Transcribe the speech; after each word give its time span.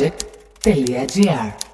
Project.ar 0.00 1.69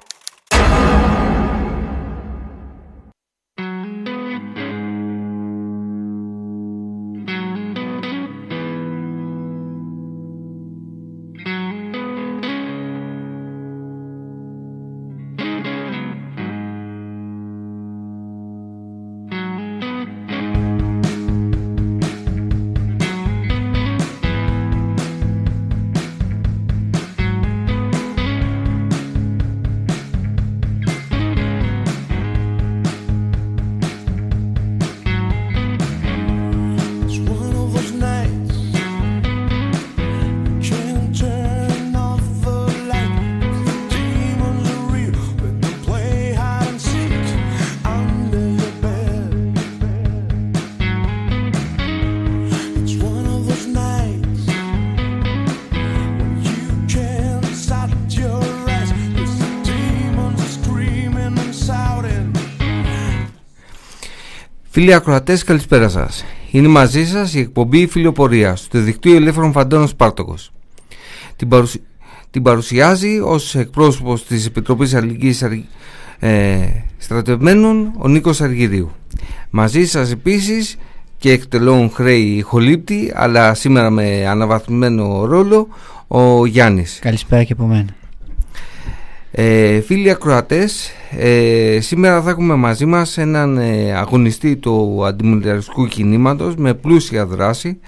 Φίλοι 64.77 64.93
ακροατές, 64.93 65.43
καλησπέρα 65.43 65.89
σας. 65.89 66.25
Είναι 66.51 66.67
μαζί 66.67 67.05
σας 67.05 67.33
η 67.33 67.39
εκπομπή 67.39 67.87
Φιλιοπορία 67.87 68.57
του 68.69 68.79
δικτύου 68.79 69.13
Ελεύθερων 69.13 69.51
Φαντώνων 69.51 69.87
Σπάρτοκος. 69.87 70.51
Την, 71.35 71.47
παρουσι... 71.47 71.81
την 72.31 72.41
παρουσιάζει 72.41 73.19
ως 73.19 73.55
εκπρόσωπος 73.55 74.25
της 74.25 74.45
Επιτροπής 74.45 74.93
Αλληλεγγύης 74.93 75.41
ε, 76.19 76.57
Στρατευμένων 76.97 77.93
ο 77.97 78.07
Νίκος 78.07 78.41
Αργυρίου. 78.41 78.91
Μαζί 79.49 79.85
σας 79.85 80.11
επίσης 80.11 80.77
και 81.17 81.31
εκτελών 81.31 81.89
χρέη 81.89 82.23
ηχολήπτη, 82.23 83.11
αλλά 83.15 83.53
σήμερα 83.53 83.89
με 83.89 84.27
αναβαθμισμένο 84.27 85.25
ρόλο, 85.25 85.67
ο 86.07 86.45
Γιάννης. 86.45 86.99
Καλησπέρα 87.01 87.43
και 87.43 87.53
από 87.53 87.65
μένα. 87.65 87.95
Ε, 89.31 89.81
φίλοι 89.81 90.09
ακροατές, 90.09 90.91
ε, 91.17 91.77
σήμερα 91.81 92.21
θα 92.21 92.29
έχουμε 92.29 92.55
μαζί 92.55 92.85
μας 92.85 93.17
έναν 93.17 93.57
ε, 93.57 93.93
αγωνιστή 93.93 94.55
του 94.55 95.05
αντιμιλιταριστικού 95.05 95.87
κινήματος 95.87 96.55
με 96.55 96.73
πλούσια 96.73 97.25
δράση 97.25 97.79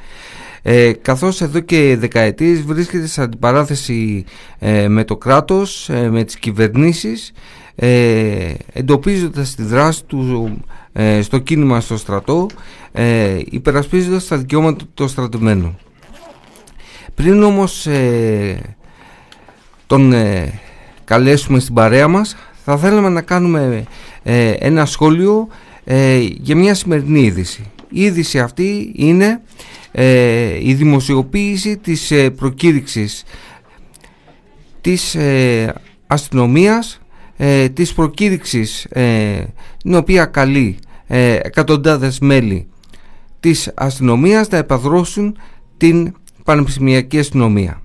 ε, 0.61 0.91
καθώς 1.01 1.41
εδώ 1.41 1.59
και 1.59 1.95
δεκαετίες 1.99 2.61
βρίσκεται 2.61 3.07
σε 3.07 3.21
αντιπαράθεση 3.21 4.25
ε, 4.59 4.87
με 4.87 5.03
το 5.03 5.17
κράτος, 5.17 5.89
ε, 5.89 6.09
με 6.09 6.23
τις 6.23 6.35
κυβερνήσεις 6.35 7.31
ε, 7.75 8.53
εντοπίζοντας 8.73 9.55
τη 9.55 9.63
δράση 9.63 10.03
του 10.05 10.51
ε, 10.93 11.21
στο 11.21 11.37
κίνημα 11.37 11.81
στο 11.81 11.97
στρατό 11.97 12.47
ε, 12.91 13.39
υπερασπίζοντας 13.49 14.27
τα 14.27 14.37
δικαιώματα 14.37 14.85
των 14.93 15.07
στρατευμένων. 15.07 15.77
Πριν 17.15 17.43
όμως 17.43 17.87
τον 19.87 20.13
καλέσουμε 21.09 21.59
στην 21.59 21.73
παρέα 21.73 22.07
μας 22.07 22.35
θα 22.63 22.77
θέλαμε 22.77 23.09
να 23.09 23.21
κάνουμε 23.21 23.83
ε, 24.23 24.49
ένα 24.49 24.85
σχόλιο 24.85 25.47
ε, 25.83 26.17
για 26.19 26.55
μια 26.55 26.73
σημερινή 26.73 27.21
είδηση. 27.21 27.71
Η 27.89 28.01
είδηση 28.01 28.39
αυτή 28.39 28.91
είναι 28.95 29.41
ε, 29.91 30.67
η 30.67 30.73
δημοσιοποίηση 30.73 31.77
της 31.77 32.13
προκήρυξης 32.35 33.23
της 34.81 35.17
αστυνομίας 36.07 36.99
της 37.73 37.93
προκήρυξης 37.93 38.87
την 39.77 39.95
οποία 39.95 40.25
καλεί 40.25 40.77
εκατοντάδες 41.41 42.19
μέλη 42.19 42.67
της 43.39 43.71
αστυνομίας 43.75 44.49
να 44.49 44.57
επαδρώσουν 44.57 45.37
την 45.77 46.13
πανεπιστημιακή 46.43 47.19
αστυνομία. 47.19 47.81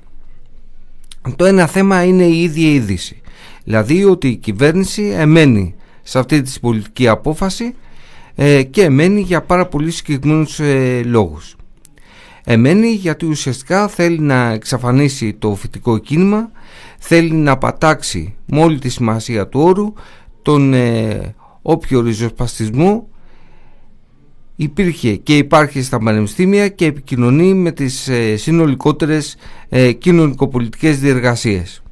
Το 1.36 1.44
ένα 1.44 1.66
θέμα 1.66 2.04
είναι 2.04 2.24
η 2.24 2.42
ίδια 2.42 2.68
είδηση. 2.68 3.20
Δηλαδή 3.64 4.04
ότι 4.04 4.28
η 4.28 4.36
κυβέρνηση 4.36 5.02
εμένει 5.02 5.74
σε 6.02 6.18
αυτή 6.18 6.42
τη 6.42 6.52
πολιτική 6.60 7.08
απόφαση 7.08 7.74
ε, 8.34 8.62
και 8.62 8.82
εμένει 8.82 9.20
για 9.20 9.42
πάρα 9.42 9.66
πολύ 9.66 9.90
συγκεκριμένους 9.90 10.60
ε, 10.60 11.02
λόγους. 11.04 11.56
Εμένει 12.44 12.88
γιατί 12.88 13.26
ουσιαστικά 13.26 13.88
θέλει 13.88 14.18
να 14.18 14.50
εξαφανίσει 14.50 15.32
το 15.32 15.54
φυτικό 15.54 15.98
κίνημα, 15.98 16.50
θέλει 16.98 17.32
να 17.32 17.58
πατάξει 17.58 18.34
με 18.46 18.60
όλη 18.60 18.78
τη 18.78 18.88
σημασία 18.88 19.48
του 19.48 19.60
όρου 19.60 19.92
τον 20.42 20.74
ε, 20.74 21.34
όποιο 21.62 22.00
ριζοσπαστισμό 22.00 23.08
υπήρχε 24.56 25.16
και 25.16 25.36
υπάρχει 25.36 25.82
στα 25.82 25.98
πανεπιστήμια 25.98 26.68
και 26.68 26.84
επικοινωνεί 26.86 27.54
με 27.54 27.72
τις 27.72 28.08
ε, 28.08 28.36
συνολικότερες 28.36 29.36
ε, 29.68 29.92
κοινωνικοπολιτικές 29.92 30.98
διεργασίες 30.98 31.82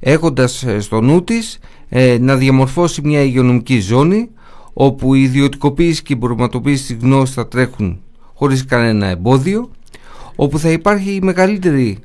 έχοντας 0.00 0.62
ε, 0.62 0.80
στο 0.80 1.00
νου 1.00 1.24
της 1.24 1.58
ε, 1.88 2.18
να 2.20 2.36
διαμορφώσει 2.36 3.00
μια 3.04 3.22
υγειονομική 3.22 3.80
ζώνη 3.80 4.28
όπου 4.72 5.14
η 5.14 5.22
ιδιωτικοποίηση 5.22 6.02
και 6.02 6.12
η 6.12 6.16
προματοποίηση 6.16 6.94
της 6.94 7.04
γνώσης 7.04 7.34
θα 7.34 7.48
τρέχουν 7.48 8.00
χωρίς 8.34 8.64
κανένα 8.64 9.06
εμπόδιο 9.06 9.70
όπου 10.36 10.58
θα 10.58 10.70
υπάρχει 10.70 11.10
η 11.14 11.20
μεγαλύτερη 11.22 11.98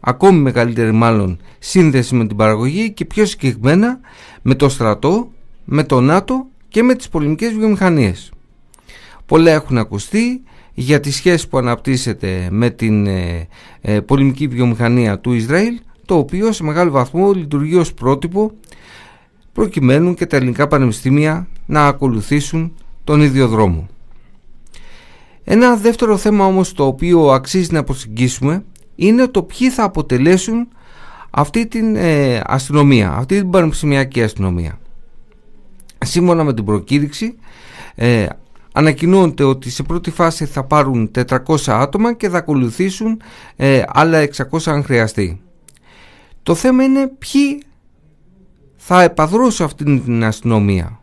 ακόμη 0.00 0.38
μεγαλύτερη 0.38 0.92
μάλλον 0.92 1.38
σύνδεση 1.58 2.14
με 2.14 2.26
την 2.26 2.36
παραγωγή 2.36 2.90
και 2.90 3.04
πιο 3.04 3.26
συγκεκριμένα 3.26 4.00
με 4.42 4.54
το 4.54 4.68
στρατό, 4.68 5.30
με 5.64 5.84
το 5.84 6.00
ΝΑΤΟ 6.00 6.46
και 6.68 6.82
με 6.82 6.94
τις 6.94 7.08
πολεμικές 7.08 7.52
βιομηχανίες. 7.52 8.30
Πολλά 9.30 9.50
έχουν 9.50 9.78
ακουστεί 9.78 10.42
για 10.74 11.00
τη 11.00 11.10
σχέση 11.10 11.48
που 11.48 11.58
αναπτύσσεται 11.58 12.48
με 12.50 12.70
την 12.70 13.06
ε, 13.06 13.48
ε, 13.80 14.00
πολεμική 14.00 14.46
βιομηχανία 14.46 15.18
του 15.18 15.32
Ισραήλ 15.32 15.80
το 16.04 16.16
οποίο 16.16 16.52
σε 16.52 16.62
μεγάλο 16.62 16.90
βαθμό 16.90 17.32
λειτουργεί 17.32 17.76
ως 17.76 17.94
πρότυπο 17.94 18.52
προκειμένου 19.52 20.14
και 20.14 20.26
τα 20.26 20.36
ελληνικά 20.36 20.66
πανεπιστήμια 20.66 21.48
να 21.66 21.86
ακολουθήσουν 21.86 22.74
τον 23.04 23.20
ίδιο 23.20 23.48
δρόμο. 23.48 23.88
Ένα 25.44 25.76
δεύτερο 25.76 26.16
θέμα 26.16 26.44
όμως 26.44 26.72
το 26.72 26.86
οποίο 26.86 27.30
αξίζει 27.30 27.72
να 27.72 27.84
προσεγγίσουμε 27.84 28.64
είναι 28.94 29.26
το 29.26 29.42
ποιοι 29.42 29.70
θα 29.70 29.84
αποτελέσουν 29.84 30.68
αυτή 31.30 31.66
την 31.66 31.96
ε, 31.96 32.40
αστυνομία, 32.44 33.12
αυτή 33.12 33.38
την 33.38 33.50
πανεπιστημιακή 33.50 34.22
αστυνομία. 34.22 34.78
Σύμφωνα 35.98 36.44
με 36.44 36.54
την 36.54 36.64
προκήρυξη 36.64 37.34
ε, 37.94 38.26
ανακοινώνεται 38.80 39.44
ότι 39.44 39.70
σε 39.70 39.82
πρώτη 39.82 40.10
φάση 40.10 40.46
θα 40.46 40.64
πάρουν 40.64 41.10
400 41.14 41.56
άτομα 41.66 42.12
και 42.14 42.28
θα 42.28 42.38
ακολουθήσουν 42.38 43.20
ε, 43.56 43.82
άλλα 43.88 44.28
600 44.50 44.58
αν 44.64 44.84
χρειαστεί. 44.84 45.40
Το 46.42 46.54
θέμα 46.54 46.84
είναι 46.84 47.10
ποιοι 47.18 47.62
θα 48.76 49.02
επαδρώσουν 49.02 49.66
αυτή 49.66 49.84
την 49.84 50.24
αστυνομία. 50.24 51.00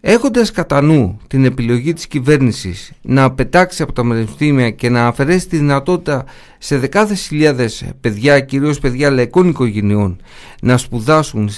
Έχοντας 0.00 0.50
κατά 0.50 0.80
νου 0.80 1.18
την 1.26 1.44
επιλογή 1.44 1.92
της 1.92 2.06
κυβέρνησης 2.06 2.92
να 3.02 3.32
πετάξει 3.32 3.82
από 3.82 3.92
τα 3.92 4.02
πανεπιστήμια 4.02 4.70
και 4.70 4.90
να 4.90 5.06
αφαιρέσει 5.06 5.48
τη 5.48 5.56
δυνατότητα 5.56 6.24
σε 6.58 6.78
δεκάδες 6.78 7.20
χιλιάδες 7.26 7.84
παιδιά, 8.00 8.40
κυρίως 8.40 8.78
παιδιά 8.78 9.10
λαϊκών 9.10 9.48
οικογενειών, 9.48 10.20
να 10.62 10.76
σπουδάσουν 10.76 11.50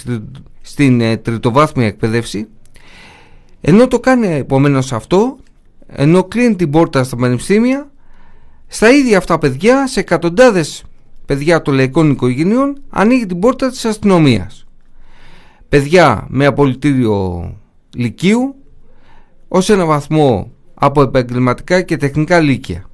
στην 0.60 1.00
ε, 1.00 1.16
τριτοβάθμια 1.16 1.86
εκπαίδευση, 1.86 2.48
ενώ 3.60 3.88
το 3.88 4.00
κάνει 4.00 4.26
επομένως 4.26 4.92
αυτό, 4.92 5.36
ενώ 5.86 6.24
κλείνει 6.24 6.56
την 6.56 6.70
πόρτα 6.70 7.04
στα 7.04 7.16
πανεπιστήμια, 7.16 7.90
στα 8.66 8.90
ίδια 8.90 9.18
αυτά 9.18 9.38
παιδιά, 9.38 9.86
σε 9.86 10.00
εκατοντάδες 10.00 10.84
παιδιά 11.26 11.62
των 11.62 11.74
λαϊκών 11.74 12.10
οικογενειών, 12.10 12.82
ανοίγει 12.90 13.26
την 13.26 13.38
πόρτα 13.38 13.70
της 13.70 13.84
αστυνομίας. 13.84 14.66
Παιδιά 15.68 16.26
με 16.28 16.46
απολυτήριο 16.46 17.52
λυκείου, 17.94 18.54
ως 19.48 19.68
ένα 19.70 19.84
βαθμό 19.84 20.50
από 20.74 21.02
επαγγελματικά 21.02 21.82
και 21.82 21.96
τεχνικά 21.96 22.40
λύκεια. 22.40 22.84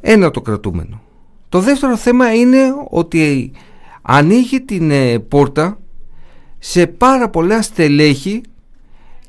Ένα 0.00 0.30
το 0.30 0.40
κρατούμενο. 0.40 1.00
Το 1.48 1.60
δεύτερο 1.60 1.96
θέμα 1.96 2.34
είναι 2.34 2.58
ότι 2.90 3.52
ανοίγει 4.02 4.60
την 4.60 4.90
ε, 4.90 5.18
πόρτα 5.18 5.78
σε 6.66 6.86
πάρα 6.86 7.28
πολλά 7.28 7.62
στελέχη 7.62 8.40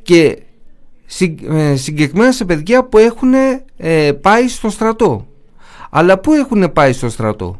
και 0.01 0.37
ε, 1.49 1.75
συγκεκριμένα 1.75 2.31
σε 2.31 2.45
παιδιά 2.45 2.83
που 2.83 2.97
έχουν 2.97 3.33
ε, 3.77 4.11
πάει 4.11 4.47
στο 4.47 4.69
στρατό. 4.69 5.27
Αλλά 5.89 6.19
πού 6.19 6.33
έχουν 6.33 6.73
πάει 6.73 6.93
στο 6.93 7.09
στρατό; 7.09 7.59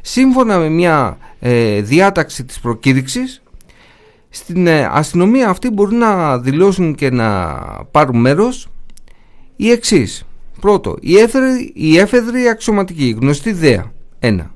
σύμφωνα 0.00 0.58
με 0.58 0.68
μια 0.68 1.18
ε, 1.40 1.80
διάταξη 1.80 2.44
της 2.44 2.60
προκήρυξης 2.60 3.42
στην 4.28 4.66
ε, 4.66 4.88
αστυνομία 4.90 5.48
αυτή 5.48 5.70
μπορούν 5.70 5.98
να 5.98 6.38
δηλώσουν 6.38 6.94
και 6.94 7.10
να 7.10 7.56
πάρουν 7.90 8.20
μέρος 8.20 8.68
οι 9.56 9.70
εξής 9.70 10.24
πρώτο 10.60 10.96
η 11.00 11.18
έφεδρη, 11.18 11.72
η 11.74 11.98
έφεδρη 11.98 12.48
αξιωματική 12.48 13.16
γνωστή 13.20 13.48
ιδέα 13.48 13.92
ένα 14.18 14.54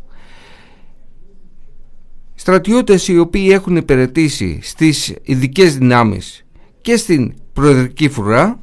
στρατιώτες 2.45 3.09
οι 3.09 3.19
οποίοι 3.19 3.49
έχουν 3.51 3.77
υπηρετήσει 3.77 4.59
στις 4.63 5.15
ειδικές 5.23 5.79
δυνάμεις 5.79 6.45
και 6.81 6.97
στην 6.97 7.35
προεδρική 7.53 8.09
φρουρά 8.09 8.61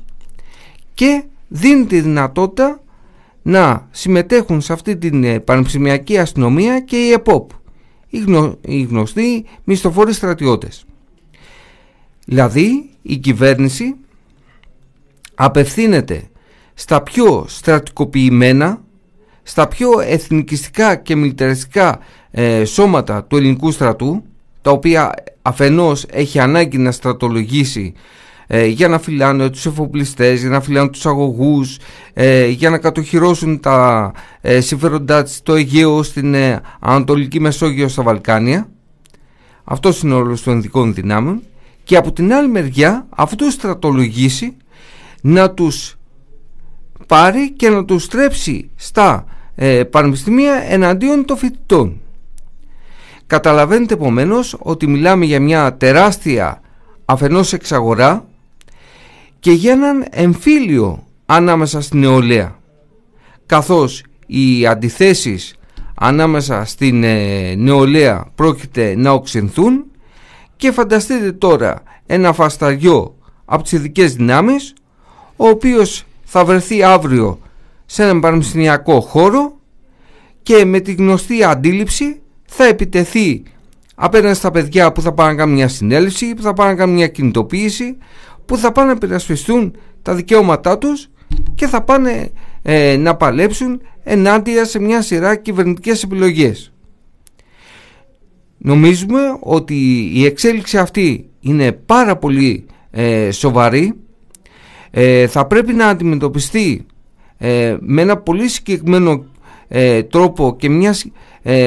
και 0.94 1.24
δίνει 1.48 1.86
τη 1.86 2.01
δυνατότητα 2.01 2.83
να 3.42 3.88
συμμετέχουν 3.92 4.62
σε 4.62 4.74
αυτή 4.74 4.98
την 4.98 5.24
ε, 5.24 5.39
πανεπιστημιακή 5.39 6.18
αστυνομία 6.18 6.80
και 6.80 6.95
η 6.95 7.12
ΕΠΟΠ, 7.12 7.50
οι, 8.10 8.18
γνω, 8.18 8.57
οι 8.62 8.81
γνωστοί 8.81 9.45
μισθοφόροι 9.63 10.13
στρατιώτες. 10.13 10.86
Δηλαδή 12.25 12.89
η 13.01 13.18
κυβέρνηση 13.18 13.95
απευθύνεται 15.36 16.30
στα 16.74 17.01
πιο 17.04 17.45
στρατικοποιημένα, 17.48 18.81
στα 19.44 19.68
πιο 19.68 20.00
εθνικιστικά 20.00 20.95
και 20.95 21.16
μιλιταριστικά 21.16 22.00
ε, 22.31 22.66
σώματα 22.66 23.24
του 23.24 23.38
ελληνικού 23.38 23.72
στρατού, 23.72 24.24
τα 24.62 24.72
οποία 24.72 25.13
αφενός 25.42 26.06
έχει 26.10 26.39
ανάγκη 26.39 26.78
να 26.78 26.92
στρατολογήσει 26.92 27.94
ε, 28.54 28.66
για 28.66 28.88
να 28.88 29.00
φυλάνε 29.00 29.50
τους 29.50 29.66
εφοπλιστές, 29.66 30.39
για 30.39 30.50
να 30.50 30.62
φυλάνε 30.62 30.89
τους 30.89 31.06
αγωγούς, 31.06 31.78
ε, 32.13 32.48
για 32.48 32.69
να 32.69 32.78
κατοχυρώσουν 32.78 33.60
τα 33.60 34.12
ε, 34.42 34.62
συμφέροντά 34.62 35.24
της 35.24 35.36
στο 35.36 35.54
Αιγαίο, 35.54 36.04
στην 36.04 36.36
Ανατολική 36.80 37.39
Μεσόγειο, 37.39 37.88
στα 37.88 38.04
Βαλκάνια. 38.04 38.69
Αυτός 39.63 40.01
είναι 40.01 40.13
όλο 40.13 40.38
των 40.44 40.57
ειδικών 40.57 40.94
δυνάμεων. 40.94 41.42
Και 41.83 41.98
από 41.98 42.12
την 42.12 42.33
άλλη 42.33 42.48
μεριά 42.48 43.07
αυτό 43.10 43.50
στρατολογήσει 43.50 44.56
να 45.22 45.51
τους 45.51 45.98
πάρει 47.07 47.51
και 47.51 47.69
να 47.69 47.86
τους 47.86 48.04
στρέψει 48.04 48.69
στα 48.75 49.25
πανεπιστημία 49.89 50.63
εναντίον 50.69 51.25
των 51.25 51.38
φοιτητών. 51.38 52.01
Καταλαβαίνετε 53.31 53.94
επομένως 53.94 54.56
ότι 54.60 54.88
μιλάμε 54.88 55.25
για 55.25 55.39
μια 55.39 55.78
τεράστια 55.78 56.62
αφενός 57.06 57.54
εξαγορά 57.54 58.25
και 59.39 59.51
για 59.51 59.72
έναν 59.72 60.06
εμφύλιο 60.10 61.04
ανάμεσα 61.25 61.81
στην 61.81 62.00
νεολαία. 62.00 62.60
Καθώς 63.45 64.04
οι 64.25 64.68
αντιθέσεις 64.68 65.56
ανάμεσα 65.95 66.66
στην 66.66 67.04
ε, 67.04 67.56
νεολαία 67.56 68.31
πρόκειται 68.36 68.95
να 68.98 69.12
οξυνθούν 69.12 69.86
και 70.56 70.72
φανταστείτε 70.72 71.31
τώρα 71.31 71.83
ένα 72.06 72.33
φασταριό 72.33 73.16
από 73.45 73.63
τις 73.63 73.72
ειδικές 73.72 74.13
δυνάμεις 74.13 74.74
ο 75.36 75.48
οποίος 75.48 76.04
θα 76.24 76.45
βρεθεί 76.45 76.83
αύριο 76.83 77.39
σε 77.86 78.04
έναν 78.04 78.19
πανεπιστημιακό 78.19 79.01
χώρο 79.01 79.60
και 80.44 80.66
με 80.66 80.80
τη 80.80 80.94
γνωστή 80.94 81.44
αντίληψη 81.44 82.22
θα 82.53 82.65
επιτεθεί 82.65 83.44
απέναντι 83.95 84.36
στα 84.36 84.51
παιδιά 84.51 84.92
που 84.92 85.01
θα 85.01 85.13
πάνε 85.13 85.31
να 85.31 85.38
κάνουν 85.38 85.56
μια 85.56 85.68
συνέλευση, 85.68 86.33
που 86.33 86.42
θα 86.42 86.53
πάνε 86.53 86.71
να 86.71 86.77
κάνουν 86.77 86.95
μια 86.95 87.07
κινητοποίηση, 87.07 87.98
που 88.45 88.57
θα 88.57 88.71
πάνε 88.71 88.94
να 88.94 88.98
περασπιστούν 88.98 89.75
τα 90.01 90.15
δικαιώματά 90.15 90.77
τους 90.77 91.09
και 91.56 91.68
θα 91.68 91.81
πάνε 91.81 92.31
ε, 92.62 92.98
να 92.98 93.15
παλέψουν 93.15 93.81
ενάντια 94.03 94.65
σε 94.65 94.80
μια 94.80 95.01
σειρά 95.01 95.36
κυβερνητικές 95.36 96.03
επιλογές. 96.03 96.74
Νομίζουμε 98.57 99.19
ότι 99.39 100.09
η 100.13 100.25
εξέλιξη 100.25 100.77
αυτή 100.77 101.30
είναι 101.39 101.71
πάρα 101.71 102.15
πολύ 102.15 102.65
ε, 102.92 103.31
σοβαρή 103.31 103.94
ε, 104.92 105.27
θα 105.27 105.45
πρέπει 105.45 105.74
να 105.74 105.88
αντιμετωπιστεί 105.88 106.86
με 107.80 108.01
ένα 108.01 108.18
πολύ 108.18 108.47
συγκεκριμένο 108.47 109.25
τρόπο 110.09 110.56
και 110.56 110.69
μια 110.69 110.94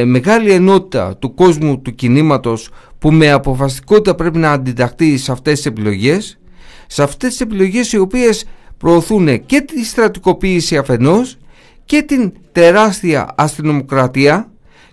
μεγάλη 0.05 0.51
ενότητα 0.51 1.17
του 1.17 1.35
κόσμου 1.35 1.81
του 1.81 1.95
κινήματος 1.95 2.71
που 2.99 3.13
με 3.13 3.31
αποφασιστικότητα 3.31 4.15
πρέπει 4.15 4.39
να 4.39 4.53
αντιταχθεί 4.53 5.17
σε 5.17 5.33
αυτές 5.33 5.55
τις 5.57 5.67
επιλογές 5.67 6.39
σε 6.87 7.03
αυτές 7.03 7.31
τις 7.31 7.41
επιλογές 7.41 7.93
οι 7.93 7.99
οποίες 7.99 8.45
προωθούν 8.79 9.47
και 9.47 9.61
τη 9.61 9.85
στρατικοποίηση 9.85 10.77
αφενός 10.77 11.39
και 11.85 12.03
την 12.03 12.33
τεράστια 12.53 13.35
αστυνομοκρατία 13.37 14.51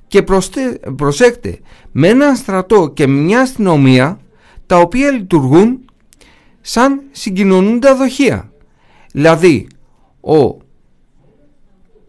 και 0.07 0.23
προστε... 0.23 0.79
προσέξτε 0.95 1.59
με 1.91 2.07
ένα 2.07 2.35
στρατό 2.35 2.91
και 2.93 3.07
μια 3.07 3.41
αστυνομία 3.41 4.19
τα 4.65 4.77
οποία 4.77 5.11
λειτουργούν 5.11 5.79
σαν 6.61 7.01
συγκοινωνούντα 7.11 7.95
δοχεία. 7.95 8.51
Δηλαδή 9.13 9.67
ο 10.21 10.57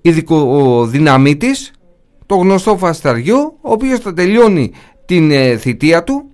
ειδικό 0.02 0.86
δυναμίτης, 0.86 1.72
το 2.26 2.34
γνωστό 2.34 2.76
φασταριό, 2.76 3.56
ο 3.60 3.72
οποίος 3.72 3.98
θα 3.98 4.12
τελειώνει 4.12 4.72
την 5.06 5.30
ε, 5.30 5.56
θητεία 5.56 6.04
του 6.04 6.32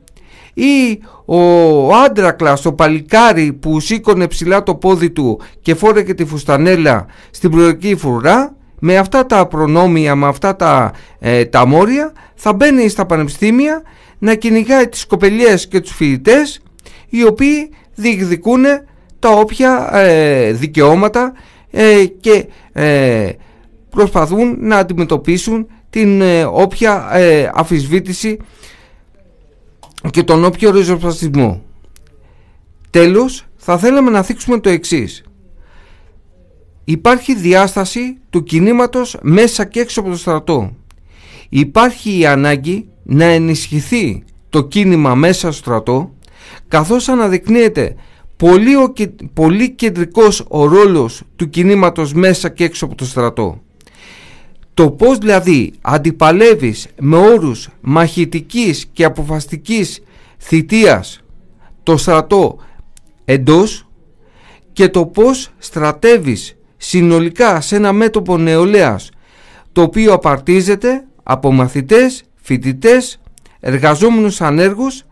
ή 0.55 1.01
ο 1.25 1.95
άντρακλας, 1.95 2.65
ο 2.65 2.73
παλικάρι 2.73 3.53
που 3.53 3.81
σήκωνε 3.81 4.27
ψηλά 4.27 4.63
το 4.63 4.75
πόδι 4.75 5.11
του 5.11 5.41
και 5.63 5.75
φόρεγε 5.75 6.15
τη 6.15 6.25
φουστανέλα 6.25 7.07
στην 7.31 7.51
προεδρική 7.51 7.97
φρουρά 7.97 8.57
με 8.79 8.97
αυτά 8.97 9.27
τα 9.27 9.47
προνόμια, 9.47 10.15
με 10.15 10.27
αυτά 10.27 10.57
τα, 10.57 10.93
ε, 11.19 11.45
τα 11.45 11.67
μόρια 11.67 12.13
θα 12.35 12.53
μπαίνει 12.53 12.89
στα 12.89 13.07
πανεπιστήμια 13.07 13.83
να 14.19 14.35
κυνηγάει 14.35 14.89
τις 14.89 15.07
κοπελιές 15.07 15.69
και 15.69 15.81
τους 15.81 15.93
φοιτητές 15.95 16.61
οι 17.09 17.25
οποίοι 17.25 17.71
διεκδικούν 17.95 18.65
τα 19.19 19.29
όποια 19.31 19.91
ε, 19.93 20.53
δικαιώματα 20.53 21.33
ε, 21.71 22.05
και 22.21 22.47
προσπαθούν 23.91 24.57
να 24.59 24.77
αντιμετωπίσουν 24.77 25.67
την 25.91 26.23
όποια 26.53 27.11
αφισβήτηση 27.55 28.39
και 30.11 30.23
τον 30.23 30.45
όποιο 30.45 30.71
ριζοσπαστισμό. 30.71 31.63
Τέλος, 32.91 33.47
θα 33.57 33.79
θέλαμε 33.79 34.11
να 34.11 34.23
θίξουμε 34.23 34.61
το 34.61 34.69
εξής. 34.69 35.23
Υπάρχει 36.85 37.35
διάσταση 37.35 38.17
του 38.31 38.43
κινήματος 38.43 39.17
μέσα 39.23 39.65
και 39.65 39.81
έξω 39.81 40.01
από 40.01 40.11
το 40.11 40.17
στρατό. 40.17 40.77
Υπάρχει 41.49 42.19
η 42.19 42.27
ανάγκη 42.27 42.89
να 43.03 43.25
ενισχυθεί 43.25 44.25
το 44.49 44.65
κίνημα 44.65 45.15
μέσα 45.15 45.53
στο 45.53 45.63
στρατό 45.63 46.15
καθώς 46.69 47.09
αναδεικνύεται 47.09 47.95
πολύ, 48.37 48.75
πολύ 49.35 49.71
κεντρικός 49.71 50.45
ο 50.49 50.67
ρόλος 50.67 51.23
του 51.37 51.49
κινήματος 51.49 52.13
μέσα 52.13 52.49
και 52.49 52.65
έξω 52.65 52.85
από 52.85 52.95
το 52.95 53.05
στρατό. 53.05 53.63
Το 54.79 54.91
πώς 54.91 55.19
δηλαδή 55.19 55.73
αντιπαλεύεις 55.81 56.87
με 57.01 57.17
όρους 57.17 57.69
μαχητικής 57.81 58.87
και 58.93 59.05
αποφαστικής 59.05 60.03
θητείας 60.39 61.21
το 61.83 61.97
στρατό 61.97 62.59
εντός 63.25 63.89
και 64.73 64.89
το 64.89 65.07
πώς 65.07 65.51
στρατεύεις 65.59 66.57
συνολικά 66.77 67.61
σε 67.61 67.77
ένα 67.77 67.93
μέτωπο 67.93 68.37
νεολαίας 68.37 69.11
το 69.73 69.83
οποίο 69.83 70.13
απαρτίζεται 70.13 71.07
από 71.23 71.53
μαθητές, 71.53 72.23
φοιτητές, 72.35 73.21
εργαζόμενους 73.61 74.41
ανέργους 74.41 75.05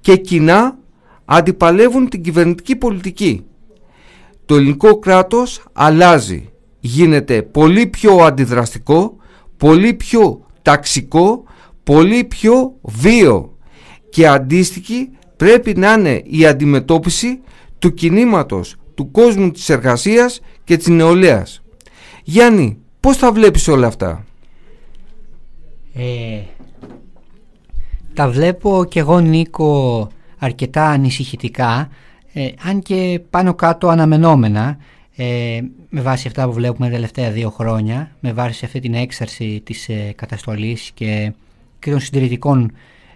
και 0.00 0.16
κοινά 0.16 0.78
αντιπαλεύουν 1.24 2.08
την 2.08 2.22
κυβερνητική 2.22 2.76
πολιτική. 2.76 3.44
Το 4.46 4.54
ελληνικό 4.54 4.98
κράτος 4.98 5.64
αλλάζει 5.72 6.50
γίνεται 6.80 7.42
πολύ 7.42 7.86
πιο 7.86 8.16
αντιδραστικό, 8.16 9.16
πολύ 9.56 9.94
πιο 9.94 10.46
ταξικό, 10.62 11.44
πολύ 11.84 12.24
πιο 12.24 12.74
βίο 12.82 13.56
και 14.10 14.28
αντίστοιχη 14.28 15.10
πρέπει 15.36 15.76
να 15.76 15.92
είναι 15.92 16.22
η 16.24 16.46
αντιμετώπιση 16.46 17.40
του 17.78 17.94
κινήματος, 17.94 18.76
του 18.94 19.10
κόσμου 19.10 19.50
της 19.50 19.68
εργασίας 19.68 20.40
και 20.64 20.76
της 20.76 20.86
νεολαίας. 20.86 21.62
Γιάννη, 22.24 22.78
πώς 23.00 23.16
θα 23.16 23.32
βλέπεις 23.32 23.68
όλα 23.68 23.86
αυτά; 23.86 24.24
Ε, 25.94 26.40
τα 28.14 28.28
βλέπω 28.28 28.84
και 28.88 29.00
εγώ 29.00 29.20
Νίκο 29.20 30.08
αρκετά 30.38 30.86
ανησυχητικά 30.86 31.88
ε, 32.32 32.48
αν 32.62 32.80
και 32.80 33.20
πάνω 33.30 33.54
κάτω 33.54 33.88
αναμενόμενα 33.88 34.78
ε, 35.22 35.60
με 35.88 36.00
βάση 36.00 36.26
αυτά 36.26 36.46
που 36.46 36.52
βλέπουμε 36.52 36.86
τα 36.86 36.94
τελευταία 36.94 37.30
δύο 37.30 37.50
χρόνια, 37.50 38.10
με 38.20 38.32
βάση 38.32 38.64
αυτή 38.64 38.80
την 38.80 38.94
έξαρση 38.94 39.60
της 39.64 39.88
ε, 39.88 40.12
καταστολής 40.16 40.90
και, 40.94 41.32
και 41.78 41.90
των 41.90 42.00
συντηρητικών 42.00 42.72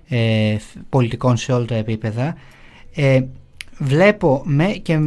ε, 0.08 0.56
πολιτικών 0.88 1.36
σε 1.36 1.52
όλα 1.52 1.64
τα 1.64 1.74
επίπεδα, 1.74 2.36
ε, 2.94 3.22
βλέπω 3.78 4.42
με, 4.44 4.66
και, 4.66 4.98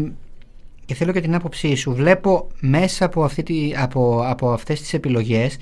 και 0.86 0.94
θέλω 0.94 1.12
και 1.12 1.22
την 1.22 1.36
άποψή 1.36 1.76
σου, 1.76 1.94
βλέπω 1.94 2.48
μέσα 2.60 3.06
από, 3.06 3.24
αυτή 3.24 3.44
τη, 3.44 3.72
από, 3.78 4.24
από 4.26 4.52
αυτές 4.52 4.82
τις 4.82 4.94
επιλογές 4.94 5.58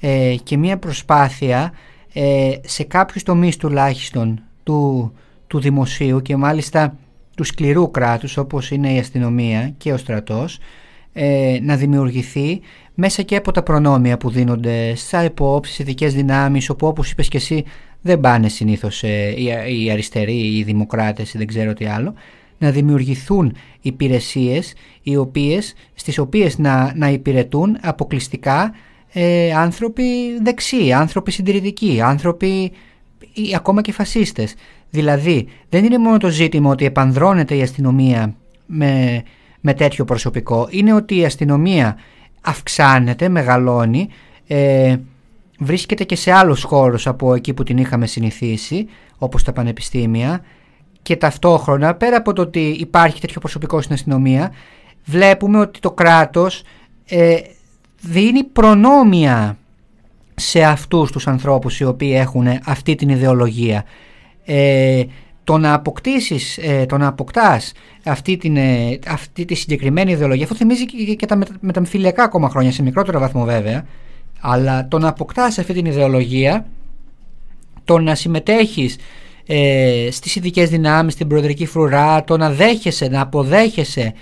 ε, 0.00 0.34
και 0.42 0.56
μια 0.56 0.78
προσπάθεια 0.78 1.72
ε, 2.12 2.52
σε 2.64 2.82
κάποιους 2.84 3.22
τομείς 3.22 3.56
τουλάχιστον 3.56 4.42
του, 4.62 5.12
του 5.46 5.60
δημοσίου 5.60 6.22
και 6.22 6.36
μάλιστα 6.36 6.96
του 7.36 7.44
σκληρού 7.44 7.90
κράτους 7.90 8.36
όπως 8.36 8.70
είναι 8.70 8.92
η 8.92 8.98
αστυνομία 8.98 9.74
και 9.76 9.92
ο 9.92 9.96
στρατός 9.96 10.58
ε, 11.12 11.58
να 11.62 11.76
δημιουργηθεί 11.76 12.60
μέσα 12.94 13.22
και 13.22 13.36
από 13.36 13.52
τα 13.52 13.62
προνόμια 13.62 14.16
που 14.16 14.30
δίνονται 14.30 14.94
στα 14.94 15.24
υπόψεις, 15.24 15.78
ειδικές 15.78 16.14
δυνάμεις 16.14 16.70
όπου 16.70 16.86
όπως 16.86 17.10
είπες 17.10 17.28
και 17.28 17.36
εσύ 17.36 17.64
δεν 18.00 18.20
πάνε 18.20 18.48
συνήθως 18.48 19.02
ε, 19.02 19.34
οι, 19.36 19.84
οι 19.84 19.90
αριστεροί 19.90 20.36
ή 20.36 20.58
οι 20.58 20.62
δημοκράτες 20.62 21.34
ή 21.34 21.38
δεν 21.38 21.46
ξέρω 21.46 21.72
τι 21.72 21.84
άλλο 21.84 22.14
να 22.58 22.70
δημιουργηθούν 22.70 23.56
υπηρεσίες 23.80 24.74
οι 25.02 25.16
οποίες, 25.16 25.74
στις 25.94 26.18
οποίες 26.18 26.58
να, 26.58 26.92
να 26.96 27.08
υπηρετούν 27.08 27.78
αποκλειστικά 27.80 28.74
ε, 29.12 29.52
άνθρωποι 29.54 30.04
δεξιοί, 30.42 30.92
άνθρωποι 30.92 31.30
συντηρητικοί, 31.30 32.00
άνθρωποι 32.00 32.72
ή 33.32 33.54
ακόμα 33.54 33.80
και 33.80 33.92
φασίστες. 33.92 34.54
Δηλαδή 34.92 35.48
δεν 35.68 35.84
είναι 35.84 35.98
μόνο 35.98 36.18
το 36.18 36.28
ζήτημα 36.28 36.70
ότι 36.70 36.84
επανδρώνεται 36.84 37.56
η 37.56 37.62
αστυνομία 37.62 38.34
με, 38.66 39.22
με 39.60 39.74
τέτοιο 39.74 40.04
προσωπικό, 40.04 40.66
είναι 40.70 40.92
ότι 40.92 41.16
η 41.16 41.24
αστυνομία 41.24 41.96
αυξάνεται, 42.40 43.28
μεγαλώνει, 43.28 44.08
ε, 44.46 44.96
βρίσκεται 45.58 46.04
και 46.04 46.16
σε 46.16 46.32
άλλους 46.32 46.62
χώρους 46.62 47.06
από 47.06 47.34
εκεί 47.34 47.54
που 47.54 47.62
την 47.62 47.78
είχαμε 47.78 48.06
συνηθίσει, 48.06 48.88
όπως 49.18 49.42
τα 49.42 49.52
πανεπιστήμια 49.52 50.44
και 51.02 51.16
ταυτόχρονα 51.16 51.94
πέρα 51.94 52.16
από 52.16 52.32
το 52.32 52.42
ότι 52.42 52.60
υπάρχει 52.60 53.20
τέτοιο 53.20 53.40
προσωπικό 53.40 53.80
στην 53.80 53.94
αστυνομία 53.94 54.52
βλέπουμε 55.04 55.58
ότι 55.58 55.80
το 55.80 55.90
κράτος 55.90 56.62
ε, 57.06 57.36
δίνει 58.00 58.44
προνόμια 58.44 59.58
σε 60.34 60.62
αυτούς 60.62 61.10
τους 61.12 61.26
ανθρώπους 61.26 61.80
οι 61.80 61.84
οποίοι 61.84 62.12
έχουν 62.14 62.46
αυτή 62.64 62.94
την 62.94 63.08
ιδεολογία. 63.08 63.84
Ε, 64.44 65.02
το 65.44 65.58
να 65.58 65.74
αποκτήσεις, 65.74 66.58
ε, 66.58 66.86
το 66.86 66.96
να 66.98 67.06
αποκτάς 67.06 67.72
αυτή, 68.04 68.36
την, 68.36 68.56
ε, 68.56 68.98
αυτή 69.06 69.44
τη 69.44 69.54
συγκεκριμένη 69.54 70.12
ιδεολογία, 70.12 70.44
αυτό 70.44 70.56
θυμίζει 70.56 70.86
και, 70.86 71.14
και 71.14 71.26
τα 71.26 71.38
μεταμφιλιακά 71.60 72.22
ακόμα 72.22 72.48
χρόνια, 72.48 72.72
σε 72.72 72.82
μικρότερο 72.82 73.18
βαθμό 73.18 73.44
βέβαια, 73.44 73.84
αλλά 74.40 74.88
το 74.88 74.98
να 74.98 75.08
αποκτάς 75.08 75.58
αυτή 75.58 75.72
την 75.72 75.84
ιδεολογία, 75.84 76.66
το 77.84 77.98
να 77.98 78.14
συμμετέχεις 78.14 78.96
ε, 79.46 80.08
στις 80.10 80.36
ειδικές 80.36 80.68
δυνάμεις, 80.70 81.12
στην 81.12 81.28
προεδρική 81.28 81.66
φρουρά, 81.66 82.24
το 82.24 82.36
να 82.36 82.50
δέχεσαι, 82.50 83.08
να 83.08 83.20
αποδέχεσαι 83.20 84.12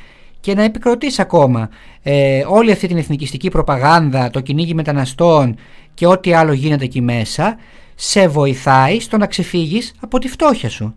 και 0.41 0.55
να 0.55 0.63
επικροτείς 0.63 1.19
ακόμα 1.19 1.69
ε, 2.03 2.45
όλη 2.47 2.73
αυτή 2.73 2.87
την 2.87 2.97
εθνικιστική 2.97 3.49
προπαγάνδα, 3.49 4.31
το 4.31 4.41
κυνήγι 4.41 4.75
μεταναστών 4.75 5.57
και 5.95 6.07
ό,τι 6.07 6.33
άλλο 6.33 6.53
γίνεται 6.53 6.85
εκεί 6.85 7.01
μέσα, 7.01 7.57
σε 8.03 8.29
βοηθάει 8.29 9.01
στο 9.01 9.17
να 9.17 9.27
ξεφύγεις 9.27 9.95
από 10.01 10.19
τη 10.19 10.29
φτώχεια 10.29 10.69
σου. 10.69 10.95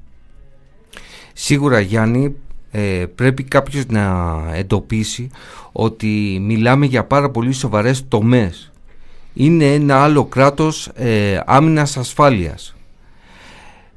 Σίγουρα 1.33 1.79
Γιάννη 1.79 2.35
ε, 2.71 3.05
πρέπει 3.15 3.43
κάποιος 3.43 3.85
να 3.85 4.35
εντοπίσει 4.53 5.29
ότι 5.71 6.37
μιλάμε 6.41 6.85
για 6.85 7.03
πάρα 7.03 7.29
πολύ 7.29 7.51
σοβαρές 7.51 8.07
τομές. 8.07 8.71
Είναι 9.33 9.73
ένα 9.73 10.03
άλλο 10.03 10.25
κράτος 10.25 10.87
ε, 10.95 11.39
άμυνας 11.45 11.97
ασφάλειας. 11.97 12.75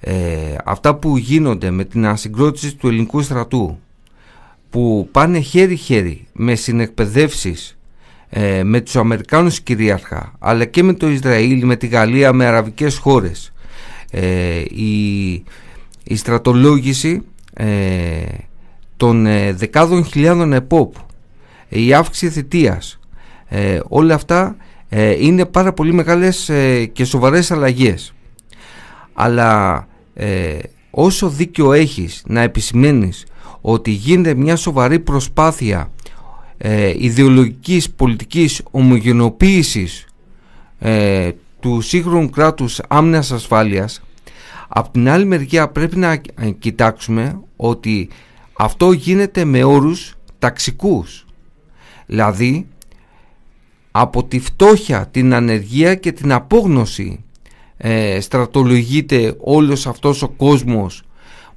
Ε, 0.00 0.56
αυτά 0.64 0.94
που 0.94 1.16
γίνονται 1.16 1.70
με 1.70 1.84
την 1.84 2.06
ασυγκρότηση 2.06 2.75
του 2.75 2.88
ελληνικού 2.88 3.22
στρατού 3.22 3.78
που 4.70 5.08
πάνε 5.12 5.38
χέρι-χέρι 5.40 6.26
με 6.32 6.54
συνεκπαιδεύσεις 6.54 7.75
ε, 8.28 8.62
με 8.62 8.80
τους 8.80 8.97
Αμερικάνους 8.97 9.61
κυρίαρχα 9.61 10.33
αλλά 10.38 10.64
και 10.64 10.83
με 10.83 10.92
το 10.92 11.09
Ισραήλ, 11.09 11.64
με 11.64 11.76
τη 11.76 11.87
Γαλλία, 11.87 12.33
με 12.33 12.47
αραβικές 12.47 12.97
χώρες. 12.97 13.52
Ε, 14.11 14.61
η, 14.71 15.33
η 16.04 16.16
στρατολόγηση 16.16 17.23
ε, 17.54 17.66
των 18.97 19.26
ε, 19.26 19.52
δεκάδων 19.52 20.04
χιλιάδων 20.04 20.52
επόπ 20.52 20.95
η 21.68 21.95
αύξηση 21.95 22.30
θητείας 22.30 23.00
όλα 23.88 24.14
αυτά 24.14 24.56
είναι 25.18 25.45
πάρα 25.45 25.73
πολύ 25.73 25.92
μεγάλες 25.92 26.50
και 26.92 27.04
σοβαρές 27.04 27.50
αλλαγές. 27.50 28.14
Αλλά 29.12 29.87
όσο 30.90 31.28
δίκιο 31.28 31.73
έχεις 31.73 32.23
να 32.26 32.40
επισημαίνεις 32.40 33.26
ότι 33.61 33.90
γίνεται 33.90 34.35
μια 34.35 34.56
σοβαρή 34.56 34.99
προσπάθεια 34.99 35.90
ε, 36.58 36.94
ιδεολογικής 36.98 37.90
πολιτικής 37.90 38.62
ομογενοποίησης 38.70 40.06
ε, 40.78 41.30
του 41.60 41.80
σύγχρονου 41.80 42.30
κράτους 42.30 42.80
άμυνας 42.88 43.32
ασφάλειας 43.32 44.00
από 44.68 44.90
την 44.90 45.08
άλλη 45.08 45.25
μεριά 45.25 45.68
πρέπει 45.68 45.96
να 45.96 46.16
κοιτάξουμε 46.58 47.40
ότι 47.56 48.08
αυτό 48.52 48.92
γίνεται 48.92 49.44
με 49.44 49.64
όρους 49.64 50.14
ταξικούς. 50.38 51.26
Δηλαδή 52.06 52.66
από 53.90 54.25
τη 54.25 54.38
φτώχεια, 54.38 55.08
την 55.10 55.34
ανεργία 55.34 55.94
και 55.94 56.12
την 56.12 56.32
απόγνωση 56.32 57.25
ε, 57.76 58.20
στρατολογείται 58.20 59.34
όλος 59.40 59.86
αυτός 59.86 60.22
ο 60.22 60.28
κόσμος 60.28 61.02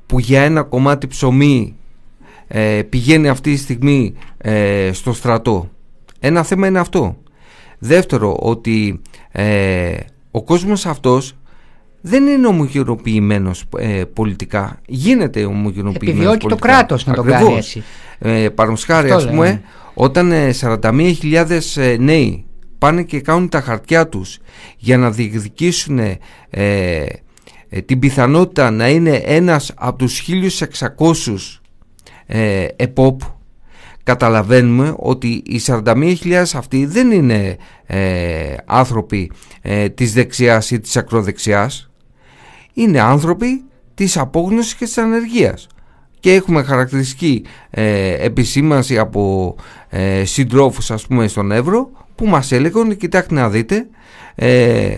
που 0.05 0.19
για 0.19 0.41
ένα 0.41 0.63
κομμάτι 0.63 1.07
ψωμί 1.07 1.75
ε, 2.47 2.81
πηγαίνει 2.89 3.27
αυτή 3.27 3.51
τη 3.51 3.57
στιγμή 3.59 4.13
ε, 4.41 4.89
στο 4.93 5.13
στρατό. 5.13 5.69
Ένα 6.19 6.43
θέμα 6.43 6.67
είναι 6.67 6.79
αυτό. 6.79 7.17
Δεύτερο, 7.79 8.37
ότι 8.39 9.01
ε, 9.31 9.95
ο 10.31 10.43
κόσμος 10.43 10.85
αυτός 10.85 11.35
δεν 12.01 12.27
είναι 12.27 12.47
ομογενοποιημένος 12.47 13.63
ε, 13.77 14.03
πολιτικά. 14.13 14.79
Γίνεται 14.87 15.45
ομογενοποιημένος 15.45 16.33
Επιδιώκει 16.33 16.47
το 16.47 16.55
κράτος 16.55 17.05
να 17.05 17.13
το 17.13 17.23
κάνει 17.23 17.55
έτσι. 17.55 17.83
Ε, 18.19 18.47
ας 19.11 19.27
πούμε, 19.27 19.61
όταν 19.93 20.31
41.000 20.61 21.59
ε, 21.75 21.95
νέοι 21.99 22.45
πάνε 22.77 23.03
και 23.03 23.21
κάνουν 23.21 23.49
τα 23.49 23.61
χαρτιά 23.61 24.07
τους 24.07 24.39
για 24.77 24.97
να 24.97 25.11
διεκδικήσουν 25.11 25.99
την 27.85 27.99
πιθανότητα 27.99 28.71
να 28.71 28.89
είναι 28.89 29.21
ένας 29.25 29.71
από 29.75 29.97
τους 29.97 30.27
1.600 30.27 31.59
ε, 32.25 32.67
ΕΠΟΠ 32.75 33.21
καταλαβαίνουμε 34.09 34.93
ότι 34.97 35.27
οι 35.27 35.61
41.000 35.65 36.33
αυτοί 36.55 36.85
δεν 36.85 37.11
είναι 37.11 37.57
ε, 37.85 38.55
άνθρωποι 38.65 39.31
ε, 39.61 39.89
της 39.89 40.13
δεξιάς 40.13 40.71
ή 40.71 40.79
της 40.79 40.97
ακροδεξιάς. 40.97 41.89
Είναι 42.73 42.99
άνθρωποι 42.99 43.63
της 43.93 44.17
απόγνωσης 44.17 44.75
και 44.75 44.85
της 44.85 44.97
ανεργίας. 44.97 45.67
Και 46.19 46.33
έχουμε 46.33 46.63
χαρακτηριστική 46.63 47.43
ε, 47.69 48.13
επισήμανση 48.25 48.97
από 48.97 49.55
ε, 49.89 50.25
συντρόφους 50.25 50.91
ας 50.91 51.07
πούμε 51.07 51.27
στον 51.27 51.51
Εύρο 51.51 51.89
που 52.15 52.25
μας 52.25 52.51
έλεγαν 52.51 52.97
κοιτάξτε 52.97 53.33
να 53.33 53.49
δείτε 53.49 53.87
ε, 54.35 54.95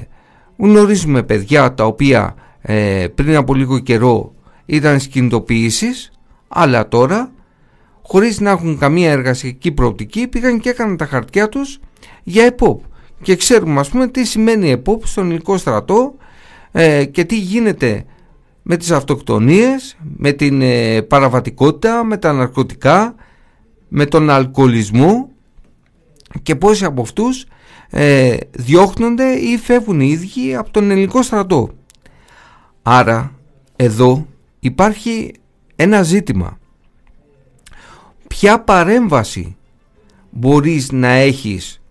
γνωρίζουμε 0.58 1.24
παιδιά 1.24 1.74
τα 1.74 1.86
οποία 1.86 2.36
ε, 2.62 3.06
πριν 3.16 3.36
από 3.36 3.54
λίγο 3.54 3.80
καιρό 3.80 4.34
ήταν 4.66 5.00
σκηνητοποιήσεις 5.00 6.12
αλλά 6.48 6.88
τώρα 6.88 7.32
χωρίς 8.12 8.40
να 8.40 8.50
έχουν 8.50 8.78
καμία 8.78 9.12
εργασιακή 9.12 9.72
προοπτική 9.72 10.28
πήγαν 10.28 10.60
και 10.60 10.70
έκαναν 10.70 10.98
τα 10.98 11.06
χαρτιά 11.06 11.50
τους 11.50 11.80
για 12.24 12.46
ΕΠΟΠ 12.46 12.84
και 13.22 13.36
ξέρουμε 13.36 13.80
ας 13.80 13.90
πούμε 13.90 14.08
τι 14.08 14.26
σημαίνει 14.26 14.70
ΕΠΟΠ 14.72 15.08
στον 15.08 15.26
ελληνικό 15.26 15.58
στρατό 15.58 16.16
ε, 16.72 17.06
και 17.06 17.24
τι 17.24 17.38
γίνεται 17.38 18.06
με 18.62 18.78
τις 18.78 18.92
αυτοκτονίες, 18.92 19.98
με 20.18 20.32
την 20.32 20.62
ε, 20.62 21.02
παραβατικότητα, 21.02 22.04
με 22.04 22.18
τα 22.18 22.34
ναρκωτικά, 22.34 23.16
με 23.88 24.06
τον 24.06 24.30
αλκοολισμό 24.30 25.30
και 26.44 26.56
πόσοι 26.56 26.86
από 26.86 27.02
αυτούς 27.02 27.46
ε, 27.90 28.38
διώχνονται 28.52 29.32
ή 29.32 29.58
φεύγουν 29.58 30.00
οι 30.00 30.08
ίδιοι 30.10 30.56
από 30.56 30.72
τον 30.72 30.92
ελληνικό 30.92 31.22
στρατό. 31.22 31.70
Άρα 32.82 33.36
εδώ 33.76 34.28
υπάρχει 34.60 35.34
ένα 35.76 36.04
ζήτημα. 36.04 36.60
Ποια 38.32 38.60
παρέμβαση 38.60 39.56
μπορείς 40.30 40.92
να 40.92 41.08
έχεις 41.08 41.82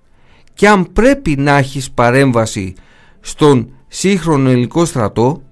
και 0.54 0.68
αν 0.68 0.92
πρέπει 0.92 1.36
να 1.36 1.56
έχεις 1.56 1.90
παρέμβαση 1.90 2.74
στον 3.20 3.72
σύγχρονο 3.88 4.50
ελληνικό 4.50 4.84
στρατό 4.84 5.42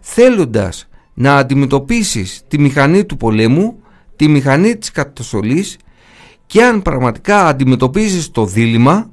θέλοντας 0.00 0.88
να 1.14 1.36
αντιμετωπίσεις 1.36 2.42
τη 2.48 2.58
μηχανή 2.58 3.04
του 3.04 3.16
πολέμου, 3.16 3.82
τη 4.16 4.28
μηχανή 4.28 4.76
της 4.76 4.90
καταστολής 4.90 5.76
και 6.46 6.64
αν 6.64 6.82
πραγματικά 6.82 7.46
αντιμετωπίζεις 7.46 8.30
το 8.30 8.46
δίλημα 8.46 9.10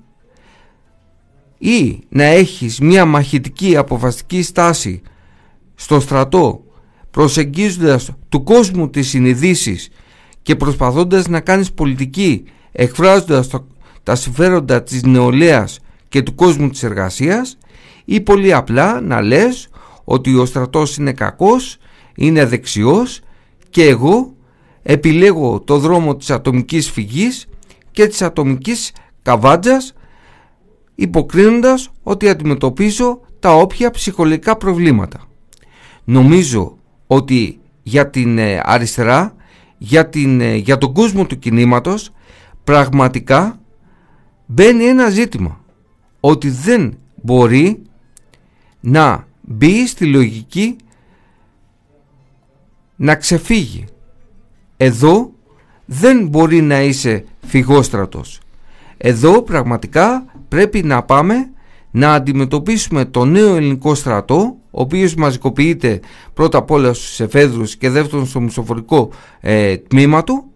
ή 1.57 1.99
να 2.09 2.23
έχεις 2.23 2.79
μια 2.79 3.05
μαχητική 3.05 3.77
αποφασιστική 3.77 4.41
στάση 4.43 5.01
στο 5.75 5.99
στρατό 5.99 6.63
προσεγγίζοντας 7.11 8.09
του 8.29 8.43
κόσμου 8.43 8.89
τις 8.89 9.07
συνειδήσεις 9.07 9.89
και 10.41 10.55
προσπαθώντας 10.55 11.27
να 11.27 11.39
κάνεις 11.39 11.71
πολιτική 11.71 12.43
εκφράζοντας 12.71 13.49
τα 14.03 14.15
συμφέροντα 14.15 14.83
της 14.83 15.03
νεολαίας 15.03 15.79
και 16.09 16.21
του 16.21 16.35
κόσμου 16.35 16.69
της 16.69 16.83
εργασίας 16.83 17.57
ή 18.05 18.21
πολύ 18.21 18.53
απλά 18.53 19.01
να 19.01 19.21
λες 19.21 19.69
ότι 20.03 20.35
ο 20.35 20.45
στρατός 20.45 20.97
είναι 20.97 21.13
κακός, 21.13 21.77
είναι 22.15 22.45
δεξιός 22.45 23.19
και 23.69 23.83
εγώ 23.87 24.33
επιλέγω 24.83 25.59
το 25.59 25.77
δρόμο 25.77 26.15
της 26.15 26.29
ατομικής 26.29 26.91
φυγής 26.91 27.47
και 27.91 28.07
της 28.07 28.21
ατομικής 28.21 28.91
καβάντζας 29.21 29.93
υποκρίνοντας 30.95 31.89
ότι 32.03 32.29
αντιμετωπίζω 32.29 33.19
τα 33.39 33.53
όποια 33.55 33.91
ψυχολογικά 33.91 34.57
προβλήματα. 34.57 35.19
Νομίζω 36.03 36.77
ότι 37.07 37.59
για 37.83 38.09
την 38.09 38.37
ε, 38.37 38.61
αριστερά, 38.63 39.35
για, 39.83 40.09
την, 40.09 40.41
ε, 40.41 40.55
για 40.55 40.77
τον 40.77 40.93
κόσμο 40.93 41.25
του 41.25 41.39
κινήματος 41.39 42.11
πραγματικά 42.63 43.59
μπαίνει 44.45 44.83
ένα 44.83 45.09
ζήτημα 45.09 45.59
ότι 46.19 46.49
δεν 46.49 46.97
μπορεί 47.15 47.81
να 48.79 49.27
μπει 49.41 49.87
στη 49.87 50.05
λογική 50.05 50.75
να 52.95 53.15
ξεφύγει. 53.15 53.85
Εδώ 54.77 55.31
δεν 55.85 56.27
μπορεί 56.27 56.61
να 56.61 56.81
είσαι 56.81 57.25
φυγόστρατος. 57.45 58.39
Εδώ 58.97 59.41
πραγματικά 59.41 60.25
πρέπει 60.47 60.83
να 60.83 61.03
πάμε 61.03 61.51
να 61.91 62.13
αντιμετωπίσουμε 62.13 63.05
το 63.05 63.25
νέο 63.25 63.55
ελληνικό 63.55 63.95
στρατό 63.95 64.57
ο 64.71 64.81
οποίος 64.81 65.15
μαζικοποιείται 65.15 65.99
πρώτα 66.33 66.57
απ' 66.57 66.71
όλα 66.71 66.93
στους 66.93 67.19
εφέδρους 67.19 67.75
και 67.75 67.89
δεύτερον 67.89 68.25
στο 68.25 68.39
μισοφορικό 68.39 69.09
ε, 69.39 69.77
τμήμα 69.77 70.23
του 70.23 70.51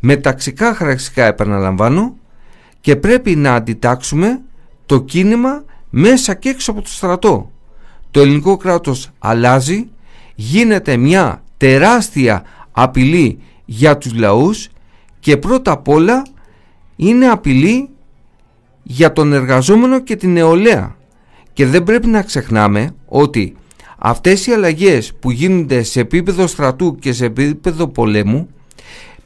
με 0.00 0.16
ταξικά 0.16 0.74
χαρακτηριστικά 0.74 1.24
επαναλαμβάνω 1.24 2.16
και 2.80 2.96
πρέπει 2.96 3.36
να 3.36 3.54
αντιτάξουμε 3.54 4.40
το 4.86 5.00
κίνημα 5.00 5.64
μέσα 5.90 6.34
και 6.34 6.48
έξω 6.48 6.70
από 6.70 6.82
το 6.82 6.88
στρατό. 6.88 7.50
Το 8.10 8.20
ελληνικό 8.20 8.56
κράτος 8.56 9.10
αλλάζει, 9.18 9.88
γίνεται 10.34 10.96
μια 10.96 11.42
τεράστια 11.56 12.44
απειλή 12.72 13.38
για 13.64 13.98
τους 13.98 14.14
λαούς 14.14 14.68
και 15.20 15.36
πρώτα 15.36 15.72
απ' 15.72 15.88
όλα 15.88 16.22
είναι 16.96 17.26
απειλή 17.26 17.88
για 18.82 19.12
τον 19.12 19.32
εργαζόμενο 19.32 20.00
και 20.00 20.16
την 20.16 20.32
νεολαία. 20.32 20.95
Και 21.56 21.66
δεν 21.66 21.82
πρέπει 21.82 22.06
να 22.06 22.22
ξεχνάμε 22.22 22.94
ότι 23.06 23.56
αυτές 23.98 24.46
οι 24.46 24.52
αλλαγές 24.52 25.12
που 25.20 25.30
γίνονται 25.30 25.82
σε 25.82 26.00
επίπεδο 26.00 26.46
στρατού 26.46 26.96
και 27.00 27.12
σε 27.12 27.24
επίπεδο 27.24 27.88
πολέμου 27.88 28.48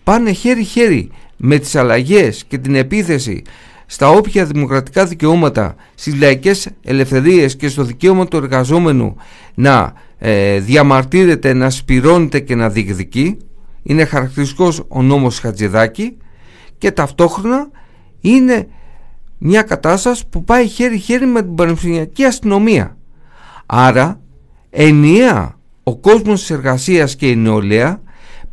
πάνε 0.04 0.32
χέρι-χέρι 0.32 1.10
με 1.36 1.58
τις 1.58 1.76
αλλαγές 1.76 2.44
και 2.44 2.58
την 2.58 2.74
επίθεση 2.74 3.42
στα 3.86 4.08
όποια 4.08 4.44
δημοκρατικά 4.44 5.06
δικαιώματα, 5.06 5.74
στις 5.94 6.14
λαϊκές 6.14 6.68
ελευθερίες 6.84 7.56
και 7.56 7.68
στο 7.68 7.82
δικαίωμα 7.84 8.26
του 8.26 8.36
εργαζόμενου 8.36 9.16
να 9.54 9.92
ε, 10.18 10.58
διαμαρτύρεται, 10.58 11.52
να 11.52 11.70
σπυρώνεται 11.70 12.40
και 12.40 12.54
να 12.54 12.68
διεκδικεί. 12.68 13.36
Είναι 13.82 14.04
χαρακτηριστικός 14.04 14.82
ο 14.88 15.02
νόμος 15.02 15.38
Χατζηδάκη 15.38 16.16
και 16.78 16.90
ταυτόχρονα 16.90 17.70
είναι 18.20 18.66
μια 19.42 19.62
κατάσταση 19.62 20.24
που 20.28 20.44
πάει 20.44 20.66
χέρι-χέρι 20.66 21.26
με 21.26 21.42
την 21.42 21.54
πανεπιστημιακή 21.54 22.24
αστυνομία. 22.24 22.96
Άρα, 23.66 24.20
ενιαία 24.70 25.58
ο 25.82 25.96
κόσμος 25.96 26.40
της 26.40 26.50
εργασίας 26.50 27.16
και 27.16 27.28
η 27.30 27.36
νεολαία 27.36 28.00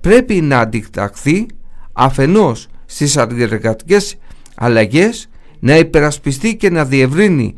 πρέπει 0.02 0.42
να 0.42 0.60
αντιταχθεί 0.60 1.46
αφενός 1.94 2.68
στις 2.86 3.18
αντιεργατικές 3.18 4.16
αλλαγές, 4.56 5.30
να 5.60 5.78
υπερασπιστεί 5.78 6.56
και 6.56 6.70
να 6.70 6.86
διευρύνει 6.86 7.54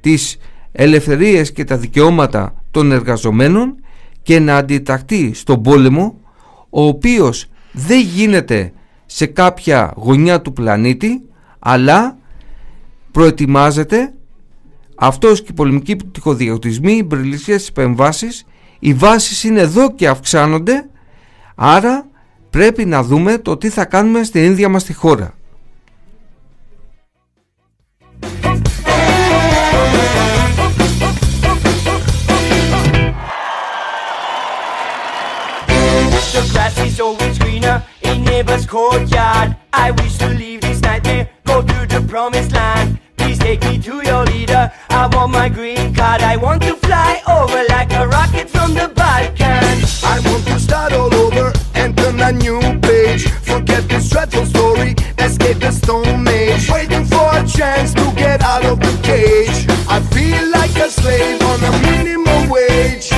τις 0.00 0.36
ελευθερίες 0.72 1.52
και 1.52 1.64
τα 1.64 1.76
δικαιώματα 1.76 2.54
των 2.70 2.92
εργαζομένων 2.92 3.74
και 4.22 4.38
να 4.38 4.56
αντιταχθεί 4.56 5.34
στον 5.34 5.62
πόλεμο 5.62 6.20
ο 6.70 6.82
οποίος 6.84 7.46
δεν 7.72 8.00
γίνεται 8.00 8.72
σε 9.06 9.26
κάποια 9.26 9.92
γωνιά 9.96 10.40
του 10.40 10.52
πλανήτη 10.52 11.22
αλλά 11.58 12.16
προετοιμάζεται 13.12 14.12
αυτός 14.96 15.42
και 15.42 15.48
οι 15.50 15.54
πολεμικοί 15.54 15.96
πτυχοδιωτισμοί, 15.96 16.92
οι 16.92 17.04
μπριλιστικές 17.06 17.68
επεμβάσεις 17.68 18.46
οι 18.84 18.94
βάσεις 18.94 19.44
είναι 19.44 19.60
εδώ 19.60 19.94
και 19.94 20.08
αυξάνονται 20.08 20.88
άρα 21.54 22.06
πρέπει 22.50 22.84
να 22.84 23.02
δούμε 23.02 23.38
το 23.38 23.56
τι 23.56 23.68
θα 23.68 23.84
κάνουμε 23.84 24.22
στην 24.22 24.42
ίδια 24.42 24.68
μας 24.68 24.84
τη 24.84 24.92
χώρα. 24.92 25.34
The 36.42 36.52
grass 36.52 36.76
is 36.80 36.98
always 36.98 37.38
greener 37.38 37.84
in 38.02 38.24
neighbor's 38.24 38.66
courtyard. 38.66 39.56
I 39.72 39.92
wish 39.92 40.18
to 40.18 40.26
leave 40.26 40.60
this 40.60 40.80
nightmare, 40.80 41.28
go 41.44 41.62
to 41.62 41.86
the 41.86 42.04
promised 42.08 42.50
land. 42.50 42.98
Please 43.16 43.38
take 43.38 43.62
me 43.62 43.78
to 43.78 44.02
your 44.02 44.24
leader. 44.24 44.72
I 44.90 45.06
want 45.14 45.30
my 45.30 45.48
green 45.48 45.94
card. 45.94 46.20
I 46.20 46.36
want 46.36 46.62
to 46.62 46.74
fly 46.74 47.22
over 47.28 47.62
like 47.68 47.92
a 47.92 48.08
rocket 48.08 48.50
from 48.50 48.74
the 48.74 48.88
Balkans. 48.88 50.02
I 50.02 50.18
want 50.26 50.44
to 50.48 50.58
start 50.58 50.92
all 50.92 51.14
over 51.14 51.52
and 51.74 51.96
turn 51.96 52.18
a 52.20 52.32
new 52.32 52.58
page. 52.80 53.28
Forget 53.42 53.88
this 53.88 54.10
dreadful 54.10 54.44
story, 54.46 54.96
escape 55.20 55.60
the 55.60 55.70
stone 55.70 56.26
age. 56.26 56.68
Waiting 56.68 57.04
for 57.04 57.28
a 57.38 57.46
chance 57.46 57.94
to 57.94 58.12
get 58.16 58.42
out 58.42 58.64
of 58.64 58.80
the 58.80 58.98
cage. 59.04 59.68
I 59.88 60.00
feel 60.10 60.50
like 60.50 60.74
a 60.74 60.90
slave 60.90 61.40
on 61.40 61.62
a 61.62 61.72
minimum 61.82 62.48
wage. 62.48 63.10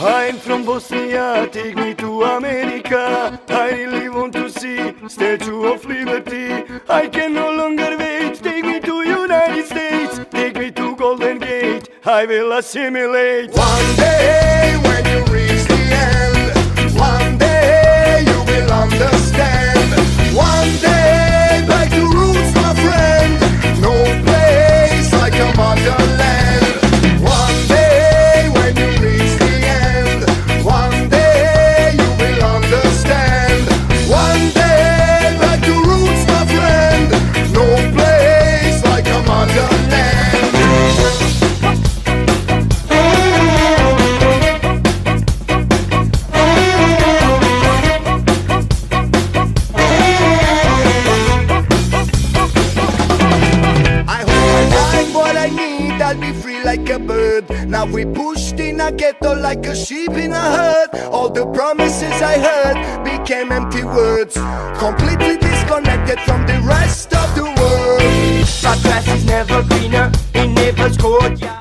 I'm 0.00 0.36
from 0.38 0.64
Bosnia, 0.64 1.48
take 1.52 1.76
me 1.76 1.94
America. 2.24 3.40
I 3.48 3.70
really 3.72 4.08
want 4.08 4.32
to 4.34 4.48
see 4.50 4.94
Statue 5.08 5.64
of 5.64 5.84
Liberty. 5.84 6.64
I 6.88 7.08
can 7.08 7.34
no 7.34 7.50
longer 7.54 7.96
wait. 7.98 8.36
Take 8.36 8.64
me 8.64 8.80
to 8.80 9.02
United 9.02 9.66
States. 9.66 10.20
Take 10.30 10.56
me 10.56 10.70
to 10.72 10.96
Golden 10.96 11.38
Gate. 11.38 11.88
I 12.04 12.26
will 12.26 12.52
assimilate. 12.52 13.50
One 13.52 13.96
day 13.96 14.78
when 14.84 15.04
you 15.12 15.20
reach 15.32 15.64
the 15.66 15.82
end, 16.10 16.98
one 16.98 17.38
day 17.38 18.24
you 18.26 18.38
will 18.50 18.70
understand. 18.72 19.90
One 20.36 20.72
day 20.80 21.64
back 21.68 21.90
to 21.90 22.02
roots, 22.18 22.54
my 22.54 22.72
friend. 22.84 23.32
No 23.80 23.94
place 24.24 25.12
like 25.20 25.34
a 25.34 25.56
motherland. 25.56 26.51
Like 59.52 59.66
a 59.74 59.76
sheep 59.86 60.14
in 60.24 60.32
a 60.42 60.44
herd. 60.56 60.90
All 61.14 61.28
the 61.38 61.46
promises 61.58 62.16
I 62.32 62.34
heard 62.48 62.78
became 63.12 63.48
empty 63.60 63.84
words, 63.98 64.34
completely 64.84 65.36
disconnected 65.48 66.18
from 66.26 66.40
the 66.50 66.58
rest 66.74 67.08
of 67.22 67.28
the 67.38 67.46
world. 67.58 68.44
My 68.66 68.74
grass 68.84 69.06
is 69.16 69.24
never 69.34 69.58
greener 69.70 70.06
in 70.38 70.46
neighbor's 70.60 70.96
courtyard. 71.04 71.60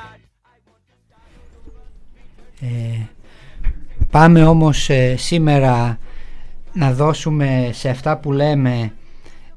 Ε, 2.62 3.06
πάμε 4.12 4.46
όμως 4.46 4.90
ε, 4.90 5.16
σήμερα 5.18 5.98
να 6.74 6.92
δώσουμε 6.92 7.70
σε 7.72 7.90
αυτά 7.90 8.18
που 8.18 8.32
λέμε 8.32 8.94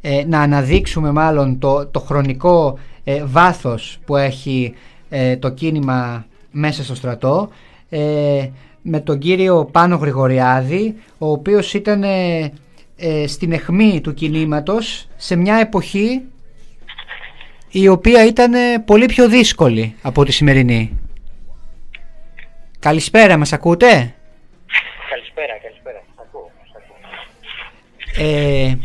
ε, 0.00 0.24
να 0.26 0.40
αναδείξουμε 0.40 1.12
μάλλον 1.12 1.58
το, 1.58 1.86
το 1.86 2.00
χρονικό 2.00 2.78
ε, 3.04 3.24
βάθος 3.24 3.98
που 4.04 4.16
έχει 4.16 4.74
ε, 5.08 5.36
το 5.36 5.48
κίνημα 5.50 6.26
μέσα 6.50 6.84
στο 6.84 6.94
στρατό 6.94 7.48
ε, 7.88 8.48
με 8.82 9.00
τον 9.00 9.18
κύριο 9.18 9.68
Πάνο 9.72 9.96
Γρηγοριάδη 9.96 10.94
ο 11.18 11.30
οποίος 11.30 11.74
ήταν 11.74 12.02
ε, 12.02 12.52
ε, 12.96 13.26
στην 13.26 13.52
αιχμή 13.52 14.00
του 14.00 14.14
κινήματος 14.14 15.08
σε 15.16 15.36
μια 15.36 15.56
εποχή 15.56 16.22
η 17.70 17.88
οποία 17.88 18.26
ήταν 18.26 18.54
ε, 18.54 18.78
πολύ 18.86 19.06
πιο 19.06 19.28
δύσκολη 19.28 19.94
από 20.02 20.24
τη 20.24 20.32
σημερινή. 20.32 20.98
Καλησπέρα, 22.78 23.36
μας 23.36 23.52
ακούτε; 23.52 24.14
Καλησπέρα, 25.10 25.58
καλησπέρα. 25.62 26.02
Σ' 26.16 26.20
ακούω, 26.20 26.50
σ' 26.64 26.76
ακούω. 28.16 28.28
Ε, 28.28 28.78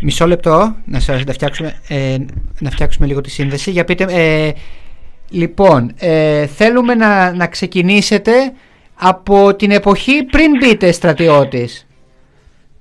Μισό 0.00 0.26
λεπτό, 0.26 0.76
να, 0.84 1.00
σας, 1.00 1.24
να, 1.24 1.32
φτιάξουμε, 1.32 1.80
ε, 1.88 2.16
να 2.58 2.70
φτιάξουμε 2.70 3.06
λίγο 3.06 3.20
τη 3.20 3.30
σύνδεση. 3.30 3.70
Για 3.70 3.84
πείτε, 3.84 4.04
ε, 4.08 4.52
λοιπόν, 5.30 5.94
ε, 5.98 6.46
θέλουμε 6.46 6.94
να, 6.94 7.32
να 7.32 7.46
ξεκινήσετε 7.46 8.32
από 8.94 9.54
την 9.56 9.70
εποχή 9.70 10.24
πριν 10.24 10.56
μπείτε 10.56 10.92
στρατιώτης. 10.92 11.86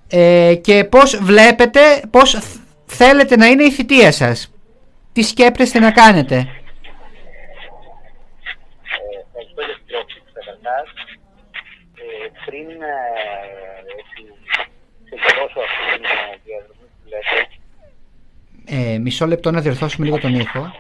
Ε, 0.09 0.55
και 0.61 0.83
πώς 0.83 1.17
βλέπετε, 1.21 1.79
πώς 2.09 2.31
θ- 2.31 2.59
θέλετε 2.85 3.35
να 3.37 3.45
είναι 3.47 3.63
η 3.63 3.71
θητεία 3.71 4.11
σας. 4.11 4.51
Τι 5.13 5.21
σκέπτεστε 5.21 5.79
να 5.79 5.91
κάνετε; 5.91 6.35
Ε, 6.35 6.45
Ευχαριστώ 9.39 9.61
για 9.65 9.75
την 9.75 9.85
πρόσκληση 9.87 10.31
καταρχάς. 10.33 10.87
Ε, 11.95 12.27
πριν 12.45 12.67
ε, 12.69 12.95
έτσι, 13.99 14.21
ξεκινήσω 15.05 15.59
αυτή 15.67 15.81
την 15.93 16.03
ε, 16.05 16.37
διαδρομή 16.45 16.87
που 16.93 17.07
λέτε, 17.11 17.37
Ε, 18.93 18.97
μισό 18.97 19.25
λεπτό 19.27 19.51
να 19.51 19.61
διορθώσουμε 19.61 20.05
λίγο 20.05 20.17
τον 20.19 20.35
ήχο. 20.39 20.71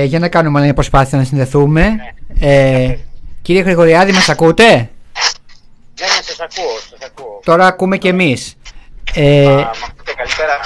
Ε, 0.00 0.04
για 0.04 0.18
να 0.18 0.28
κάνουμε 0.28 0.60
μια 0.60 0.74
προσπάθεια 0.74 1.18
να 1.18 1.24
συνδεθούμε. 1.24 1.96
Ε, 2.40 2.94
κύριε 3.42 3.62
Γρηγοριάδη, 3.62 4.12
μας 4.12 4.28
ακούτε; 4.28 4.64
ναι, 4.64 6.06
ναι, 6.06 6.22
σας 6.22 6.40
ακούω, 6.40 6.78
σας 6.90 7.08
ακούω. 7.08 7.40
Τώρα 7.44 7.66
ακούμε 7.66 7.96
και 7.96 8.08
εμείς. 8.08 8.54
Ε, 9.14 9.46
Α, 9.46 9.54
μ' 9.54 9.60
ακούτε 9.60 10.12
καλύτερα. 10.16 10.58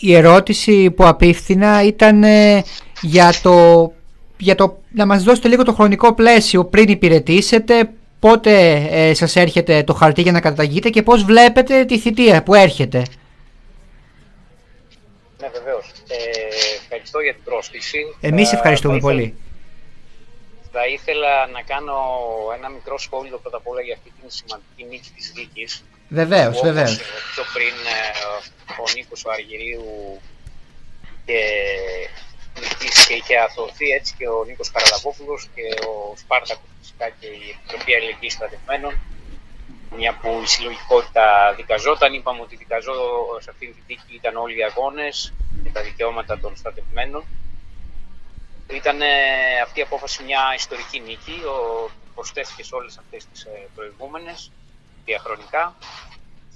η 0.00 0.14
ερώτηση 0.14 0.90
που 0.90 1.06
απίφθηνα 1.06 1.82
ήταν 1.84 2.22
ε, 2.22 2.62
για, 3.00 3.34
το, 3.42 3.92
για 4.36 4.54
το 4.54 4.78
να 4.92 5.06
μας 5.06 5.22
δώσετε 5.22 5.48
λίγο 5.48 5.62
το 5.62 5.72
χρονικό 5.72 6.14
πλαίσιο 6.14 6.64
πριν 6.64 6.88
υπηρετήσετε, 6.88 7.90
πότε 8.18 8.72
ε, 8.90 9.14
σας 9.14 9.36
έρχεται 9.36 9.82
το 9.82 9.94
χαρτί 9.94 10.22
για 10.22 10.32
να 10.32 10.40
καταταγείτε 10.40 10.88
και 10.88 11.02
πώς 11.02 11.24
βλέπετε 11.24 11.84
τη 11.84 11.98
θητεία 11.98 12.42
που 12.42 12.54
έρχεται. 12.54 13.02
Ναι, 15.46 15.58
βεβαίως. 15.58 15.86
Ε, 16.08 16.16
ευχαριστώ 16.82 17.18
για 17.20 17.34
την 17.34 17.42
πρόσκληση. 17.42 17.98
Εμείς 18.20 18.48
Θα- 18.48 18.56
ευχαριστούμε 18.56 18.92
θα 18.92 18.98
ήθελα- 18.98 19.12
πολύ. 19.12 19.34
Θα 20.72 20.86
ήθελα 20.86 21.46
να 21.46 21.62
κάνω 21.62 21.96
ένα 22.56 22.68
μικρό 22.68 22.98
σχόλιο 22.98 23.38
πρώτα 23.38 23.56
απ' 23.56 23.68
όλα 23.68 23.80
για 23.80 23.94
αυτή 23.94 24.10
την 24.20 24.30
σημαντική 24.30 24.84
νίκη 24.90 25.10
της 25.16 25.32
δίκης. 25.34 25.84
Βεβαίως, 26.08 26.46
Όπως, 26.56 26.60
βεβαίως. 26.60 26.92
ε, 26.98 27.02
Πιο 27.34 27.44
πριν 27.54 27.74
ε, 27.96 28.80
ο 28.82 28.84
Νίκος 28.94 29.24
ο 29.24 29.30
Αργυρίου 29.30 30.20
και 31.26 31.38
νικήσει 32.60 33.06
και 33.08 33.14
είχε 33.14 33.36
αθωωθεί 33.38 33.88
έτσι 33.98 34.14
και 34.18 34.28
ο 34.28 34.44
Νίκος 34.44 34.70
Καραλαπόπουλος 34.70 35.48
και 35.54 35.86
ο 35.86 36.14
Σπάρτακος 36.16 36.68
φυσικά 36.80 37.06
και 37.20 37.26
η 37.26 37.42
Επιτροπή 37.56 37.94
Αλληλεγγύης 37.94 38.32
Στρατευμένων 38.32 38.92
μια 39.90 40.18
που 40.20 40.40
η 40.42 40.46
συλλογικότητα 40.46 41.54
δικαζόταν, 41.56 42.14
είπαμε 42.14 42.40
ότι 42.40 42.56
δικαζό 42.56 42.94
σε 43.40 43.50
αυτή 43.50 43.66
τη 43.66 43.80
δίκη 43.86 44.14
ήταν 44.14 44.36
όλοι 44.36 44.58
οι 44.58 44.64
αγώνες 44.64 45.32
και 45.64 45.70
τα 45.70 45.82
δικαιώματα 45.82 46.38
των 46.38 46.56
στρατευμένων. 46.56 47.24
Ήταν 48.70 49.00
ε, 49.00 49.06
αυτή 49.62 49.78
η 49.80 49.82
απόφαση 49.82 50.22
μια 50.22 50.40
ιστορική 50.54 51.00
νίκη, 51.00 51.42
ο, 51.44 51.90
προσθέθηκε 52.14 52.62
σε 52.64 52.74
όλες 52.74 52.98
αυτές 52.98 53.26
τις 53.26 53.44
ε, 53.44 53.68
προηγούμενες 53.74 54.50
διαχρονικά 55.04 55.74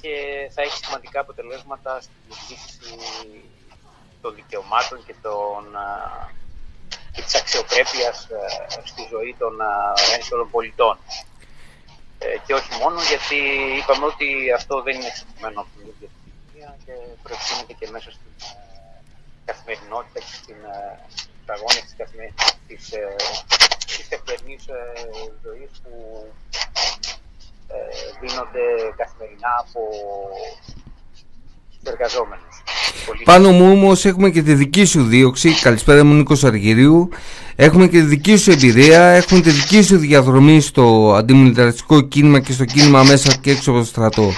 και 0.01 0.11
θα 0.55 0.63
έχει 0.63 0.85
σημαντικά 0.85 1.21
αποτελέσματα 1.21 2.01
στη 2.01 2.13
διεκδίκηση 2.27 2.99
των 4.21 4.35
δικαιωμάτων 4.35 5.05
και, 5.07 5.15
των, 5.23 5.77
α, 5.77 5.87
και 7.13 7.23
της 7.23 7.35
αξιοπρέπειας 7.35 8.19
α, 8.25 8.69
στη 8.85 9.07
ζωή 9.11 9.37
των 9.39 9.61
α, 9.61 9.93
ένσωλων 10.15 10.51
πολιτών. 10.51 10.99
Ε, 12.23 12.39
και 12.45 12.55
όχι 12.55 12.73
μόνο 12.81 12.99
γιατί 13.13 13.39
είπαμε 13.79 14.05
ότι 14.13 14.29
αυτό 14.59 14.75
δεν 14.83 14.95
είναι 14.97 15.11
εξαρτημένο 15.13 15.61
από 15.61 15.71
την 15.75 15.83
ίδια 15.91 16.09
την 16.15 16.21
κοινωνία 16.25 16.71
και 16.85 16.95
προευθύνεται 17.25 17.73
και 17.79 17.87
μέσα 17.95 18.11
στην 18.17 18.33
ε, 18.41 19.01
καθημερινότητα 19.49 20.19
και 20.27 20.35
στην 20.41 20.59
ε, 20.75 20.77
στους 21.19 21.49
αγώνες 21.55 21.83
της, 21.87 21.95
καθημερι... 22.01 22.35
της, 22.69 22.85
ε, 22.93 23.17
της 23.87 24.07
καθημερινής 24.13 24.63
ε, 24.69 24.83
ζωής 25.45 25.71
που 25.83 25.93
ε, 27.75 27.79
δίνονται 28.21 28.67
καθημερινά 29.01 29.53
από 29.65 29.81
τους 31.85 31.93
εργαζόμενους. 31.93 32.63
Πολίτες. 33.07 33.35
Πάνω 33.35 33.51
μου 33.51 33.71
όμως 33.71 34.05
έχουμε 34.05 34.31
και 34.31 34.43
τη 34.43 34.55
δική 34.55 34.85
σου 34.85 35.03
δίωξη. 35.03 35.51
Καλησπέρα 35.61 36.05
μου 36.05 36.15
Νίκος 36.15 36.45
Αργυρίου. 36.45 37.09
Έχουμε 37.57 37.87
και 37.87 37.99
τη 37.99 38.05
δική 38.05 38.37
σου 38.37 38.51
εμπειρία. 38.51 39.01
Έχουμε 39.01 39.41
τη 39.41 39.51
δική 39.51 39.83
σου 39.83 39.97
διαδρομή 39.97 40.61
στο 40.61 41.15
αντιμιλιταριστικό 41.15 42.01
κίνημα 42.01 42.41
και 42.41 42.53
στο 42.53 42.65
κίνημα 42.65 43.03
μέσα 43.03 43.35
και 43.41 43.51
έξω 43.51 43.71
από 43.71 43.81
το 43.81 43.87
στρατό. 43.87 44.33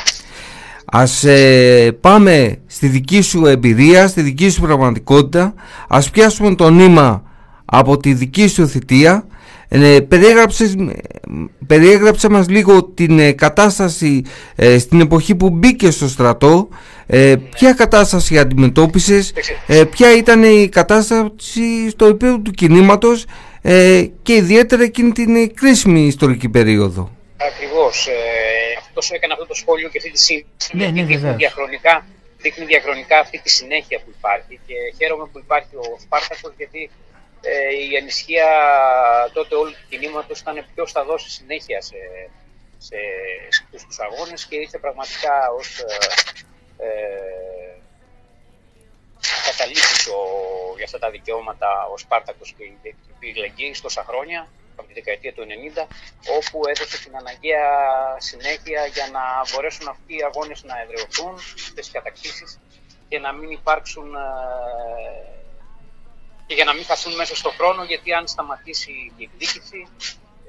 Ας 0.85 1.25
ε, 1.25 1.97
πάμε 2.01 2.59
στη 2.67 2.87
δική 2.87 3.21
σου 3.21 3.47
εμπειρία, 3.47 4.09
στη 4.09 4.21
δική 4.23 4.49
σου 4.51 4.61
πραγματικότητα. 4.61 5.55
Ας 5.89 6.11
πιάσουμε 6.11 6.55
το 6.55 6.71
νήμα 6.71 7.23
από 7.65 7.97
τη 7.97 8.15
δική 8.15 8.49
σου 8.49 8.69
θητεία 8.69 9.27
Ε, 9.75 10.01
περιέγραψες, 10.01 10.75
περιέγραψε 11.67 12.29
μας 12.29 12.49
λίγο 12.49 12.85
την 12.85 13.19
ε, 13.19 13.33
κατάσταση 13.33 14.23
ε, 14.57 14.79
στην 14.79 15.01
εποχή 15.01 15.35
που 15.35 15.51
μπήκε 15.51 15.91
στο 15.91 16.09
στρατό. 16.09 16.69
Ε, 17.07 17.35
ποια 17.55 17.73
κατάσταση 17.73 18.39
αντιμετώπισες, 18.39 19.33
ε, 19.67 19.85
ποια 19.85 20.17
ήταν 20.17 20.43
η 20.43 20.69
κατάσταση 20.69 21.91
στο 21.91 22.07
επίπεδο 22.07 22.39
του 22.39 22.51
κινήματος 22.51 23.25
ε, 23.63 24.07
και 24.23 24.35
ιδιαίτερα 24.35 24.83
εκείνη 24.83 25.13
την 25.13 25.37
ε, 25.37 25.47
κρίσιμη 25.47 26.07
ιστορική 26.07 26.49
περίοδο. 26.49 27.11
Ακριβώς. 27.51 28.07
Ε, 28.07 28.13
αυτός 28.79 29.11
έκανε 29.11 29.33
αυτό 29.33 29.47
το 29.47 29.55
σχόλιο 29.55 29.89
και 29.89 29.99
αυτή 29.99 30.11
τη 30.11 30.19
σύντηση. 30.19 30.71
Ναι, 30.73 30.85
ναι, 30.85 30.93
δείχνει, 30.93 31.15
βεβαίως. 31.17 31.37
διαχρονικά, 31.37 32.07
δείχνει 32.43 32.65
διαχρονικά 32.65 33.19
αυτή 33.19 33.41
τη 33.45 33.51
συνέχεια 33.51 33.99
που 34.05 34.11
υπάρχει 34.19 34.61
και 34.67 34.75
χαίρομαι 34.99 35.27
που 35.33 35.39
υπάρχει 35.39 35.75
ο 35.77 35.87
Σπάρτακος 36.05 36.53
γιατί 36.57 36.81
ε, 36.85 37.12
η 37.93 37.97
ανησυχία 37.97 38.49
τότε 39.33 39.55
όλου 39.55 39.71
του 39.71 39.87
κινήματος 39.89 40.41
ήταν 40.41 40.67
ποιος 40.75 40.93
θα 40.93 41.05
δώσει 41.05 41.31
συνέχεια 41.31 41.81
σε, 41.81 41.97
σε, 42.79 42.97
σε 43.49 43.63
αυτούς 43.65 43.85
τους 43.87 43.99
αγώνες 43.99 44.47
και 44.47 44.57
ήρθε 44.57 44.79
πραγματικά 44.79 45.51
ως 45.59 45.79
ε, 45.79 46.85
ε, 46.85 47.77
καταλήψεις 49.47 50.07
ο, 50.07 50.21
για 50.77 50.85
αυτά 50.85 50.99
τα 50.99 51.11
δικαιώματα 51.11 51.69
ο 51.93 51.99
Σπάρτακος 51.99 52.55
και 52.57 52.65
η 52.65 52.79
Διεκτυπή 52.83 53.35
Λεγγύη 53.35 53.75
τόσα 53.83 54.05
χρόνια 54.05 54.49
από 54.77 54.87
τη 54.89 54.93
δεκαετία 54.95 55.33
του 55.33 55.47
90 55.77 55.87
όπου 56.39 56.61
έδωσε 56.69 56.99
την 57.05 57.17
αναγκαία 57.17 57.71
συνέχεια 58.19 58.87
για 58.87 59.09
να 59.13 59.21
μπορέσουν 59.51 59.89
αυτοί 59.89 60.15
οι 60.17 60.23
αγώνες 60.23 60.65
να 60.65 60.75
εδραιωθούν 60.81 61.39
στις 61.57 61.91
καταξίσεις 61.91 62.61
και 63.09 63.19
να 63.19 63.33
μην 63.33 63.51
υπάρξουν 63.51 64.15
ε, 64.15 65.42
και 66.53 66.59
για 66.61 66.71
να 66.71 66.77
μην 66.77 66.85
χαθούν 66.85 67.15
μέσα 67.15 67.35
στον 67.37 67.53
χρόνο 67.59 67.85
γιατί 67.85 68.13
αν 68.13 68.25
σταματήσει 68.29 68.91
η 68.91 69.13
διεκδίκηση 69.17 69.81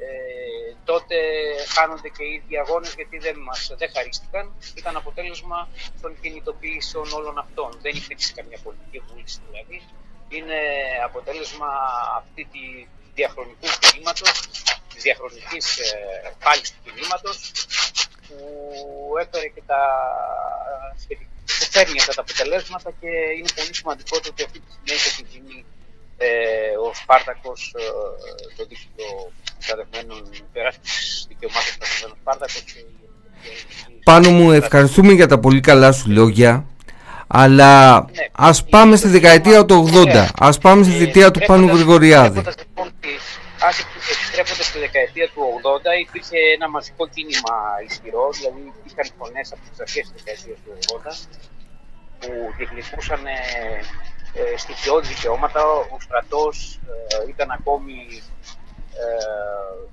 ε, 0.04 0.76
τότε 0.90 1.18
χάνονται 1.76 2.10
και 2.16 2.24
οι 2.24 2.34
ίδιοι 2.34 2.58
αγώνες 2.64 2.94
γιατί 3.00 3.18
δεν 3.18 3.36
μας 3.48 3.60
δεν 3.78 3.90
χαρίστηκαν. 3.96 4.44
Ήταν 4.76 4.96
αποτέλεσμα 4.96 5.70
των 6.02 6.12
κινητοποιήσεων 6.22 7.08
όλων 7.14 7.38
αυτών. 7.38 7.70
Δεν 7.82 7.96
υπήρξε 7.96 8.34
καμιά 8.38 8.58
πολιτική 8.64 9.00
βούληση 9.08 9.40
δηλαδή. 9.48 9.78
Είναι 10.36 10.60
αποτέλεσμα 11.08 11.70
αυτή 12.22 12.44
τη 12.54 12.88
διαχρονικού 13.14 13.68
κινήματος, 13.80 14.32
της 14.94 15.02
διαχρονικής 15.08 15.66
ε, 15.78 16.36
πάλης 16.44 16.70
του 16.74 16.80
κινήματος 16.86 17.38
που 18.28 18.38
έφερε 19.24 19.48
και 19.48 19.64
τα 19.66 19.82
σχετικά 21.02 21.32
που 21.46 21.66
φέρνει 21.76 22.00
αυτά 22.00 22.14
τα 22.14 22.22
αποτελέσματα 22.22 22.90
και 23.00 23.12
είναι 23.38 23.52
πολύ 23.56 23.74
σημαντικό 23.80 24.20
το 24.20 24.28
ότι 24.32 24.44
αυτή 24.44 24.60
τη 24.60 24.70
συνέχεια 24.76 25.12
έχει 25.12 25.26
γίνει 25.34 25.66
ε, 26.18 26.28
ο 26.90 26.94
Σπάρτακος, 26.94 27.74
ε, 27.78 27.82
το 28.58 28.66
δίκτυο 28.70 29.32
στρατευμένων 29.60 30.30
υπεράσπισης 30.50 31.26
δικαιωμάτων 31.28 31.64
στρατευμένων 31.74 32.18
Σπάρτακος 32.22 32.62
και, 32.62 32.74
και- 32.74 34.02
Πάνω 34.04 34.30
μου 34.30 34.52
ευχαριστούμε 34.52 35.14
για 35.14 35.28
τα 35.28 35.40
πολύ 35.40 35.60
καλά 35.60 35.92
σου 35.92 36.10
λόγια 36.12 36.66
αλλά 37.28 37.94
Ναι. 38.02 38.26
ας 38.32 38.64
πάμε 38.64 38.96
στη 38.96 39.08
δεκαετία 39.08 39.66
του 39.66 39.76
80 39.94 40.00
Ωραία. 40.00 40.30
ας 40.40 40.58
πάμε 40.58 40.84
στη 40.84 40.94
Ε, 40.94 40.98
θητεία 40.98 41.32
του 41.32 41.40
Πάνου 41.40 41.68
επιστρέφοντας- 41.68 41.78
Γρηγοριάδη 41.78 42.40
επιστρέφοντας 42.40 42.66
λοιπόν 42.68 42.88
στη- 42.98 43.20
ας 43.68 43.76
επιστρέφοντας 44.14 44.66
στη 44.66 44.80
δεκαετία 44.86 45.28
του 45.34 45.42
80 45.56 45.92
υπήρχε 46.06 46.38
ένα 46.56 46.68
μαζικό 46.76 47.04
κίνημα 47.16 47.56
ισχυρό, 47.88 48.26
δηλαδή 48.38 48.62
υπήρχαν 48.80 49.06
φωνές 49.20 49.48
από 49.54 49.62
τις 49.70 49.80
αρχές 49.86 50.04
της 50.12 50.14
δεκαετίας 50.24 50.58
του 50.64 50.72
80 50.88 51.16
που 52.20 52.30
διεκδικούσαν 52.58 53.22
ε, 54.34 54.54
ε, 54.54 54.58
στοιχειώδη 54.58 55.08
δικαιώματα. 55.08 55.66
Ο 55.66 55.98
στρατός 56.00 56.80
ε, 56.88 57.30
ήταν 57.30 57.52
ακόμη 57.52 58.24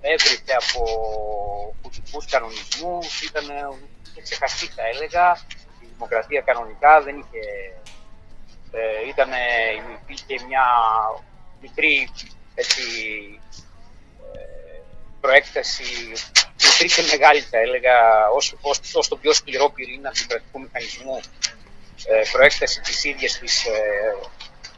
ε, 0.01 0.13
έβριθε 0.13 0.55
από 0.63 0.83
κουτικούς 1.83 2.27
κανονισμούς, 2.27 3.23
ήταν 3.23 3.49
ε, 3.51 3.69
είχε 4.11 4.23
ξεχαστεί 4.23 4.67
θα 4.67 4.83
έλεγα, 4.93 5.47
η 5.83 5.87
δημοκρατία 5.93 6.41
κανονικά 6.41 7.03
δεν 7.03 7.17
είχε 7.17 7.41
ε, 8.73 9.09
ήταν, 9.09 9.31
υπήρχε 10.01 10.47
μια 10.47 10.65
μικρή 11.61 12.09
έτσι, 12.55 12.83
ε, 14.35 14.81
προέκταση, 15.21 15.85
μικρή 16.65 16.89
και 16.89 17.03
μεγάλη 17.11 17.41
θα 17.41 17.59
έλεγα, 17.59 18.29
ως, 18.35 18.55
ως, 18.61 18.81
ως 18.95 19.09
το 19.09 19.17
πιο 19.17 19.33
σκληρό 19.33 19.71
πυρήνα 19.71 20.11
του 20.11 20.25
κρατικού 20.29 20.61
μηχανισμού 20.61 21.17
ε, 21.17 21.50
προέκταση 22.33 22.81
της 22.81 23.05
ίδιας 23.05 23.39
της 23.39 23.65
ε, 23.65 23.71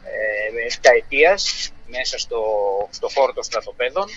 ε, 0.05 0.67
επταετίας 0.75 1.73
μέσα 1.87 2.19
στο, 2.19 2.43
στο 2.91 3.09
χώρο 3.09 3.33
των 3.33 3.43
στρατοπέδων. 3.43 4.09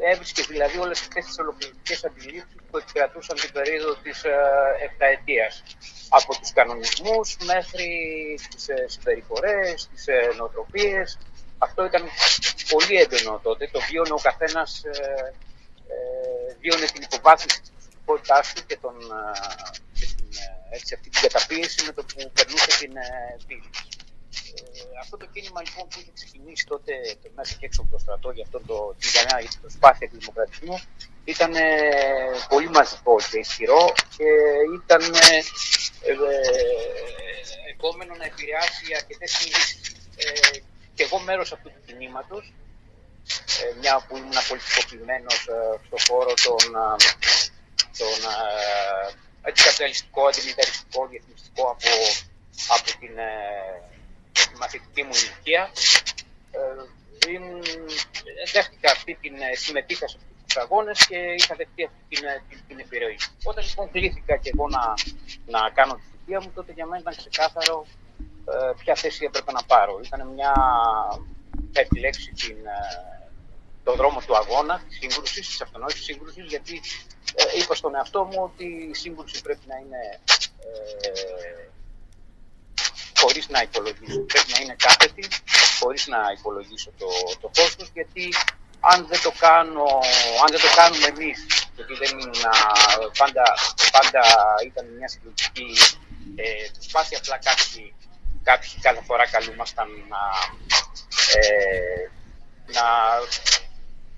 Ε, 0.00 0.12
έβρισκες 0.12 0.46
δηλαδή 0.46 0.78
όλες 0.78 1.00
αυτές 1.00 1.24
τις 1.24 1.38
ολοκληρωτικές 1.38 2.04
αντιλήψεις 2.04 2.60
που 2.70 2.76
επικρατούσαν 2.76 3.36
την 3.36 3.52
περίοδο 3.52 3.94
της 3.94 4.24
ε, 4.24 4.36
επταετίας. 4.84 5.62
Από 6.08 6.38
τους 6.40 6.52
κανονισμούς 6.52 7.36
μέχρι 7.44 7.88
τις 8.54 8.68
ε, 8.68 8.84
συμπεριφορές, 8.88 9.88
τις 9.92 10.06
ε, 10.06 10.32
νοοτροπίες. 10.36 11.18
Αυτό 11.58 11.84
ήταν 11.84 12.02
πολύ 12.68 12.96
έντονο 13.00 13.40
τότε. 13.42 13.68
Το 13.72 13.80
βίωνε 13.90 14.12
ο 14.12 14.20
καθένας, 14.28 14.82
ε, 14.84 15.34
ε, 15.94 16.56
βίωνε 16.60 16.86
την 16.86 17.02
υποβάθμιση 17.02 17.60
της 17.60 17.70
προσωπικότητάς 17.70 18.52
του 18.54 18.62
και, 18.66 18.76
τον, 18.80 18.96
ε, 19.00 19.30
και 19.68 19.78
την, 19.78 19.93
ε, 19.93 19.93
έτσι, 20.70 20.94
αυτή 20.94 21.08
την 21.10 21.20
καταπίεση 21.20 21.84
με 21.86 21.92
το 21.92 22.02
που 22.04 22.30
περνούσε 22.32 22.70
την 22.80 22.96
ε, 22.96 23.36
πύλη. 23.46 23.70
Ε, 24.54 24.98
αυτό 25.02 25.16
το 25.16 25.26
κίνημα 25.32 25.60
λοιπόν 25.66 25.84
που 25.88 25.98
είχε 26.00 26.12
ξεκινήσει 26.14 26.64
τότε 26.66 26.92
το 27.22 27.28
μέσα 27.36 27.54
και 27.58 27.66
έξω 27.66 27.80
από 27.82 27.90
το 27.90 27.98
στρατό 27.98 28.30
για 28.30 28.44
αυτό 28.46 28.60
το, 28.68 28.94
τη 28.98 29.06
γενιά, 29.14 29.36
για 29.40 29.50
την 29.50 29.60
προσπάθεια 29.60 30.08
του 30.08 30.18
δημοκρατισμού 30.18 30.76
ήταν 31.24 31.54
ε, 31.54 31.64
πολύ 32.48 32.68
μαζικό 32.68 33.16
και 33.30 33.38
ισχυρό 33.38 33.92
και 34.16 34.28
ήταν 34.78 35.02
ε, 35.14 35.36
ε, 36.10 36.14
επόμενο 37.74 38.14
να 38.20 38.24
επηρεάσει 38.24 38.84
αρκετές 38.98 39.30
κινήσεις. 39.38 39.78
Ε, 40.16 40.58
και 40.94 41.02
εγώ 41.02 41.18
μέρος 41.18 41.52
αυτού 41.52 41.68
του 41.68 41.82
κινήματος, 41.86 42.52
ε, 43.60 43.78
μια 43.80 44.04
που 44.08 44.16
ήμουν 44.16 44.38
πολιτικοποιημένος 44.48 45.38
ε, 45.48 45.80
στον 45.86 46.00
χώρο 46.08 46.34
των, 46.44 46.62
ε, 46.74 46.96
των 47.98 48.16
ε, 48.32 49.12
αντικαπιταλιστικό, 49.46 50.20
αντιμιλιταριστικό, 50.30 51.00
διεθνιστικό 51.10 51.64
από, 51.74 51.90
από 52.74 52.88
την 53.00 53.18
ε, 53.18 53.30
τη 54.32 54.56
μαθητική 54.60 55.02
μου 55.02 55.14
ηλικία. 55.22 55.62
Ε, 56.56 57.30
ήμουν- 57.32 57.66
δέχτηκα 58.52 58.90
αυτή 58.90 59.12
την, 59.22 59.34
ε, 59.34 59.54
συμμετείχα 59.54 60.06
σε 60.08 60.16
αυτούς 60.18 60.42
τους 60.46 60.56
αγώνες 60.56 61.06
και 61.06 61.18
είχα 61.38 61.54
δεχτεί 61.60 61.84
αυτή 61.84 62.02
την, 62.08 62.24
ε, 62.24 62.42
την, 62.48 62.58
την 62.68 62.78
επιρροή. 62.78 63.18
Όταν 63.44 63.64
λοιπόν 63.68 63.90
κλήθηκα 63.90 64.36
και 64.36 64.50
εγώ 64.54 64.68
να, 64.68 64.84
να 65.46 65.70
κάνω 65.70 65.94
τη 65.94 66.02
θητεία 66.10 66.40
μου, 66.40 66.50
τότε 66.54 66.72
για 66.72 66.86
μένα 66.86 67.00
ήταν 67.00 67.14
ξεκάθαρο 67.16 67.86
ε, 68.52 68.72
ποια 68.80 68.94
θέση 68.94 69.24
έπρεπε 69.24 69.52
να 69.52 69.62
πάρω. 69.62 70.00
Ήταν 70.04 70.28
μια, 70.28 70.52
θα 71.72 71.80
επιλέξει 71.80 72.30
την, 72.32 72.56
ε, 72.66 73.13
τον 73.84 73.96
δρόμο 73.96 74.20
του 74.26 74.36
αγώνα, 74.36 74.82
της 74.88 74.98
σύγκρουσης, 75.00 75.48
της 75.48 75.60
αυτονόησης 75.60 76.04
σύγκρουσης, 76.04 76.44
γιατί 76.44 76.80
ε, 77.34 77.44
είπα 77.58 77.74
στον 77.74 77.94
εαυτό 77.94 78.24
μου 78.24 78.38
ότι 78.42 78.64
η 78.64 78.94
σύγκρουση 78.94 79.42
πρέπει 79.42 79.64
να 79.66 79.76
είναι 79.76 80.20
ε, 80.58 81.68
χωρίς 83.20 83.48
να 83.48 83.60
υπολογίσω. 83.62 84.20
Πρέπει 84.20 84.50
να 84.54 84.58
είναι 84.62 84.76
κάθετη, 84.78 85.28
χωρίς 85.80 86.06
να 86.06 86.18
υπολογίσω 86.38 86.90
το, 86.98 87.08
το 87.40 87.50
κόστος, 87.56 87.90
γιατί 87.92 88.34
αν 88.80 89.06
δεν 89.06 89.20
το, 89.22 89.32
κάνω, 89.38 89.86
αν 90.42 90.48
δεν 90.54 90.60
το 90.60 90.70
κάνουμε 90.76 91.06
εμείς, 91.06 91.38
γιατί 91.74 91.94
δεν 92.02 92.18
είναι 92.18 92.38
πάντα, 93.18 93.44
πάντα 93.96 94.22
ήταν 94.66 94.84
μια 94.96 95.08
συγκριτική 95.08 95.70
ε, 96.34 96.66
προσπάθεια, 96.72 97.18
απλά 97.18 97.38
κάποιοι, 97.48 97.94
κάποιοι 98.42 98.70
κάθε 98.80 99.02
φορά 99.08 99.24
καλούμασταν 99.26 99.88
να, 100.12 100.22
ε, 101.38 102.10
να 102.76 102.86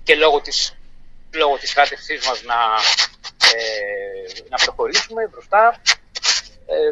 και 0.07 0.15
λόγω 0.15 0.41
της, 0.41 0.73
λόγω 1.31 1.55
της 1.57 1.73
κράτευσής 1.73 2.27
μας 2.27 2.43
να, 2.43 2.59
ε, 3.51 4.43
να 4.49 4.57
προχωρήσουμε 4.57 5.27
μπροστά. 5.31 5.81
Ε, 6.65 6.87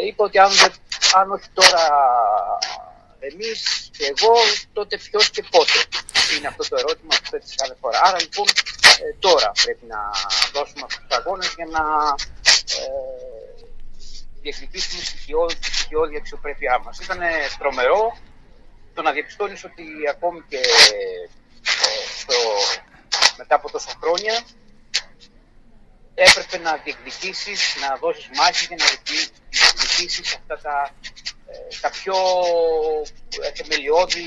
ε, 0.00 0.06
είπα 0.06 0.24
ότι 0.24 0.38
αν, 0.38 0.50
δεν- 0.52 0.74
αν 1.14 1.30
όχι 1.32 1.48
τώρα 1.54 1.84
εμείς 3.20 3.88
και 3.96 4.04
εγώ, 4.14 4.32
τότε 4.72 4.96
ποιος 4.98 5.30
και 5.30 5.42
πότε. 5.50 5.72
Είναι 6.36 6.46
αυτό 6.46 6.68
το 6.68 6.76
ερώτημα 6.78 7.14
που 7.22 7.28
θέτεις 7.30 7.54
κάθε 7.54 7.76
φορά. 7.80 8.00
Άρα 8.04 8.20
λοιπόν 8.20 8.46
ε, 9.02 9.14
τώρα 9.18 9.50
πρέπει 9.64 9.86
να 9.86 10.00
δώσουμε 10.52 10.82
αυτούς 10.84 11.04
τους 11.08 11.16
αγώνες 11.18 11.52
για 11.56 11.66
να 11.76 11.82
ε, 12.76 13.64
διεκδικήσουμε 14.40 15.02
στοιχειώδη, 15.02 15.54
τη 15.56 15.64
στοιχειώδη 15.74 16.16
αξιοπρέπειά 16.16 16.78
μας. 16.78 16.98
Ήταν 16.98 17.18
τρομερό 17.58 18.16
το 18.94 19.02
να 19.02 19.10
διαπιστώνεις 19.12 19.64
ότι 19.64 19.84
ακόμη 20.10 20.40
και 20.48 20.56
ε, 20.56 21.28
στο, 22.20 22.34
μετά 23.36 23.54
από 23.54 23.70
τόσα 23.70 23.92
χρόνια 24.02 24.34
έπρεπε 26.14 26.58
να 26.58 26.80
διεκδικήσεις, 26.84 27.60
να 27.80 27.96
δώσεις 28.00 28.28
μάχη 28.38 28.66
για 28.68 28.76
να 28.78 28.86
διεκδικήσεις 29.04 30.34
αυτά 30.34 30.58
τα, 30.62 30.90
ε, 31.46 31.54
τα 31.80 31.90
πιο 31.90 32.16
ε, 33.46 33.50
θεμελιώδη 33.58 34.24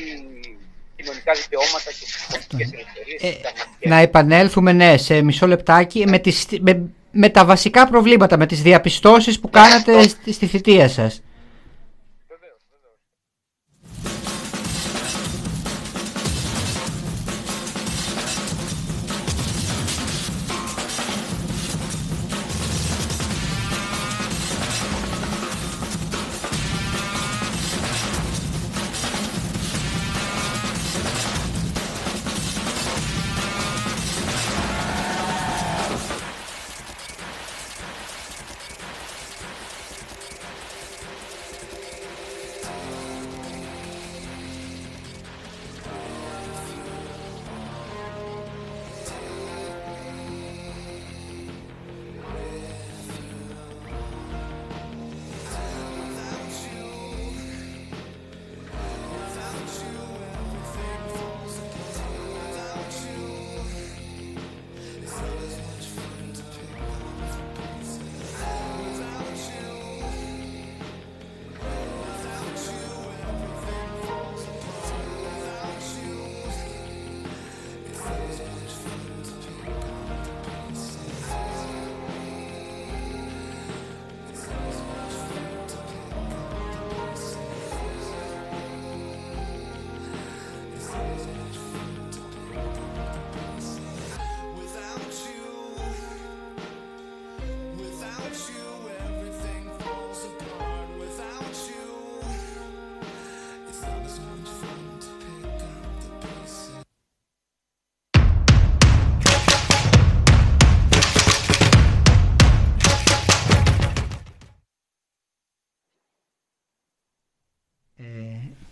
κοινωνικά 0.95 1.33
δικαιώματα 1.33 1.89
και 1.97 2.05
τις 2.05 2.25
πολιτικές 2.29 2.69
ελευθερίες. 2.73 3.21
Ε, 3.21 3.27
τις 3.27 3.35
συνταγματικές. 3.35 3.89
να 3.91 3.97
επανέλθουμε, 3.97 4.71
ναι, 4.71 4.97
σε 4.97 5.21
μισό 5.21 5.47
λεπτάκι 5.47 6.07
με, 6.07 6.19
τις, 6.19 6.45
με, 6.59 6.89
με 7.11 7.29
τα 7.29 7.45
βασικά 7.45 7.87
προβλήματα, 7.87 8.37
με 8.37 8.45
τις 8.45 8.61
διαπιστώσεις 8.61 9.39
που 9.39 9.49
κάνατε 9.49 10.07
στη, 10.07 10.33
στη 10.33 10.47
θητεία 10.47 10.89
σας. 10.89 11.21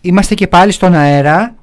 Είμαστε 0.01 0.35
και 0.35 0.47
πάλι 0.47 0.71
στον 0.71 0.93
αέρα. 0.93 1.55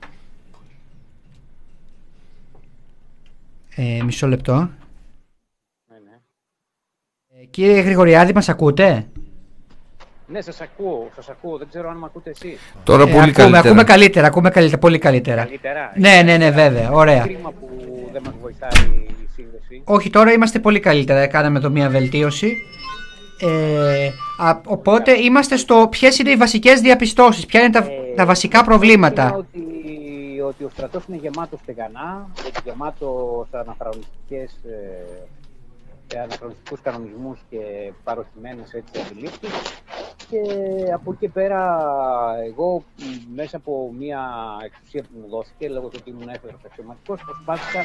Ε, 3.77 4.03
μισό 4.05 4.27
λεπτό. 4.27 4.53
Ναι, 4.55 5.97
ναι. 6.05 6.17
Ε, 7.43 7.45
κύριε 7.51 7.81
Γρηγοριάδη, 7.81 8.33
μας 8.35 8.49
ακούτε; 8.49 9.07
Ναι, 10.27 10.41
σας 10.41 10.61
ακούω, 10.61 11.11
σας 11.15 11.29
ακούω. 11.29 11.57
Δεν 11.59 11.69
ξέρω 11.69 11.91
αν 11.91 11.97
με 11.97 12.05
ακούτε 12.07 12.31
εσείς. 12.31 12.59
Τώρα 12.85 13.03
Ε, 13.03 13.05
πολύ 13.05 13.19
ακούμε, 13.19 13.33
καλύτερα. 13.33 13.59
ακούμε 13.59 13.85
καλύτερα, 13.85 14.27
ακούμε 14.27 14.51
καλύτερα, 14.51 14.79
πολύ 14.79 14.99
καλύτερα. 14.99 15.45
Καλύτερα. 15.45 15.93
Ναι, 15.97 16.23
ναι, 16.25 16.37
ναι, 16.37 16.51
βέβαια, 16.51 16.91
ωραία. 16.91 17.23
Κρίμα 17.23 17.51
που 17.51 17.69
δεν 18.13 18.23
μας 18.25 18.35
βοηθάει 18.41 18.71
η 18.95 19.29
σύνδεση. 19.35 19.83
Όχι, 19.85 20.11
τώρα 20.11 20.33
είμαστε 20.33 20.59
πολύ 20.59 20.81
καλύτερα. 20.81 21.27
Κάναμε 21.27 21.59
εδώ 21.59 21.71
μία 21.71 21.89
βελτίωση. 21.89 22.57
Ε, 23.41 24.09
α, 24.39 24.61
οπότε 24.65 25.13
είμαστε 25.13 25.57
στο 25.57 25.87
ποιες 25.91 26.19
είναι 26.19 26.31
οι 26.31 26.37
βασικές 26.37 26.81
διαπιστώσεις, 26.81 27.47
ποια 27.47 27.61
είναι 27.61 27.71
τα, 27.71 27.79
Ε, 27.79 27.89
τα 28.19 28.27
βασικά 28.27 28.65
προβλήματα. 28.65 29.25
Είναι 29.25 29.37
ότι, 29.37 30.41
ότι 30.41 30.65
ο 30.65 30.69
στρατός 30.69 31.05
είναι 31.09 31.17
γεμάτος 31.17 31.61
στεγανά, 31.61 32.31
ότι 32.47 32.61
γεμάτος 32.65 33.49
αναχρονιστικές, 33.51 34.61
ε, 36.15 36.19
αναχρονιστικούς 36.19 36.81
κανονισμούς 36.81 37.39
και 37.51 37.59
παροχημένες 38.05 38.73
έτσι 38.73 39.01
αντιλήψεις 39.01 39.51
και 40.31 40.43
από 40.93 41.11
εκεί 41.11 41.21
και 41.21 41.29
πέρα 41.29 41.63
εγώ 42.47 42.77
μ, 42.77 43.35
μέσα 43.35 43.57
από 43.57 43.93
μια 43.99 44.23
εξουσία 44.65 45.03
που 45.03 45.19
μου 45.21 45.29
δόθηκε 45.29 45.69
λόγω 45.69 45.89
του 45.89 45.99
ότι 46.01 46.11
ήμουν 46.11 46.29
έφερος 46.29 46.61
αξιωματικός 46.67 47.21
προσπάθησα 47.25 47.81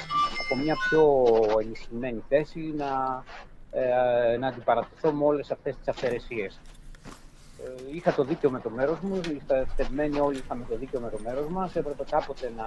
από 0.45 0.61
μια 0.61 0.75
πιο 0.89 1.25
ενισχυμένη 1.61 2.23
θέση 2.29 2.73
να, 2.77 3.23
ε, 3.71 4.37
να 4.37 4.47
αντιπαρατηθώ 4.47 5.11
με 5.11 5.25
όλες 5.25 5.51
αυτές 5.51 5.75
τις 5.77 5.87
αυθαιρεσίες. 5.87 6.59
Ε, 7.63 7.95
είχα 7.95 8.13
το 8.13 8.23
δίκιο 8.23 8.49
με 8.49 8.59
το 8.59 8.69
μέρος 8.69 8.99
μου, 8.99 9.15
είχα 9.15 9.65
στευμένοι 9.69 10.19
όλοι 10.19 10.37
είχαμε 10.37 10.65
το 10.69 10.75
δίκιο 10.75 10.99
με 10.99 11.09
το 11.09 11.19
μέρος 11.23 11.47
μας, 11.47 11.75
έπρεπε 11.75 12.03
κάποτε 12.09 12.51
να, 12.57 12.63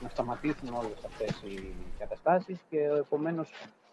να 0.00 0.08
σταματήσουν 0.08 0.74
όλες 0.74 1.04
αυτές 1.06 1.42
οι 1.42 1.74
καταστάσεις 1.98 2.58
και 2.70 2.78
επομένως 2.78 3.50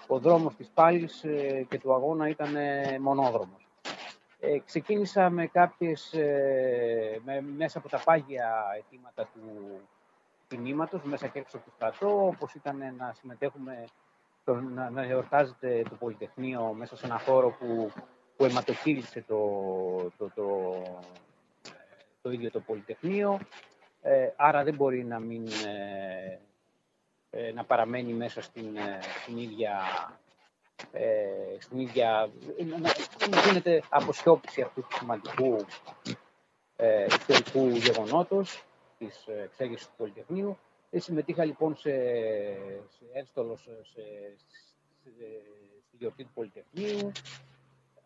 ο 0.07 0.19
δρόμος 0.19 0.55
της 0.55 0.71
πάλης 0.73 1.23
ε, 1.23 1.65
και 1.69 1.79
του 1.79 1.93
αγώνα 1.93 2.27
ήταν 2.27 2.55
ε, 2.55 2.99
μονόδρομος. 2.99 3.67
Ε, 4.39 4.59
ξεκίνησα 4.65 5.29
με 5.29 5.47
κάποιες, 5.47 6.13
ε, 6.13 7.19
με, 7.25 7.41
μέσα 7.41 7.77
από 7.77 7.89
τα 7.89 8.01
πάγια 8.05 8.63
αιτήματα 8.77 9.29
του 9.33 9.79
κινήματος, 10.47 11.03
μέσα 11.03 11.27
και 11.27 11.39
έξω 11.39 11.57
από 11.57 11.65
το 11.65 11.71
στρατό, 11.75 12.25
όπως 12.25 12.53
ήταν 12.53 12.77
να 12.97 13.13
συμμετέχουμε, 13.13 13.85
στο, 14.41 14.53
να, 14.53 14.89
να 14.89 15.03
εορτάζεται 15.03 15.81
το 15.89 15.95
Πολυτεχνείο 15.95 16.73
μέσα 16.77 16.95
σε 16.95 17.05
ένα 17.05 17.19
χώρο 17.19 17.49
που, 17.49 17.91
που 18.41 18.47
αιματοκύλησε 18.47 19.23
το, 19.27 19.39
το, 20.17 20.31
το, 20.35 20.81
το 22.21 22.31
ίδιο 22.31 22.51
το 22.51 22.59
Πολυτεχνείο. 22.59 23.39
Ε, 24.01 24.29
άρα 24.35 24.63
δεν 24.63 24.75
μπορεί 24.75 25.03
να 25.03 25.19
μην 25.19 25.47
ε, 25.47 26.39
ε, 27.29 27.51
να 27.51 27.63
παραμένει 27.63 28.13
μέσα 28.13 28.41
στην, 28.41 28.75
ε, 28.77 28.99
στην 29.23 29.37
ίδια 29.37 29.81
ε, 30.91 31.07
στην 31.59 31.79
ίδια 31.79 32.29
να, 32.57 32.77
να 33.29 33.41
γίνεται 33.47 33.83
αποσιώπηση 33.89 34.61
αυτού 34.61 34.81
του 34.81 34.95
σημαντικού 34.97 35.65
ε, 36.75 37.05
ιστορικού 37.05 37.67
γεγονότος 37.67 38.63
της 38.97 39.25
ε, 39.27 39.41
εξέγερσης 39.43 39.87
του 39.87 39.93
Πολυτεχνείου. 39.97 40.57
Ε, 40.89 40.99
συμμετείχα 40.99 41.45
λοιπόν 41.45 41.75
σε, 41.75 41.91
σε 42.89 43.05
ένστολο 43.13 43.55
σε, 43.55 43.71
σε, 43.83 44.01
σε- 45.03 45.11
στη 45.87 45.97
γιορτή 45.97 46.23
του 46.23 46.31
Πολυτεχνείου. 46.33 47.11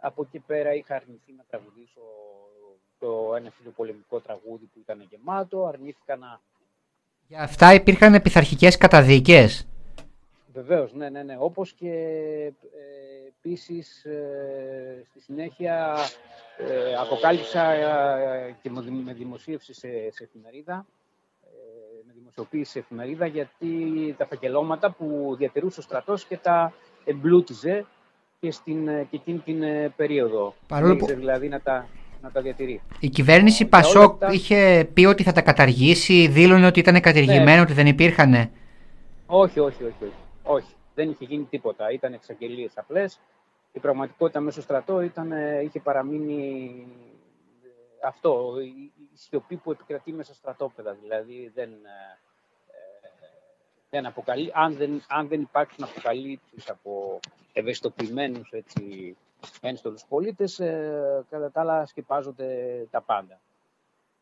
Από 0.06 0.22
εκεί 0.22 0.40
πέρα 0.40 0.74
είχα 0.74 0.96
αρνηθεί 0.96 1.34
να 1.38 1.44
τραγουδήσω 1.50 2.02
το 3.00 3.36
ένα 3.36 3.52
φιλοπολεμικό 3.52 4.20
τραγούδι 4.20 4.66
που 4.66 4.80
ήταν 4.80 5.08
γεμάτο. 5.10 5.66
Αρνήθηκα 5.66 6.16
να, 6.16 6.42
Για 7.28 7.42
αυτά 7.42 7.74
υπήρχαν 7.74 8.22
πειθαρχικές 8.22 8.78
καταδίκες. 8.78 9.68
Βεβαίως, 10.54 10.94
ναι, 10.94 11.10
ναι, 11.10 11.24
ναι. 11.24 11.36
Όπως 11.40 11.74
και 11.74 11.92
ε, 11.92 13.28
επίσης 13.28 14.06
ε, 14.06 15.04
στη 15.10 15.20
συνέχεια 15.20 15.96
ε, 16.58 16.96
αποκάλυψα 16.96 17.72
ε, 17.72 18.56
και 18.62 18.70
με 18.70 18.82
δη- 18.82 19.04
με 19.06 19.14
δημοσίευση 19.14 19.74
σε, 19.74 19.88
σε 20.12 20.24
εφημερίδα, 20.24 20.86
ε, 21.44 21.50
με 22.08 22.14
δημοσιοποίηση 22.16 22.72
σε 22.72 22.80
εφημερίδα, 22.80 23.26
γιατί 23.26 24.16
τα 24.18 24.26
φακελώματα 24.26 24.92
που 24.92 25.36
διατηρούσε 25.38 25.80
ο 25.80 25.84
στρατός 25.84 26.26
και 26.26 26.38
τα 26.38 26.74
εμπλούτιζε 27.06 27.86
και, 28.46 28.52
στην, 28.52 28.88
ε, 28.88 29.08
και 29.10 29.16
εκείνη 29.16 29.38
την 29.38 29.64
ε, 29.64 29.94
περίοδο. 29.96 30.54
Παρόλο 30.68 30.92
που- 30.96 31.00
Συνέχιζε 31.06 31.20
δηλαδή 31.20 31.48
να 31.50 31.60
τα, 31.62 31.88
να 32.22 32.32
τα 32.32 32.42
διατηρεί. 32.42 32.82
Η 33.00 33.10
κυβέρνηση 33.10 33.64
Για 33.64 33.70
όλα 33.78 33.82
Πασόκ 33.84 34.12
αυτά- 34.12 34.32
είχε 34.34 34.90
πει 34.94 35.06
ότι 35.06 35.24
θα 35.24 35.32
τα 35.32 35.42
καταργήσει, 35.42 36.28
δήλωνε 36.28 36.66
ότι 36.66 36.80
ήταν 36.80 37.02
κατηργημένο, 37.02 37.56
Ναι. 37.56 37.62
ότι 37.62 37.74
δεν 37.74 37.88
υπήρχαν. 37.88 38.34
Όχι, 39.26 39.60
όχι, 39.60 39.84
όχι, 39.84 40.04
όχι. 40.04 40.14
όχι. 40.44 40.68
Δεν 40.96 41.10
είχε 41.10 41.26
γίνει 41.26 41.44
τίποτα. 41.44 41.92
Ήταν 41.92 42.14
εξαγγελίες 42.14 42.72
απλές. 42.76 43.20
Η 43.72 43.80
πραγματικότητα 43.80 44.40
μέσα 44.40 44.52
στο 44.52 44.62
στρατό 44.62 45.02
ήταν, 45.02 45.32
ε, 45.32 45.62
είχε 45.64 45.80
παραμείνει 45.80 46.72
ε, 47.64 48.08
αυτό, 48.08 48.54
η, 48.62 48.92
η 49.14 49.18
σιωπή 49.18 49.56
που 49.56 49.72
επικρατεί 49.72 50.12
μέσα 50.12 50.34
στα 50.34 50.42
στρατόπεδα. 50.52 50.98
Δηλαδή 51.02 51.52
δεν, 51.56 51.70
ε, 51.70 51.74
ε, 51.74 52.18
δεν 53.96 54.06
αποκαλεί, 54.06 54.52
αν, 54.54 54.74
δεν, 54.76 55.04
αν 55.08 55.28
δεν 55.28 55.42
υπάρξουν 55.42 55.84
αποκαλύψεις 55.84 56.70
από 56.70 57.20
ευαισθητοποιημένους 57.54 58.52
έτσι, 58.52 59.16
ένστολους 59.62 60.06
πολίτες, 60.10 60.60
ε, 60.60 61.26
κατά 61.30 61.52
τα 61.52 61.62
άλλα 61.62 61.86
σκεπάζονται 61.86 62.48
τα 62.92 63.02
πάντα. 63.02 63.34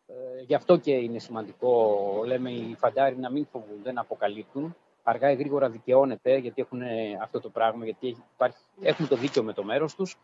Ε, 0.07 0.13
Ε, 0.37 0.41
γι' 0.41 0.55
αυτό 0.55 0.77
και 0.77 0.91
είναι 0.91 1.19
σημαντικό, 1.19 1.97
λέμε, 2.25 2.51
οι 2.51 2.75
φαντάροι 2.79 3.17
να 3.17 3.31
μην 3.31 3.45
φοβούνται, 3.51 3.91
να 3.91 4.01
αποκαλύπτουν. 4.01 4.75
Αργά 5.03 5.31
ή 5.31 5.35
γρήγορα 5.35 5.69
δικαιώνεται, 5.69 6.35
γιατί 6.37 6.61
έχουν 6.61 6.81
ε, 6.81 7.19
αυτό 7.21 7.39
το 7.39 7.49
πράγμα, 7.49 7.83
γιατί 7.83 8.07
έχει- 8.07 8.23
υπάρχει, 8.33 8.57
έχουν 8.81 9.07
το 9.07 9.15
δίκαιο 9.15 9.43
με 9.43 9.53
το 9.53 9.63
μέρος 9.63 9.95
τους. 9.95 10.17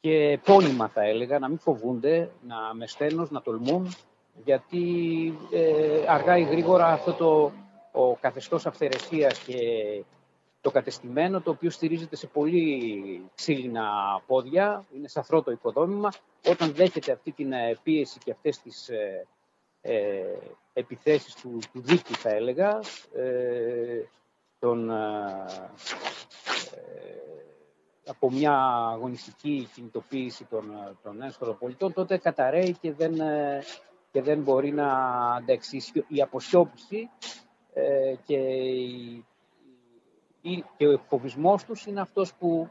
Και 0.00 0.38
πόνιμα 0.44 0.88
θα 0.88 1.02
έλεγα, 1.02 1.38
να 1.38 1.48
μην 1.48 1.58
φοβούνται, 1.58 2.30
να 2.46 2.74
με 2.74 2.86
στένος, 2.86 3.30
να 3.30 3.42
τολμούν, 3.42 3.94
γιατί 4.44 4.82
ε, 5.52 6.04
αργά 6.08 6.38
ή 6.38 6.42
γρήγορα 6.42 6.86
αυτό 6.86 7.12
το 7.12 7.52
ο 7.96 8.16
καθεστώς 8.20 8.66
αυθαιρεσίας 8.66 9.38
και 9.38 9.56
το 10.60 10.70
κατεστημένο, 10.70 11.40
το 11.40 11.50
οποίο 11.50 11.70
στηρίζεται 11.70 12.16
σε 12.16 12.26
πολύ 12.26 13.30
ξύλινα 13.34 13.84
πόδια, 14.26 14.84
είναι 14.94 15.08
σαφρό 15.08 15.42
το 15.42 15.50
οικοδόμημα, 15.50 16.12
όταν 16.48 16.72
δέχεται 16.72 17.12
αυτή 17.12 17.32
την 17.32 17.52
ε, 17.52 17.76
πίεση 17.82 18.18
και 18.24 18.30
αυτές 18.30 18.58
τις 18.58 18.88
ε, 18.88 19.26
ε, 19.80 20.22
επιθέσεις 20.72 21.34
του, 21.34 21.58
του 21.72 21.80
δίκη, 21.80 22.14
θα 22.14 22.30
έλεγα, 22.30 22.80
ε, 23.14 24.02
των, 24.58 24.90
ε, 24.90 25.44
ε, 26.74 27.26
από 28.06 28.30
μια 28.30 28.52
αγωνιστική 28.92 29.68
κινητοποίηση 29.74 30.44
των, 30.44 30.70
ε, 30.70 30.96
των 31.02 31.22
ένσχολων 31.22 31.58
πολιτών, 31.58 31.92
τότε 31.92 32.18
καταραίει 32.18 32.76
και 32.80 32.92
δεν, 32.92 33.20
ε, 33.20 33.62
και 34.10 34.22
δεν 34.22 34.42
μπορεί 34.42 34.72
να 34.72 34.88
αντέξει. 35.34 35.82
Η 36.08 36.22
αποσιώπηση 36.22 36.96
ε, 36.98 37.45
και, 38.24 38.36
η- 38.36 39.24
η- 40.40 40.64
και 40.76 40.86
ο 40.88 40.98
φοβισμός 41.08 41.64
τους 41.64 41.86
είναι 41.86 42.00
αυτός 42.00 42.34
που, 42.34 42.68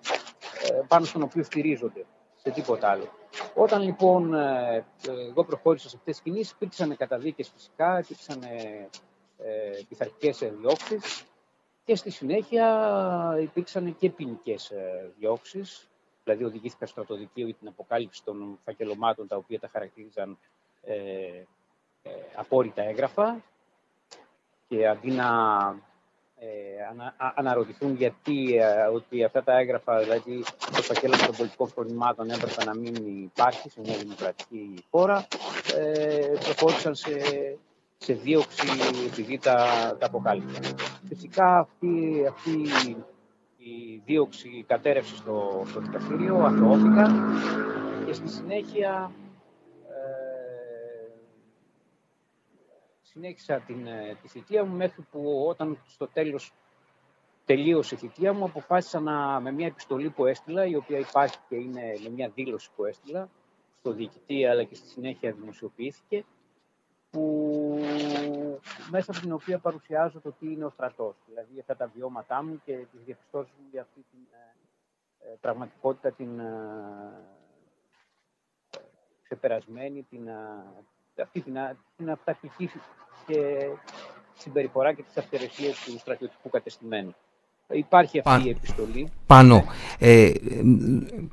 ε, 0.71 0.79
πάνω 0.87 1.05
στον 1.05 1.21
οποίο 1.21 1.43
στηρίζονται, 1.43 2.05
σε 2.35 2.51
τίποτα 2.51 2.89
άλλο. 2.89 3.07
Όταν 3.55 3.81
λοιπόν 3.81 4.33
ε, 4.33 4.75
ε, 5.07 5.11
εγώ 5.29 5.43
προχώρησα 5.45 5.89
σε 5.89 5.95
αυτές 5.97 6.13
τις 6.15 6.23
κινήσεις, 6.23 6.51
υπήρξαν 6.51 6.97
καταδίκες 6.97 7.49
φυσικά, 7.49 7.99
υπήρξαν 7.99 8.41
ε, 8.43 8.89
ε, 9.37 9.81
πειθαρχικές 9.89 10.37
διώξεις 10.59 11.25
και 11.85 11.95
στη 11.95 12.09
συνέχεια 12.09 13.37
υπήρξαν 13.41 13.97
και 13.97 14.09
ποινικές 14.09 14.71
διώξεις. 15.19 15.89
Δηλαδή, 16.23 16.43
οδηγήθηκα 16.43 16.85
στο 16.85 17.03
στρατοδικείο 17.03 17.45
για 17.45 17.55
την 17.55 17.67
αποκάλυψη 17.67 18.23
των 18.23 18.59
φακελωμάτων 18.63 19.27
τα 19.27 19.35
οποία 19.35 19.59
τα 19.59 19.67
χαρακτήριζαν 19.67 20.37
ε, 20.81 20.95
ε, 22.01 22.09
απόρριτα 22.35 22.81
έγγραφα. 22.83 23.43
Και 24.67 24.87
αντί 24.87 25.11
να 25.11 25.25
ε, 26.39 26.85
ανα, 26.91 27.13
α- 27.17 27.33
αναρωτηθούν 27.35 27.95
γιατί 27.95 28.55
ε, 28.57 28.81
ότι 28.93 29.23
αυτά 29.23 29.43
τα 29.43 29.57
έγγραφα, 29.59 29.99
δηλαδή 29.99 30.43
το 30.75 30.81
φακέλωμα 30.81 31.25
των 31.25 31.35
πολιτικών 31.35 31.67
φρονημάτων 31.67 32.29
έπρεπε 32.29 32.63
να 32.65 32.75
μην 32.75 32.95
υπάρχει 33.23 33.69
σε 33.69 33.79
μια 33.83 33.97
δημοκρατική 33.97 34.83
χώρα, 34.91 35.27
ε, 35.75 36.33
προχώρησαν 36.43 36.95
σε, 36.95 37.11
σε 37.97 38.13
δίωξη 38.13 38.67
επειδή 39.07 39.37
τα, 39.37 39.55
τα 39.99 40.05
αποκάλυψαν. 40.05 40.75
Φυσικά 41.07 41.57
αυτή, 41.57 42.25
αυτή 42.29 42.51
η 43.57 44.01
δίωξη 44.05 44.65
κατέρευσε 44.67 45.15
στο, 45.15 45.63
στο 45.65 45.79
δικαστήριο, 45.79 46.35
αθωώθηκαν 46.37 47.33
και 48.05 48.13
στη 48.13 48.29
συνέχεια 48.29 49.11
συνέχισα 53.15 53.59
την, 53.59 53.87
ε, 53.87 54.17
τη 54.21 54.27
θητεία 54.27 54.65
μου 54.65 54.75
μέχρι 54.75 55.01
που 55.11 55.45
όταν 55.47 55.79
στο 55.85 56.07
τέλος 56.07 56.53
τελείωσε 57.45 57.95
η 57.95 57.97
θητεία 57.97 58.33
μου 58.33 58.43
αποφάσισα 58.43 58.99
να, 58.99 59.39
με 59.39 59.51
μια 59.51 59.67
επιστολή 59.67 60.09
που 60.09 60.25
έστειλα, 60.25 60.65
η 60.65 60.75
οποία 60.75 60.99
υπάρχει 60.99 61.37
και 61.49 61.55
είναι 61.55 61.81
με 62.03 62.09
μια 62.09 62.29
δήλωση 62.29 62.69
που 62.75 62.85
έστειλα 62.85 63.29
στο 63.79 63.91
διοικητή 63.91 64.45
αλλά 64.45 64.63
και 64.63 64.75
στη 64.75 64.87
συνέχεια 64.87 65.31
δημοσιοποιήθηκε 65.31 66.25
που 67.11 67.79
μέσα 68.89 69.11
από 69.11 69.19
την 69.19 69.31
οποία 69.31 69.59
παρουσιάζω 69.59 70.19
το 70.19 70.31
τι 70.31 70.51
είναι 70.51 70.65
ο 70.65 70.69
στρατός, 70.69 71.15
δηλαδή 71.27 71.59
αυτά 71.59 71.75
τα 71.75 71.87
βιώματά 71.87 72.43
μου 72.43 72.61
και 72.65 72.85
τις 72.91 73.03
διαπιστώσεις 73.05 73.53
μου 73.59 73.67
για 73.71 73.81
αυτή 73.81 74.05
την 74.11 74.19
ε, 74.31 74.55
ε, 75.31 75.35
πραγματικότητα, 75.41 76.11
την 76.11 76.39
ε, 76.39 76.53
ξεπερασμένη, 79.23 80.03
την, 80.03 80.27
ε, 80.27 80.33
αυτή 81.21 81.41
την, 81.41 81.57
α- 81.57 81.75
την 81.97 82.09
αυταρχική 82.11 82.69
και 83.27 83.35
συμπεριφορά 84.37 84.93
και 84.93 85.03
τις 85.03 85.17
αυθαιρεσίες 85.17 85.83
του 85.85 85.97
στρατιωτικού 85.99 86.49
κατεστημένου. 86.49 87.15
Υπάρχει 87.71 88.19
αυτή 88.19 88.39
Πα- 88.41 88.45
η 88.45 88.49
επιστολή. 88.49 89.09
Πάνω, 89.25 89.63
ε, 89.99 90.31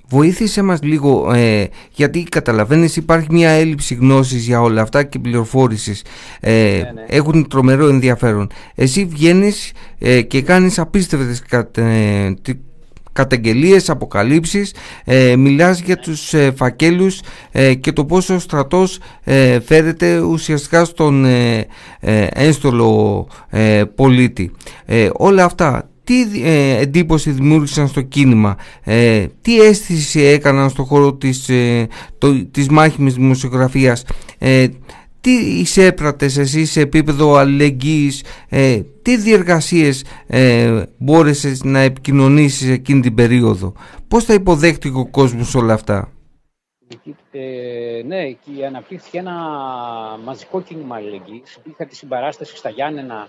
βοήθησε 0.08 0.62
μας 0.62 0.82
λίγο, 0.82 1.32
ε, 1.32 1.66
γιατί 1.92 2.22
καταλαβαίνεις 2.22 2.96
υπάρχει 2.96 3.26
μια 3.30 3.50
έλλειψη 3.50 3.94
γνώσης 3.94 4.46
για 4.46 4.60
όλα 4.60 4.82
αυτά 4.82 5.02
και 5.04 5.18
πληροφόρησης. 5.18 6.04
Ε, 6.40 6.80
Ναι, 6.84 6.92
ναι. 6.92 7.04
Έχουν 7.08 7.48
τρομερό 7.48 7.88
ενδιαφέρον. 7.88 8.50
Εσύ 8.74 9.04
βγαίνεις 9.04 9.72
ε, 9.98 10.22
και 10.22 10.42
κάνεις 10.42 10.78
απίστευτες 10.78 11.42
κατε, 11.42 11.82
ε, 12.24 12.34
τι- 12.42 12.60
καταγγελίες, 13.12 13.90
αποκαλύψεις, 13.90 14.74
ε, 15.04 15.36
μιλάς 15.36 15.80
για 15.80 15.96
τους 15.96 16.34
ε, 16.34 16.52
φακέλους 16.56 17.20
ε, 17.50 17.74
και 17.74 17.92
το 17.92 18.04
πόσο 18.04 18.34
ο 18.34 18.38
στρατός 18.38 18.98
ε, 19.24 19.60
φέρεται 19.60 20.18
ουσιαστικά 20.18 20.84
στον 20.84 21.24
ε, 21.24 21.66
ε, 22.00 22.26
ένστολο 22.32 23.26
ε, 23.50 23.82
πολίτη. 23.94 24.50
Ε, 24.84 25.08
όλα 25.12 25.44
αυτά, 25.44 25.86
τι 26.04 26.42
ε, 26.44 26.80
εντύπωση 26.80 27.30
δημιούργησαν 27.30 27.88
στο 27.88 28.00
κίνημα, 28.00 28.56
ε, 28.82 29.26
τι 29.42 29.60
αίσθηση 29.60 30.20
έκαναν 30.20 30.70
στο 30.70 30.84
χώρο 30.84 31.14
της, 31.14 31.48
ε, 31.48 31.88
το, 32.18 32.44
της 32.44 32.68
μάχημης 32.68 33.14
δημοσιογραφίας, 33.14 34.04
ε, 34.38 34.66
τι 35.22 35.60
εισέπρατες 35.60 36.36
εσύ 36.36 36.64
σε 36.64 36.80
επίπεδο 36.80 37.34
αλληλεγγύης, 37.34 38.24
ε, 38.48 38.80
τι 39.02 39.16
διεργασίες 39.16 40.04
ε, 40.26 40.82
μπόρεσες 40.98 41.62
να 41.62 41.78
επικοινωνήσεις 41.78 42.70
εκείνη 42.70 43.00
την 43.00 43.14
περίοδο; 43.14 43.72
Πώς 44.08 44.24
τα 44.24 44.34
υποδέχτηκε 44.34 44.98
ο 44.98 45.06
κόσμος 45.06 45.54
όλα 45.54 45.72
αυτά; 45.72 46.12
Εκεί, 46.92 47.16
ε, 47.30 48.02
ναι, 48.06 48.20
εκεί 48.20 48.64
αναπτύχθηκε 48.64 49.18
ένα 49.18 49.34
μαζικό 50.24 50.62
κίνημα 50.62 50.96
αλληλεγγύης. 50.96 51.58
Είχα 51.64 51.86
τη 51.86 51.96
συμπαράσταση 51.96 52.56
στα 52.56 52.70
Γιάννενα 52.70 53.28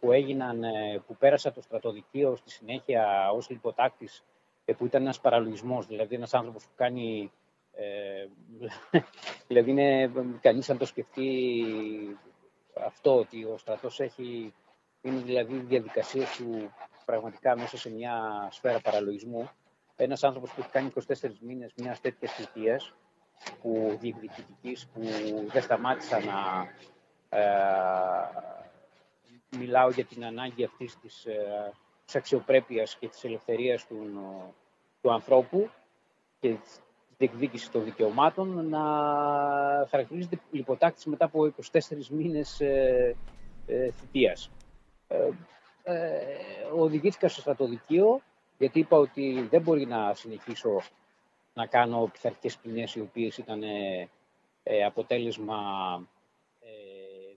που 0.00 0.12
έγιναν, 0.12 0.62
ε, 0.62 1.02
που 1.06 1.16
πέρασα 1.16 1.52
το 1.52 1.62
στρατοδικείο 1.62 2.36
στη 2.36 2.50
συνέχεια 2.50 3.30
ως 3.34 3.50
λιποτάκτης, 3.50 4.24
ε, 4.64 4.72
που 4.72 4.86
ήταν 4.86 5.02
ένας 5.02 5.20
παραλογισμός, 5.20 5.86
δηλαδή 5.86 6.14
ένας 6.14 6.34
άνθρωπος 6.34 6.62
που 6.62 6.72
κάνει... 6.76 7.30
Ε, 7.78 8.26
δηλαδή 9.48 9.70
είναι 9.70 10.12
κανείς 10.40 10.70
αν 10.70 10.78
το 10.78 10.86
σκεφτεί 10.86 11.62
αυτό, 12.86 13.16
ότι 13.16 13.44
ο 13.44 13.56
στρατός 13.58 14.00
έχει, 14.00 14.54
είναι 15.02 15.20
δηλαδή 15.20 15.56
διαδικασίες 15.56 16.36
του 16.36 16.72
πραγματικά 17.04 17.56
μέσα 17.56 17.76
σε 17.76 17.90
μια 17.90 18.48
σφαίρα 18.50 18.80
παραλογισμού. 18.80 19.48
Ένας 19.96 20.24
άνθρωπος 20.24 20.52
που 20.52 20.60
έχει 20.60 20.70
κάνει 20.70 20.92
24 21.08 21.30
μήνες 21.40 21.72
μιας 21.76 22.00
τέτοιας 22.00 22.32
θητείας, 22.32 22.94
που 23.62 23.96
διεκδικητικής, 24.00 24.86
που 24.86 25.00
δεν 25.46 25.62
σταμάτησα 25.62 26.20
να 26.20 26.68
ε, 27.28 27.44
μιλάω 29.58 29.90
για 29.90 30.04
την 30.04 30.24
ανάγκη 30.24 30.64
αυτής 30.64 30.98
της, 30.98 31.26
ε, 31.26 31.72
της 32.04 32.16
αξιοπρέπειας 32.16 32.96
και 32.96 33.08
της 33.08 33.24
ελευθερίας 33.24 33.86
του, 33.86 33.96
του 35.00 35.12
ανθρώπου 35.12 35.70
και 36.40 36.56
της 37.18 37.28
διεκδίκησης 37.28 37.70
των 37.70 37.84
δικαιωμάτων 37.84 38.68
να 38.68 38.80
χαρακτηρίζεται 39.90 40.40
λιποτάκτης 40.50 41.04
μετά 41.04 41.24
από 41.24 41.54
24 41.72 41.80
μήνες 42.10 42.60
ε, 42.60 43.16
ε, 43.66 43.90
θητείας. 43.90 44.50
Ε, 45.08 45.28
ε, 45.82 46.20
οδηγήθηκα 46.74 47.28
στο 47.28 47.40
στρατοδικείο 47.40 48.20
γιατί 48.58 48.78
είπα 48.78 48.96
ότι 48.96 49.46
δεν 49.50 49.62
μπορεί 49.62 49.86
να 49.86 50.14
συνεχίσω 50.14 50.80
να 51.54 51.66
κάνω 51.66 52.08
πειθαρχικές 52.12 52.56
ποινές 52.56 52.94
οι 52.94 53.00
οποίες 53.00 53.38
ήταν 53.38 53.62
ε, 53.62 54.08
ε, 54.62 54.84
αποτέλεσμα 54.84 55.56
ε, 56.60 56.68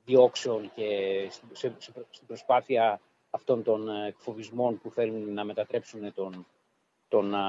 διώξεων 0.05 0.71
και 0.75 0.87
στην, 1.29 1.47
σε, 1.51 1.75
σε- 1.77 2.05
στην 2.09 2.27
προσπάθεια 2.27 3.01
αυτών 3.29 3.63
των 3.63 3.89
ε, 3.89 4.07
εκφοβισμών 4.07 4.79
που 4.79 4.91
θέλουν 4.91 5.33
να 5.33 5.43
μετατρέψουν 5.43 6.13
τον, 6.13 6.45
τον 7.09 7.35
α, 7.35 7.41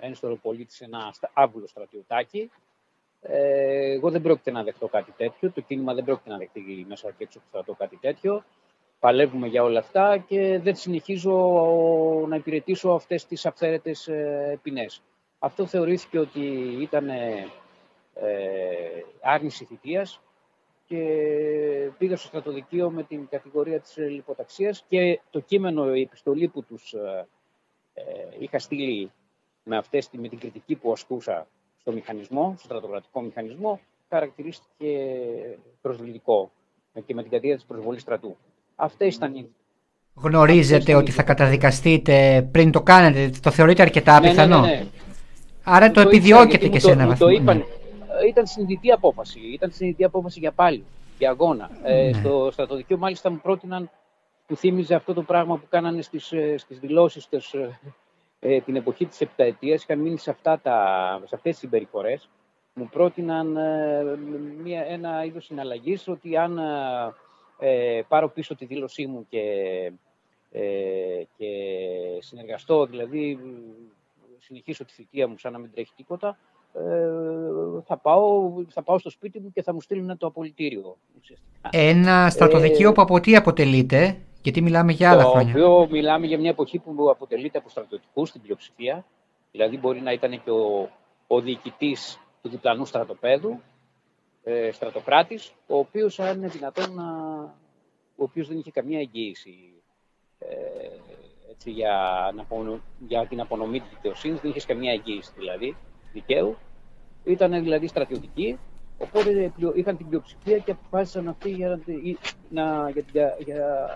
ένστορο 0.00 0.36
πολίτη 0.36 0.72
σε 0.74 0.84
ένα 0.84 1.10
στα- 1.12 1.30
άβουλο 1.34 1.66
στρατιωτάκι. 1.66 2.50
Ε, 3.20 3.92
εγώ 3.92 4.10
δεν 4.10 4.22
πρόκειται 4.22 4.50
να 4.50 4.62
δεχτώ 4.62 4.88
κάτι 4.88 5.12
τέτοιο. 5.16 5.50
Το 5.50 5.60
κίνημα 5.60 5.94
δεν 5.94 6.04
πρόκειται 6.04 6.30
να 6.30 6.36
δεχτεί 6.36 6.86
μέσα 6.88 7.10
και 7.10 7.24
έξω 7.24 7.38
από 7.38 7.46
το 7.46 7.48
στρατό 7.62 7.74
κάτι 7.74 7.96
τέτοιο. 7.96 8.44
Παλεύουμε 8.98 9.46
για 9.46 9.62
όλα 9.62 9.78
αυτά 9.78 10.18
και 10.18 10.58
δεν 10.62 10.76
συνεχίζω 10.76 11.34
να 12.28 12.36
υπηρετήσω 12.36 12.90
αυτές 12.90 13.26
τις 13.26 13.46
αυθαίρετες 13.46 14.08
ε, 14.08 14.58
ποινές. 14.62 15.02
Αυτό 15.38 15.66
θεωρήθηκε 15.66 16.18
ότι 16.18 16.40
ήταν 16.80 17.08
ε, 17.08 17.46
ε, 18.14 19.04
άρνηση 19.22 19.64
θητείας 19.64 20.20
και 20.86 20.98
πήγα 21.98 22.16
στο 22.16 22.26
στρατοδικείο 22.26 22.90
με 22.90 23.02
την 23.02 23.28
κατηγορία 23.28 23.80
της 23.80 23.96
ε, 23.98 24.06
λιποταξίας 24.06 24.84
και 24.88 25.20
το 25.30 25.40
κείμενο, 25.40 25.94
η 25.94 26.00
επιστολή 26.00 26.48
που 26.48 26.64
τους 26.64 26.92
ε, 26.92 26.98
ε, 26.98 27.26
είχα 28.38 28.58
στείλει 28.58 29.10
με, 29.64 29.76
αυτές, 29.76 30.08
τη- 30.08 30.18
με 30.18 30.28
την 30.28 30.38
κριτική 30.38 30.74
που 30.74 30.92
ασκούσα 30.92 31.46
στο 31.80 31.92
μηχανισμό, 31.92 32.54
στο 32.56 32.64
στρατοκρατικό 32.64 33.20
μηχανισμό, 33.20 33.80
χαρακτηρίστηκε 34.08 34.88
προσβλητικό 35.80 36.50
ε, 36.92 37.00
και 37.00 37.14
με 37.14 37.22
την 37.22 37.30
κατηγορία 37.30 37.56
της 37.56 37.64
προσβολής 37.64 38.02
στρατού. 38.02 38.36
Αυτές 38.76 39.14
ήταν 39.14 39.34
οι 39.34 39.48
Γνωρίζετε 40.14 40.94
ότι 40.94 41.10
θα 41.10 41.22
καταδικαστείτε 41.22 42.48
πριν 42.52 42.70
το 42.70 42.82
κάνετε, 42.82 43.30
το 43.42 43.50
θεωρείτε 43.50 43.82
αρκετά 43.82 44.20
Ναι, 44.20 44.26
ναι, 44.26 44.28
πιθανό; 44.32 44.60
ναι, 44.60 44.66
ναι. 44.66 44.84
Άρα 45.64 45.90
το 45.90 46.00
ήξερα, 46.00 46.08
επιδιώκετε 46.16 46.66
γιατί 46.66 46.68
και 46.68 46.74
μου 46.74 46.80
σε 46.80 46.86
το- 46.86 46.92
ένα 46.92 47.02
μου 47.02 47.08
βαθμό. 47.08 47.26
Το 47.26 47.32
ναι. 47.32 47.38
είπαν, 47.38 47.58
Ε, 48.22 48.26
ήταν 48.28 48.46
συνειδητή 48.46 48.90
απόφαση. 48.90 49.40
Ήταν 49.52 49.70
συνειδητή 49.70 50.04
απόφαση 50.04 50.38
για 50.38 50.52
πάλι, 50.52 50.84
για 51.18 51.30
αγώνα. 51.30 51.70
Ε, 51.82 52.04
Ναι. 52.10 52.12
στο 52.12 52.48
στρατοδικείο 52.52 52.98
μάλιστα 52.98 53.30
μου 53.30 53.38
πρότειναν, 53.42 53.90
που 54.48 54.56
θύμιζε 54.56 54.94
αυτό 54.94 55.14
το 55.14 55.22
πράγμα 55.22 55.56
που 55.58 55.66
κάνανε 55.68 56.02
στις, 56.02 56.32
ε, 56.32 56.56
στις 56.56 56.78
δηλώσεις 56.78 57.28
τους 57.28 57.54
ε, 57.54 57.78
ε, 58.40 58.60
την 58.60 58.76
εποχή 58.76 59.06
της 59.06 59.20
επταετίας. 59.20 59.82
Είχαν 59.82 59.98
μείνει 59.98 60.18
σε, 60.18 60.30
αυτά 60.30 60.60
τα, 60.60 60.78
σε 61.24 61.34
αυτές 61.34 61.52
τις 61.52 61.58
συμπεριφορές. 61.58 62.28
Μου 62.74 62.88
πρότειναν 62.88 63.56
ε, 63.56 64.16
μια, 64.62 64.84
ένα 64.84 65.24
είδος 65.24 65.44
συναλλαγής 65.44 66.08
ότι 66.08 66.36
αν 66.36 66.58
ε, 66.58 67.96
ε, 67.96 68.02
πάρω 68.08 68.28
πίσω 68.28 68.54
τη 68.54 68.64
δήλωσή 68.64 69.06
μου 69.06 69.26
και, 69.28 69.42
ε, 70.50 70.62
και 71.36 71.46
συνεργαστώ, 72.18 72.86
δηλαδή 72.86 73.38
συνεχίσω 74.38 74.84
τη 74.84 74.92
θητεία 74.92 75.28
μου 75.28 75.38
σαν 75.38 75.52
να 75.52 75.58
μην 75.58 75.70
τρέχει 75.74 75.92
τίποτα, 75.96 76.38
ε, 76.74 77.82
θα, 77.84 77.96
πάω, 77.96 78.52
θα 78.68 78.82
πάω 78.82 78.98
στο 78.98 79.10
σπίτι 79.10 79.40
μου 79.40 79.50
και 79.52 79.62
θα 79.62 79.72
μου 79.72 79.80
στείλουν 79.80 80.16
το 80.16 80.26
απολυτήριο. 80.26 80.96
ουσιαστικά. 81.20 81.68
Ένα 81.72 82.30
στρατοδικείο 82.30 82.88
Ε, 82.88 82.92
που 82.92 83.02
από 83.02 83.20
τι 83.20 83.36
αποτελείται, 83.36 84.18
γιατί 84.42 84.60
μιλάμε 84.60 84.92
για 84.92 85.10
άλλα 85.10 85.22
το 85.22 85.28
χρόνια. 85.28 85.52
οποίο 85.52 85.88
μιλάμε 85.90 86.26
για 86.26 86.38
μια 86.38 86.50
εποχή 86.50 86.78
που 86.78 87.10
αποτελείται 87.10 87.58
από 87.58 87.68
στρατιωτικούς 87.68 88.28
στην 88.28 88.40
πλειοψηφία. 88.40 89.04
Δηλαδή 89.50 89.78
μπορεί 89.78 90.00
να 90.00 90.12
ήταν 90.12 90.42
και 90.44 90.50
ο, 90.50 90.90
ο 91.26 91.40
διοικητής 91.40 92.18
του 92.42 92.48
διπλανού 92.48 92.84
στρατοπέδου, 92.84 93.60
ε, 94.44 94.70
στρατοκράτης, 94.72 95.52
ο 95.66 95.78
οποίος 95.78 96.20
αν 96.20 96.36
είναι 96.36 96.48
δυνατόν 96.48 96.94
να, 96.94 97.04
ο 98.16 98.22
οποίος 98.22 98.48
δεν 98.48 98.58
είχε 98.58 98.70
καμία 98.70 98.98
εγγύηση 98.98 99.72
ε, 100.38 100.46
έτσι, 101.50 101.70
για, 101.70 102.30
να 102.34 102.42
απονο- 102.42 102.80
για 102.98 103.26
την 103.26 103.40
απονομή 103.40 103.80
της 103.80 103.88
δικαιοσύνης, 103.90 104.40
δεν 104.40 104.50
είχες 104.50 104.64
καμία 104.66 104.92
εγγύηση 104.92 105.32
δηλαδή 105.36 105.76
δικαίου. 106.12 106.56
Ήταν 107.24 107.62
δηλαδή 107.62 107.86
στρατιωτικοί, 107.86 108.58
οπότε 108.98 109.52
πλειο- 109.56 109.76
είχαν 109.76 109.96
την 109.96 110.08
πλειοψηφία 110.08 110.58
και 110.58 110.70
αποφάσισαν 110.70 111.28
αυτοί 111.28 111.50
για, 111.50 111.68
να- 111.68 111.82
να, 112.48 112.90
για, 112.90 113.04
για, 113.12 113.36
για 113.44 113.88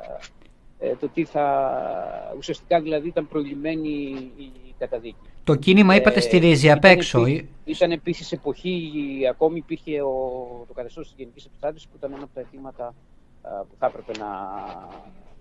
ε, 0.79 0.95
το 0.97 1.09
τι 1.09 1.25
θα... 1.25 2.35
Ουσιαστικά 2.37 2.81
δηλαδή 2.81 3.09
ήταν 3.09 3.29
προηγημένη 3.29 3.91
η 4.37 4.75
καταδίκη. 4.79 5.17
Το 5.45 5.55
κίνημα 5.55 5.95
είπατε 5.95 6.21
στηρίζει 6.21 6.71
απ' 6.71 6.85
έξω. 6.85 7.27
Ήταν, 7.27 7.49
ήταν 7.65 7.93
επίσης 7.93 8.33
εποχή, 8.33 8.91
ακόμη 9.31 9.59
υπήρχε 9.59 10.03
ο, 10.03 10.65
το 10.69 10.73
καθεστώς 10.73 11.07
της 11.07 11.15
Γενικής 11.19 11.45
Επιστράτησης 11.45 11.89
που 11.89 11.97
ήταν 11.97 12.13
ένα 12.13 12.23
από 12.25 12.35
τα 12.35 12.41
αιτήματα 12.41 12.95
α, 13.43 13.65
που 13.65 13.75
θα 13.79 13.87
έπρεπε 13.87 14.13
να 14.19 14.29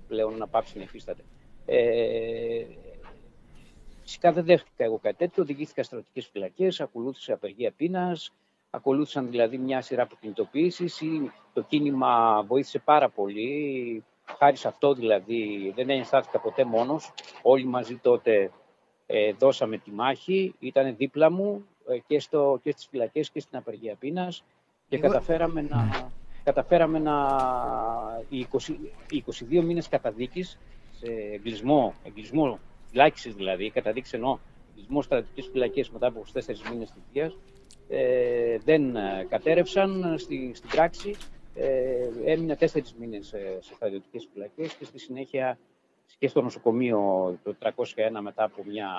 πλέον 0.07 0.37
να 0.37 0.47
πάψει 0.47 0.77
να 0.77 0.83
υφίσταται. 0.83 1.21
Ε, 1.65 2.65
φυσικά 4.01 4.31
δεν 4.31 4.43
δέχτηκα 4.43 4.83
εγώ 4.83 4.99
κάτι 5.01 5.15
τέτοιο, 5.15 5.43
οδηγήθηκα 5.43 5.83
στρατιωτικές 5.83 6.29
φυλακές, 6.31 6.81
ακολούθησε 6.81 7.31
απεργία 7.33 7.71
πείνας, 7.71 8.33
ακολούθησαν 8.81 9.29
δηλαδή 9.29 9.57
μια 9.57 9.81
σειρά 9.81 10.03
από 10.03 10.15
κινητοποιήσεις. 10.21 11.01
Η- 11.01 11.31
Το 11.53 11.61
κίνημα 11.61 12.43
βοήθησε 12.43 12.79
πάρα 12.79 13.09
πολύ, 13.09 14.03
χάρη 14.37 14.55
σε 14.55 14.67
αυτό 14.67 14.93
δηλαδή 14.93 15.71
δεν 15.75 15.89
αισθάνθηκα 15.89 16.39
ποτέ 16.39 16.63
μόνος. 16.63 17.13
Όλοι 17.41 17.65
μαζί 17.65 17.95
τότε 17.95 18.51
ε, 19.05 19.33
δώσαμε 19.33 19.77
τη 19.77 19.91
μάχη, 19.91 20.55
ήταν 20.59 20.95
δίπλα 20.95 21.31
μου 21.31 21.65
ε, 21.87 21.97
και, 22.07 22.19
στο, 22.19 22.59
και 22.63 22.71
στις 22.71 22.87
φυλακές 22.91 23.29
και 23.29 23.39
στην 23.39 23.57
απεργία 23.57 23.95
πείνας 23.95 24.43
και 24.89 24.95
Εγώ- 24.95 25.07
καταφέραμε 25.07 25.61
να, 25.61 26.09
καταφέραμε 26.43 26.99
να 26.99 27.27
οι, 28.29 28.47
20, 28.51 28.75
οι 29.11 29.23
22 29.51 29.61
μήνες 29.63 29.87
καταδίκης 29.89 30.57
σε 30.91 31.11
εγκλισμό, 31.33 31.93
εγκλισμό 32.03 32.59
φυλάκισης 32.89 33.33
δηλαδή, 33.35 33.69
καταδίκης 33.69 34.13
εννοώ, 34.13 34.37
εγκλισμό 34.71 35.01
στρατιωτικές 35.01 35.49
φυλακές 35.51 35.89
μετά 35.89 36.07
από 36.07 36.19
24 36.33 36.39
μήνες 36.71 36.89
θητείας, 36.91 37.37
ε, 37.93 38.57
δεν 38.57 38.95
ε, 38.95 39.25
κατέρευσαν 39.29 40.15
στη, 40.17 40.51
στην 40.55 40.69
πράξη. 40.69 41.15
Ε, 41.55 42.09
έμεινα 42.25 42.55
τέσσερις 42.55 42.93
μήνες 42.99 43.33
ε, 43.33 43.57
σε 43.59 43.73
στρατιωτικές 43.73 44.27
φυλακές 44.33 44.73
και 44.73 44.85
στη 44.85 44.99
συνέχεια 44.99 45.57
και 46.17 46.27
στο 46.27 46.41
νοσοκομείο 46.41 46.99
το 47.43 47.55
301 47.61 47.73
μετά 48.21 48.43
από 48.43 48.63
μια 48.65 48.89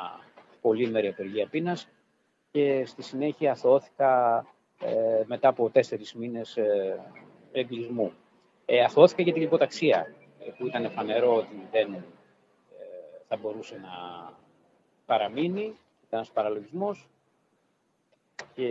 πολύμερη 0.61 1.09
απεργία 1.09 1.47
πείνας 1.47 1.89
και 2.51 2.85
στη 2.87 3.03
συνέχεια 3.03 3.51
αθωώθηκα 3.51 4.45
ε, 4.81 5.23
μετά 5.27 5.49
από 5.49 5.71
τέσσερις 5.71 6.15
μήνες 6.15 6.57
ε, 6.57 7.01
εγκλισμού. 7.53 8.13
Ε, 8.65 8.81
αθωώθηκα 8.81 9.23
για 9.23 9.33
την 9.33 9.43
λιποταξία, 9.43 10.15
ε, 10.39 10.51
που 10.59 10.67
ήταν 10.67 10.91
φανερό 10.91 11.35
ότι 11.35 11.69
δεν 11.71 11.95
ε, 11.95 12.03
θα 13.29 13.37
μπορούσε 13.37 13.75
να 13.83 13.91
παραμείνει, 15.07 15.63
ήταν 15.63 15.77
ένας 16.11 16.31
παραλογισμός 16.31 17.09
και 18.55 18.69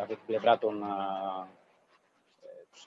από 0.00 0.08
την 0.08 0.22
πλευρά 0.26 0.58
των, 0.58 0.82
α, 0.82 0.96
ε, 2.40 2.78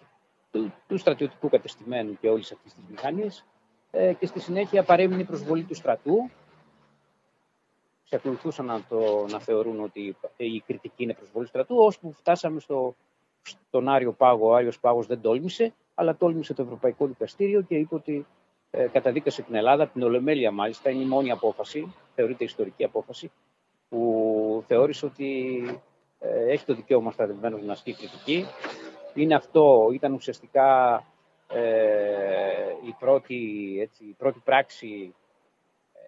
του, 0.51 0.74
του 0.88 0.97
στρατιωτικού 0.97 1.49
κατεστημένου 1.49 2.18
και 2.20 2.30
όλης 2.30 2.51
αυτής 2.51 2.74
της 2.74 2.84
μηχανής 2.89 3.45
ε, 3.91 4.14
και 4.14 4.26
στη 4.26 4.39
συνέχεια 4.39 4.84
παρέμεινε 4.84 5.22
η 5.22 5.26
προσβολή 5.26 5.64
του 5.64 5.76
στρατού. 5.76 6.30
Ξεκολουθούσαν 8.05 8.66
να, 8.66 8.82
το, 8.89 9.26
να 9.30 9.39
θεωρούν 9.39 9.80
ότι 9.80 10.16
η 10.38 10.60
κριτική 10.60 11.03
είναι 11.03 11.14
προσβολή 11.14 11.47
στρατού, 11.47 11.78
ώσπου 11.78 12.14
φτάσαμε 12.14 12.60
στο, 12.60 12.95
στον 13.41 13.89
Άριο 13.89 14.12
Πάγο. 14.14 14.47
Ο 14.47 14.55
Άριος 14.55 14.80
Πάγος 14.80 15.08
δεν 15.08 15.22
τόλμησε, 15.22 15.74
αλλά 15.95 16.16
τόλμησε 16.16 16.53
το 16.53 16.62
Ευρωπαϊκό 16.62 17.05
Δικαστήριο 17.08 17.62
και 17.62 17.76
είπε 17.76 17.95
ότι 17.95 18.26
ε, 18.72 18.88
καταδίκασε 18.88 19.41
την 19.41 19.55
Ελλάδα, 19.55 19.88
την 19.88 20.03
Ολομέλεια 20.03 20.51
μάλιστα, 20.51 20.89
είναι 20.89 21.03
η 21.03 21.05
μόνη 21.05 21.32
απόφαση, 21.32 21.93
θεωρείται 22.16 22.43
ιστορική 22.43 22.84
απόφαση, 22.84 23.32
που 23.89 23.99
θεώρησε 24.68 25.05
ότι 25.05 25.62
ε, 26.20 26.51
έχει 26.51 26.66
το 26.66 26.74
δικαίωμα 26.74 27.12
στρατευμένος 27.12 27.62
να 27.62 27.72
ασκεί 27.72 27.93
κριτική. 27.93 28.45
Είναι 29.14 29.36
αυτό, 29.36 29.89
ήταν 29.93 30.14
ουσιαστικά 30.14 31.03
ε, 31.47 32.68
η, 32.88 32.95
πρώτη, 32.99 33.38
έτσι, 33.82 34.03
η 34.03 34.16
πρώτη 34.18 34.41
πράξη 34.43 35.16
ε, 35.93 35.99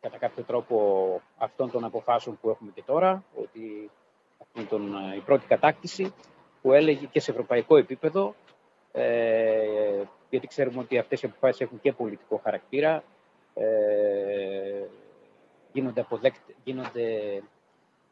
κατά 0.00 0.18
κάποιο 0.18 0.42
τρόπο 0.42 1.20
αυτών 1.36 1.70
των 1.70 1.84
αποφάσεων 1.84 2.38
που 2.40 2.50
έχουμε 2.50 2.70
και 2.74 2.82
τώρα, 2.86 3.24
ότι 3.34 3.90
αυτή 4.40 4.58
είναι 4.58 4.68
τον, 4.68 5.12
η 5.16 5.20
πρώτη 5.20 5.46
κατάκτηση 5.46 6.14
που 6.62 6.72
έλεγε 6.72 7.06
και 7.06 7.20
σε 7.20 7.30
ευρωπαϊκό 7.30 7.76
επίπεδο, 7.76 8.34
ε, 8.92 10.02
γιατί 10.30 10.46
ξέρουμε 10.46 10.78
ότι 10.80 10.98
αυτές 10.98 11.22
οι 11.22 11.26
αποφάσεις 11.26 11.60
έχουν 11.60 11.80
και 11.80 11.92
πολιτικό 11.92 12.40
χαρακτήρα, 12.44 13.02
ε, 13.54 13.64
γίνονται, 15.74 16.00
αποδέκτε, 16.00 16.54
γίνονται 16.64 17.02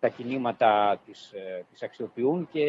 τα 0.00 0.08
κινήματα 0.08 1.00
τις, 1.06 1.32
ε, 1.32 1.64
τις 1.70 1.82
αξιοποιούν 1.82 2.48
και 2.52 2.66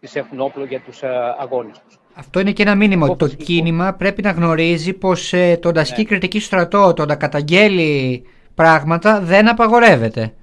τις 0.00 0.16
έχουν 0.16 0.40
όπλο 0.40 0.64
για 0.64 0.80
τους 0.80 1.02
ε, 1.02 1.08
αγώνες 1.38 1.80
τους. 1.86 1.98
Αυτό 2.14 2.40
είναι 2.40 2.52
και 2.52 2.62
ένα 2.62 2.74
μήνυμα 2.74 3.06
ότι 3.06 3.16
το 3.18 3.24
Απόφαση, 3.24 3.50
λοιπόν. 3.50 3.64
κίνημα 3.64 3.94
πρέπει 3.94 4.22
να 4.22 4.30
γνωρίζει 4.30 4.92
πως 4.92 5.32
ε, 5.32 5.56
το 5.62 5.72
να 5.72 5.80
ασκεί 5.80 6.00
Ναι. 6.00 6.06
κριτική 6.06 6.38
στο 6.38 6.46
στρατό, 6.46 6.92
το 6.92 7.04
να 7.06 7.16
καταγγέλει 7.16 8.24
πράγματα 8.54 9.20
δεν 9.20 9.48
απαγορεύεται. 9.48 10.34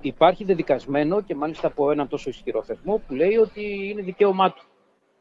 Υπάρχει 0.00 0.44
δεδικασμένο 0.44 1.20
και 1.22 1.34
μάλιστα 1.34 1.66
από 1.66 1.90
έναν 1.90 2.08
τόσο 2.08 2.28
ισχυρό 2.30 2.62
θεσμό 2.62 3.02
που 3.06 3.14
λέει 3.14 3.36
ότι 3.36 3.88
είναι 3.90 4.02
δικαίωμά 4.02 4.52
του. 4.52 4.62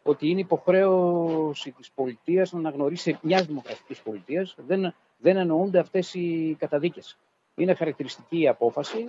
Ότι 0.04 0.30
είναι 0.30 0.40
υποχρέωση 0.40 1.72
της 1.72 1.92
πολιτείας 1.96 2.52
να 2.52 2.60
αναγνωρίσει 2.60 3.18
μιας 3.22 3.46
δημοκρατικής 3.46 4.00
πολιτείας. 4.02 4.56
Δεν, 4.68 4.94
δεν 5.18 5.38
εννοούνται 5.38 5.80
αυτές 5.80 6.14
οι 6.14 6.56
καταδίκες. 6.60 7.18
Είναι 7.56 7.74
χαρακτηριστική 7.74 8.40
η 8.40 8.48
απόφαση. 8.48 9.06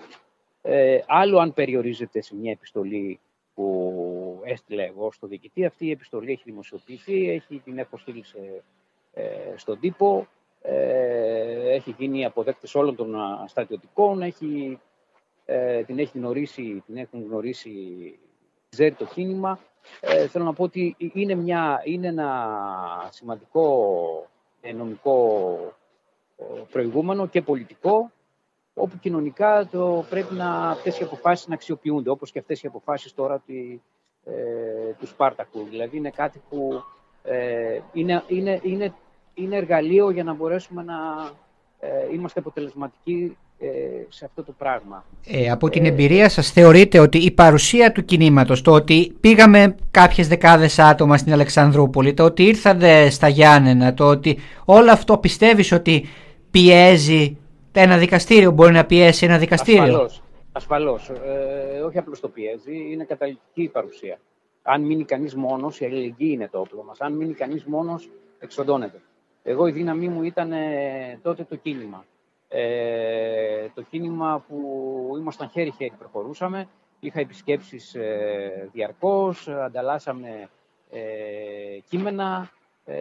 Ε, 0.63 0.99
άλλο 1.07 1.39
αν 1.39 1.55
περιορίζεται 1.55 2.23
σε 2.23 2.35
μια 2.35 2.51
επιστολή 2.51 3.21
που 3.55 4.41
έστειλε 4.45 4.85
εγώ 4.85 5.13
στο 5.13 5.27
διοικητή. 5.27 5.65
Αυτή 5.65 5.87
η 5.87 5.91
επιστολή 5.91 6.33
έχει 6.33 6.43
δημοσιοποιηθεί, 6.45 7.31
έχει, 7.31 7.61
την 7.65 7.79
έχω 7.79 7.99
στείλει 7.99 8.25
σε, 8.25 8.63
ε, 9.13 9.23
στον 9.57 9.81
τύπο, 9.81 10.27
ε, 10.63 11.75
έχει 11.75 11.95
γίνει 11.99 12.25
αποδέκτης 12.25 12.75
όλων 12.75 12.97
των 12.97 13.15
α, 13.15 13.45
στρατιωτικών, 13.47 14.23
έχει, 14.23 14.81
ε, 15.45 15.83
την, 15.83 15.99
έχει 15.99 16.19
γνωρίσει, 16.19 16.83
την 16.87 16.97
έχουν 16.97 17.25
γνωρίσει, 17.27 17.71
ξέρει 18.69 18.95
το 18.95 19.05
κίνημα. 19.05 19.59
Ε, 20.01 20.27
θέλω 20.27 20.45
να 20.45 20.53
πω 20.53 20.63
ότι 20.63 20.97
είναι, 21.13 21.35
μια, 21.35 21.83
είναι 21.85 22.07
ένα 22.07 23.09
σημαντικό 23.11 24.29
ε, 24.61 24.73
νομικό 24.73 25.57
ε, 26.37 26.45
προηγούμενο 26.71 27.27
και 27.27 27.43
πολιτικό 27.43 28.11
όπου 28.75 28.99
κοινωνικά 28.99 29.69
το 29.71 30.05
πρέπει 30.11 30.35
να, 30.35 30.71
αυτές 30.71 31.01
οι 31.01 31.03
αποφάσεις 31.03 31.47
να 31.47 31.55
αξιοποιούνται, 31.55 32.11
όπως 32.11 32.31
και 32.31 32.39
αυτές 32.39 32.63
οι 32.63 32.67
αποφάσεις 32.67 33.15
τώρα 33.15 33.43
τη, 33.47 33.81
ε, 34.25 34.33
του 34.99 35.07
Σπάρτακου. 35.07 35.67
Δηλαδή 35.71 35.97
είναι 35.97 36.11
κάτι 36.11 36.43
που 36.51 36.83
ε, 37.23 37.81
είναι, 37.93 38.23
είναι, 38.29 38.61
είναι, 38.63 38.95
είναι 39.35 39.57
εργαλείο 39.57 40.11
για 40.11 40.25
να 40.25 40.35
μπορέσουμε 40.35 40.83
να 40.83 40.95
ε, 41.81 42.15
είμαστε 42.15 42.41
αποτελεσματικοί 42.41 43.37
ε, 43.59 43.67
σε 44.09 44.25
αυτό 44.25 44.43
το 44.43 44.53
πράγμα. 44.59 45.05
Ε, 45.27 45.51
από 45.51 45.69
την 45.71 45.85
εμπειρία 45.85 46.29
σας 46.29 46.51
θεωρείτε 46.51 46.99
ότι 46.99 47.19
η 47.19 47.31
παρουσία 47.31 47.93
του 47.93 48.05
κινήματος, 48.05 48.63
το 48.63 48.73
ότι 48.73 49.17
πήγαμε 49.21 49.75
κάποιες 49.91 50.29
δεκάδες 50.29 50.79
άτομα 50.79 51.17
στην 51.17 51.33
Αλεξανδρούπολη, 51.33 52.15
το 52.15 52.25
ότι 52.25 52.43
ήρθατε 52.43 53.11
στα 53.11 53.29
Γιάννενα, 53.29 53.95
το 53.95 54.05
ότι 54.05 54.39
όλο 54.65 54.91
αυτό 54.91 55.19
πιστεύεις 55.19 55.73
ότι 55.73 56.05
πιέζει 56.51 57.37
ένα 57.81 57.99
δικαστήριο, 57.99 58.51
μπορεί 58.51 58.73
να 58.73 58.85
πιέσει 58.85 59.25
ένα 59.25 59.39
δικαστήριο. 59.39 59.83
Ασφαλώς, 59.83 60.23
ασφαλώς. 60.53 61.09
Ε, 61.09 61.81
όχι 61.81 61.99
απλώς 61.99 62.21
το 62.21 62.29
πιέζει, 62.29 62.93
είναι 62.93 63.05
καταλητική 63.05 63.63
η 63.63 63.69
παρουσία. 63.69 64.19
Αν 64.63 64.83
μείνει 64.83 65.05
κανείς 65.05 65.35
μόνος, 65.35 65.81
η 65.81 65.85
αλληλεγγύη 65.85 66.31
είναι 66.33 66.49
το 66.49 66.61
όπλο 66.61 66.83
μας. 66.85 67.01
Αν 67.01 67.13
μείνει 67.13 67.33
κανείς 67.33 67.65
μόνος, 67.65 68.09
εξοντώνεται. 68.39 69.01
Εγώ 69.43 69.67
η 69.67 69.73
δύναμή 69.73 70.09
μου 70.09 70.23
ήταν 70.23 70.53
ε, 70.53 71.19
τότε 71.23 71.45
το 71.45 71.57
κίνημα. 71.57 72.05
Ε, 72.49 73.67
το 73.75 73.83
κίνημα 73.83 74.45
που 74.49 74.59
ήμασταν 75.19 75.49
χέρι-χέρι 75.49 75.93
προχωρούσαμε. 75.99 76.69
Είχα 77.01 77.21
επισκέψεις 77.21 77.95
ε, 77.95 78.69
διαρκώς, 78.73 79.49
ανταλλάσσαμε 79.49 80.49
ε, 80.91 81.01
κείμενα. 81.89 82.51
Ε, 82.85 82.95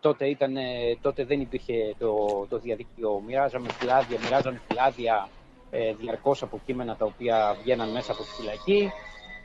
τότε, 0.00 0.26
ήταν, 0.28 0.54
τότε 1.00 1.24
δεν 1.24 1.40
υπήρχε 1.40 1.94
το, 1.98 2.46
το 2.48 2.58
διαδίκτυο. 2.58 3.22
Μοιράζαμε 3.26 3.68
φυλάδια, 3.72 4.18
μοιράζαμε 4.22 4.60
φυλάδια 4.68 5.28
ε, 5.70 5.92
διαρκώς 5.92 6.42
από 6.42 6.60
κείμενα 6.66 6.96
τα 6.96 7.04
οποία 7.04 7.56
βγαίναν 7.62 7.90
μέσα 7.90 8.12
από 8.12 8.22
τη 8.22 8.28
φυλακή. 8.28 8.90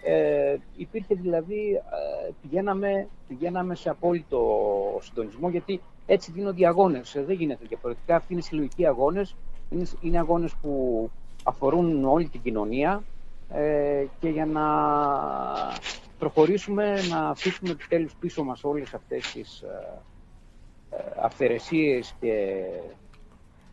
Ε, 0.04 0.58
υπήρχε 0.78 1.16
δηλαδή, 1.16 1.82
ε, 2.28 2.32
πηγαίναμε, 2.42 3.08
πηγαίναμε 3.28 3.76
σε 3.76 3.90
απόλυτο 3.90 4.42
συντονισμό 5.02 5.50
γιατί 5.50 5.82
έτσι 6.06 6.32
δίνονται 6.32 6.62
οι 6.62 6.66
αγώνες. 6.66 7.16
Ε, 7.16 7.24
δεν 7.24 7.36
γίνεται 7.36 7.66
διαφορετικά. 7.68 8.16
Αυτοί 8.16 8.34
είναι 8.34 8.42
συλλογικοί 8.42 8.86
αγώνες. 8.86 9.36
Είναι, 9.70 9.86
είναι 10.02 10.20
αγώνες 10.20 10.54
που 10.62 11.10
αφορούν 11.44 12.06
όλη 12.06 12.28
την 12.28 12.42
κοινωνία 12.42 13.04
ε, 13.54 14.06
και 14.20 14.30
για 14.30 14.46
να 14.46 14.66
προχωρήσουμε, 16.20 16.94
να 17.10 17.30
αφήσουμε 17.30 17.70
επιτέλους 17.70 18.14
πίσω 18.20 18.44
μας 18.44 18.64
όλες 18.64 18.94
αυτές 18.94 19.32
τις 19.32 19.62
ε, 19.62 19.68
ε, 19.68 20.02
αυθαιρεσίες 21.22 22.16
και 22.20 22.56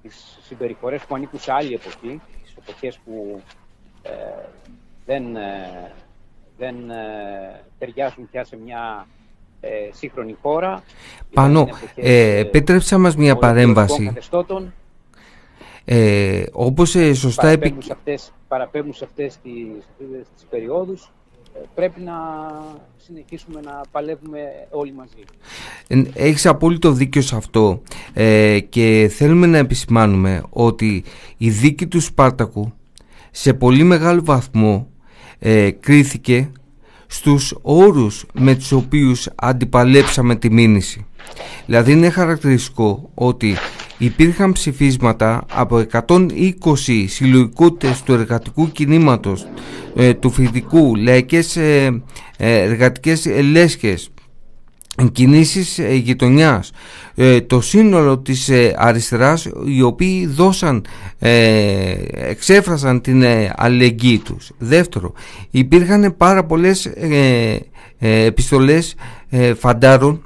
τις 0.03 0.39
συμπεριφορές 0.43 1.03
που 1.05 1.15
ανήκουν 1.15 1.39
σε 1.41 1.53
άλλη 1.53 1.75
εποχή, 1.75 2.21
τις 2.43 2.55
εποχές 2.59 2.99
που 3.05 3.43
ε, 4.03 4.11
δεν, 5.07 5.37
ε, 5.37 5.93
δεν 6.59 6.91
ε, 6.91 7.65
ταιριάζουν 7.79 8.29
πια 8.31 8.45
σε 8.45 8.57
μια 8.57 9.07
ε, 9.61 9.69
σύγχρονη 9.93 10.37
χώρα. 10.43 10.83
Πάνω, 11.35 11.61
Ήταν 11.61 11.67
εποχές, 11.67 11.91
ε, 11.97 12.37
ε, 12.37 12.39
επέτρεψα 12.39 12.99
μας 12.99 13.17
μια 13.17 13.35
πολλαπλών 13.35 13.55
παρέμβαση. 13.55 14.05
καθεστώτων. 14.05 14.73
Ε, 15.85 16.45
όπως 16.53 16.95
ε, 16.95 17.15
σωστά 17.15 17.49
επι... 17.49 17.59
παραπέμπουν 17.61 17.83
σε 17.83 17.93
αυτές, 17.93 18.33
παραπέμπουν 18.49 18.93
σε 18.93 19.05
αυτές 19.05 19.39
τις, 19.43 19.67
σε 19.85 20.05
αυτές 20.05 20.27
τις 20.35 20.45
περιόδους. 20.51 21.13
Ε, 21.63 21.67
Πρέπει 21.75 22.01
να 22.01 22.15
συνεχίσουμε 22.97 23.61
να 23.61 23.81
παλεύουμε 23.91 24.41
όλοι 24.71 24.93
μαζί. 24.93 25.25
Ε, 25.87 26.03
Έχεις 26.15 26.47
απόλυτο 26.47 26.93
δίκιο 26.93 27.23
σε 27.23 27.37
αυτό 27.37 27.83
ε, 28.13 28.59
και 28.69 29.11
θέλουμε 29.15 29.47
να 29.47 29.59
επισημάνουμε 29.59 30.43
ότι 30.51 31.05
η 31.37 31.51
δίκη 31.51 31.87
του 31.87 32.01
Σπάρτακου 32.01 32.73
σε 33.31 33.55
πολύ 33.55 33.83
μεγάλο 33.85 34.21
βαθμό 34.25 34.89
ε, 35.39 35.71
κρίθηκε 35.71 36.51
στους 37.07 37.55
όρους 37.63 38.27
με 38.33 38.55
τους 38.55 38.73
οποίους 38.73 39.29
αντιπαλέψαμε 39.35 40.37
τη 40.37 40.51
μήνυση. 40.51 41.07
Δηλαδή 41.67 41.93
είναι 41.93 42.11
χαρακτηριστικό 42.11 43.11
ότι 43.15 43.57
υπήρχαν 43.99 44.53
ψηφίσματα 44.53 45.45
από 45.53 45.85
120 45.93 46.29
συλλογικότητες 47.07 48.03
του 48.03 48.13
εργατικού 48.13 48.73
κινήματος, 48.73 49.47
ε, 49.97 50.15
του 50.15 50.31
φοιτικού, 50.31 50.97
λαϊκές 50.97 51.57
ε, 51.57 52.03
ε, 52.37 52.63
εργατικές 52.63 53.27
λέσχες, 53.51 54.11
κινήσεις 55.13 55.79
ε, 55.79 55.95
γειτονιάς. 55.95 56.71
Ε, 57.15 57.41
το 57.41 57.61
σύνολο 57.61 58.19
της 58.19 58.49
ε, 58.49 58.75
αριστεράς 58.79 59.49
οι 59.67 59.83
οποίοι 59.83 60.27
δώσαν 60.27 60.85
ε, 61.19 61.95
εξέφρασαν 62.11 63.01
την 63.01 63.23
ε, 63.23 63.53
αλληλεγγύη 63.57 64.19
τους. 64.19 64.51
Δεύτερο 64.59 65.13
υπήρχαν 65.51 66.15
πάρα 66.17 66.45
πολλές 66.45 66.87
ε, 66.87 67.61
ε, 67.99 68.25
επιστολές 68.25 68.95
ε, 69.29 69.55
φαντάρων 69.55 70.23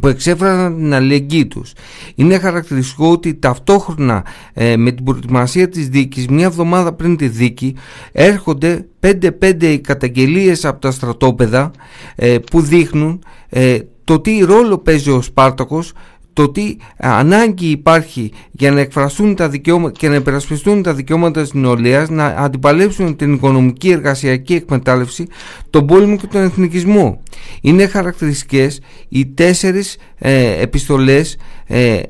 που 0.00 0.08
εξέφρασαν 0.08 0.76
την 0.76 0.94
αλληλεγγύη 0.94 1.46
τους. 1.46 1.72
Είναι 2.14 2.38
χαρακτηριστικό 2.38 3.10
ότι 3.10 3.34
ταυτόχρονα 3.34 4.24
ε, 4.52 4.76
με 4.76 4.90
την 4.90 5.04
προετοιμασία 5.04 5.68
της 5.68 5.88
δίκης, 5.88 6.26
μια 6.26 6.44
εβδομάδα 6.44 6.92
πριν 6.92 7.16
τη 7.16 7.28
δίκη, 7.28 7.74
έρχονται 8.12 8.86
5-5 9.00 9.62
οι 9.62 9.78
καταγγελίες 9.78 10.64
από 10.64 10.80
τα 10.80 10.90
στρατόπεδα 10.90 11.70
ε, 12.14 12.38
που 12.38 12.60
δείχνουν 12.60 13.24
ε, 13.48 13.78
το 14.04 14.20
τι 14.20 14.38
ρόλο 14.38 14.78
παίζει 14.78 15.10
ο 15.10 15.22
Σπάρτακος 15.22 15.92
το 16.32 16.48
τι 16.48 16.76
ανάγκη 16.96 17.66
υπάρχει 17.66 18.32
για 18.50 18.70
να 18.70 18.80
εκφραστούν 18.80 19.34
τα 19.34 19.48
δικαιώματα 19.48 19.98
και 19.98 20.08
να 20.08 20.14
υπερασπιστούν 20.14 20.82
τα 20.82 20.94
δικαιώματα 20.94 21.40
της 21.42 21.52
νεολαίας, 21.52 22.08
να 22.08 22.26
αντιπαλέψουν 22.26 23.16
την 23.16 23.32
οικονομική 23.32 23.90
εργασιακή 23.90 24.54
εκμετάλλευση, 24.54 25.26
τον 25.70 25.86
πόλεμο 25.86 26.16
και 26.16 26.26
τον 26.26 26.42
εθνικισμό. 26.42 27.20
Είναι 27.60 27.86
χαρακτηριστικές 27.86 28.80
οι 29.08 29.26
τέσσερις 29.26 29.96
ε, 30.18 30.62
επιστολές 30.62 31.36
ε, 31.66 32.00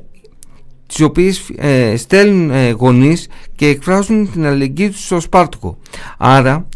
τις 0.87 1.01
οποίες 1.01 1.49
ε, 1.57 1.95
στέλνουν 1.97 2.51
ε, 2.51 2.69
γονείς 2.69 3.27
και 3.55 3.67
εκφράζουν 3.67 4.31
την 4.31 4.45
αλληλεγγύη 4.45 4.89
τους 4.89 5.05
στο 5.05 5.19
Σπάρτικο. 5.19 5.77
Άρα 6.17 6.67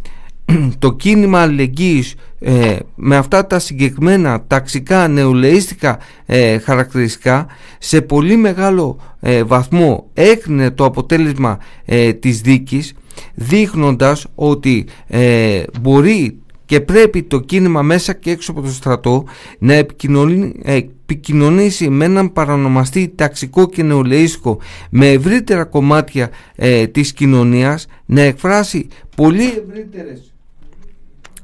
το 0.79 0.93
κίνημα 0.93 1.41
αλληλεγγύης 1.41 2.15
ε, 2.39 2.75
με 2.95 3.15
αυτά 3.15 3.47
τα 3.47 3.59
συγκεκριμένα 3.59 4.43
ταξικά 4.47 5.07
νεολαίστικα 5.07 5.99
ε, 6.25 6.57
χαρακτηριστικά 6.57 7.45
σε 7.79 8.01
πολύ 8.01 8.35
μεγάλο 8.35 8.99
ε, 9.19 9.43
βαθμό 9.43 10.09
έκρινε 10.13 10.71
το 10.71 10.85
αποτέλεσμα 10.85 11.59
ε, 11.85 12.13
της 12.13 12.41
δίκης 12.41 12.93
δείχνοντας 13.33 14.25
ότι 14.35 14.85
ε, 15.07 15.63
μπορεί 15.81 16.39
και 16.65 16.81
πρέπει 16.81 17.23
το 17.23 17.39
κίνημα 17.39 17.81
μέσα 17.81 18.13
και 18.13 18.31
έξω 18.31 18.51
από 18.51 18.61
το 18.61 18.69
στρατό 18.69 19.23
να 19.59 19.73
επικοινωνεί, 19.73 20.53
επικοινωνήσει 20.63 21.89
με 21.89 22.05
έναν 22.05 22.33
παρανομαστή 22.33 23.13
ταξικό 23.15 23.69
και 23.69 23.83
νεολαίστικο 23.83 24.59
με 24.89 25.09
ευρύτερα 25.11 25.63
κομμάτια 25.63 26.29
ε, 26.55 26.87
της 26.87 27.13
κοινωνίας 27.13 27.87
να 28.05 28.21
εκφράσει 28.21 28.87
πολύ 29.15 29.63
ευρύτερες 29.67 30.34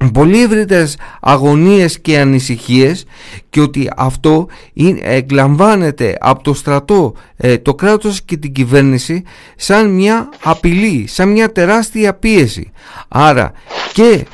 πολύ 0.09 0.43
ευρύτερες 0.43 0.97
αγωνίες 1.21 1.99
και 1.99 2.19
ανησυχίες 2.19 3.05
και 3.49 3.61
ότι 3.61 3.89
αυτό 3.97 4.47
είναι- 4.73 4.99
εκλαμβάνεται 5.03 6.17
από 6.19 6.43
το 6.43 6.53
στρατό, 6.53 7.13
ε, 7.37 7.57
το 7.57 7.75
κράτος 7.75 8.21
και 8.21 8.37
την 8.37 8.51
κυβέρνηση 8.51 9.23
σαν 9.55 9.89
μια 9.89 10.29
απειλή, 10.43 11.07
σαν 11.07 11.31
μια 11.31 11.51
τεράστια 11.51 12.13
πίεση. 12.13 12.71
Άρα 13.07 13.51
και 13.93 14.25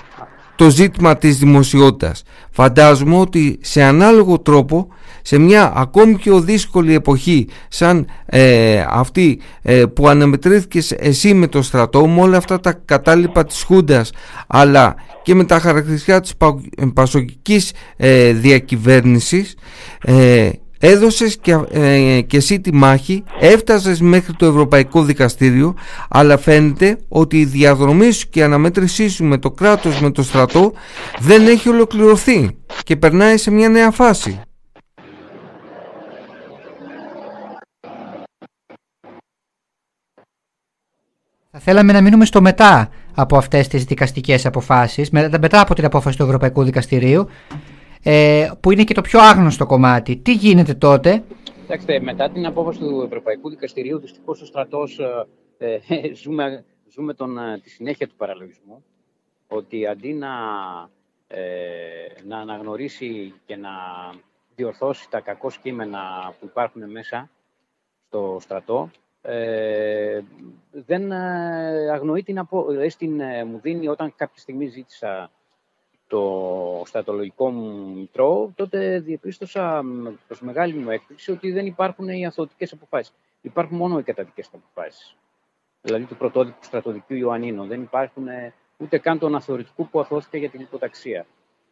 το 0.55 0.70
ζήτημα 0.70 1.18
της 1.18 1.38
δημοσιότητας. 1.38 2.24
Φαντάζομαι 2.51 3.18
ότι 3.18 3.59
σε 3.61 3.84
ανάλογο 3.84 4.39
τρόπο 4.39 4.88
σε 5.22 5.38
μια 5.38 5.74
ακόμη 5.76 6.15
πιο 6.18 6.39
δύσκολη 6.39 6.93
εποχή 6.93 7.47
σαν 7.68 8.05
ε, 8.26 8.84
αυτή 8.89 9.39
ε, 9.61 9.86
που 9.86 10.07
αναμετρήθηκες 10.07 10.91
εσύ 10.91 11.34
με 11.34 11.47
το 11.47 11.61
στρατό 11.61 12.07
με 12.07 12.22
όλα 12.22 12.38
αυτά 12.38 12.59
τα 12.59 12.74
κατάλοιπα 12.86 13.45
της 13.45 13.63
Χούντας 13.63 14.11
αλλά 14.47 14.95
και 15.28 15.36
με 15.36 15.44
τα 15.44 15.60
χαρακτηριστικά 15.60 16.22
της 16.22 16.36
πα, 16.36 16.62
πασοκικής 16.94 17.72
ε, 17.98 18.32
διακυβέρνησης 18.32 19.56
ε, 20.02 20.50
έδωσες 20.80 21.38
και, 21.42 21.58
ε, 21.72 22.22
και 22.22 22.38
εσύ 22.38 22.60
τη 22.60 22.74
μάχη 22.74 23.24
έφτασες 23.40 24.02
μέχρι 24.02 24.34
το 24.34 24.46
Ευρωπαϊκό 24.46 25.04
Δικαστήριο 25.04 25.76
αλλά 26.10 26.38
φαίνεται 26.38 26.98
ότι 27.08 27.40
η 27.40 27.46
διαδρομής 27.46 28.16
σου 28.16 28.30
και 28.30 28.40
η 28.40 28.44
αναμέτρησή 28.44 29.10
σου 29.10 29.24
με 29.24 29.38
το 29.38 29.52
κράτος 29.52 30.02
με 30.02 30.12
το 30.12 30.24
στρατό 30.24 30.74
δεν 31.20 31.48
έχει 31.48 31.70
ολοκληρωθεί 31.70 32.58
και 32.84 32.96
περνάει 32.96 33.38
σε 33.38 33.52
μια 33.52 33.70
νέα 33.70 33.92
φάση 33.92 34.42
Θα 41.60 41.64
θέλαμε 41.64 41.93
να 41.93 42.01
μείνουμε 42.01 42.26
στο 42.26 42.41
μετά 42.41 42.89
από 43.16 43.38
αυτές 43.38 43.68
τις 43.68 43.84
δικαστικές 43.84 44.45
αποφάσεις, 44.45 45.10
με- 45.10 45.30
μετά 45.41 45.62
από 45.62 45.74
την 45.74 45.86
απόφαση 45.86 46.18
του 46.18 46.24
Ευρωπαϊκού 46.24 46.64
Δικαστηρίου, 46.64 47.28
ε, 48.03 48.49
που 48.60 48.72
είναι 48.72 48.84
και 48.84 48.93
το 48.93 49.01
πιο 49.01 49.20
άγνωστο 49.20 49.66
κομμάτι. 49.66 50.16
Τι 50.16 50.34
γίνεται 50.34 50.74
τότε, 50.74 51.24
Κοιτάξτε, 51.62 51.99
μετά 51.99 52.30
την 52.30 52.45
απόφαση 52.45 52.80
του 52.80 53.01
Ευρωπαϊκού 53.05 53.49
Δικαστηρίου, 53.49 53.99
δυστυχώς 53.99 54.41
ο 54.41 54.45
στρατός 54.45 54.99
ε, 55.58 55.80
ε, 55.88 56.14
ζούμε, 56.24 56.66
ζούμε 56.93 57.14
τον, 57.14 57.38
ε, 57.38 57.60
τη 57.64 57.70
συνέχεια 57.70 58.08
του 58.08 58.16
παραλογισμού. 58.18 58.84
Ότι 59.47 59.88
αντί 59.88 60.14
να, 60.14 60.30
ε, 61.28 61.41
να 62.28 62.38
αναγνωρίσει 62.38 63.34
και 63.45 63.55
να 63.55 63.70
διορθώσει 64.55 65.10
τα 65.10 65.20
κακό 65.20 65.51
κείμενα 65.62 65.99
που 66.39 66.45
υπάρχουν 66.45 66.91
μέσα 66.91 67.30
στο 68.08 68.38
στρατό, 68.41 68.89
Ε, 69.22 70.22
δεν 70.72 71.11
ε, 71.11 71.89
αγνοεί 71.91 72.24
την 72.24 72.39
απο... 72.39 72.65
δηλαδή 72.70 72.89
στην, 72.89 73.20
ε, 73.20 73.43
μου 73.43 73.59
δίνει 73.59 73.88
όταν 73.88 74.13
κάποια 74.15 74.41
στιγμή 74.41 74.68
ζήτησα 74.68 75.32
το 76.07 76.84
στατολογικό 76.86 77.49
μου 77.49 77.93
μητρό, 77.95 78.53
τότε 78.55 78.99
διεπίστωσα 78.99 79.84
μ, 79.84 80.07
προς 80.28 80.41
μεγάλη 80.41 80.74
μου 80.74 80.89
έκπληξη 80.89 81.32
ότι 81.32 81.51
δεν 81.51 81.65
υπάρχουν 81.65 82.07
οι 82.07 82.26
αθωτικές 82.26 82.72
αποφάσεις. 82.72 83.13
Υπάρχουν 83.41 83.78
μόνο 83.78 83.99
οι 83.99 84.03
καταδικές 84.03 84.49
αποφάσεις. 84.53 85.15
Δηλαδή 85.82 86.03
του 86.03 86.15
πρωτόδικου 86.15 86.63
στρατοδικίου 86.63 87.18
Ιωαννίνου. 87.18 87.65
Δεν 87.68 87.82
υπάρχουν 87.82 88.28
ε, 88.28 88.53
ούτε 88.78 88.97
καν 88.97 89.20
των 89.20 89.36
αθωρητικού 89.36 89.88
που 89.88 89.99
αθώθηκε 89.99 90.38
για 90.38 90.49
την 90.49 90.61
υποταξία 90.61 91.26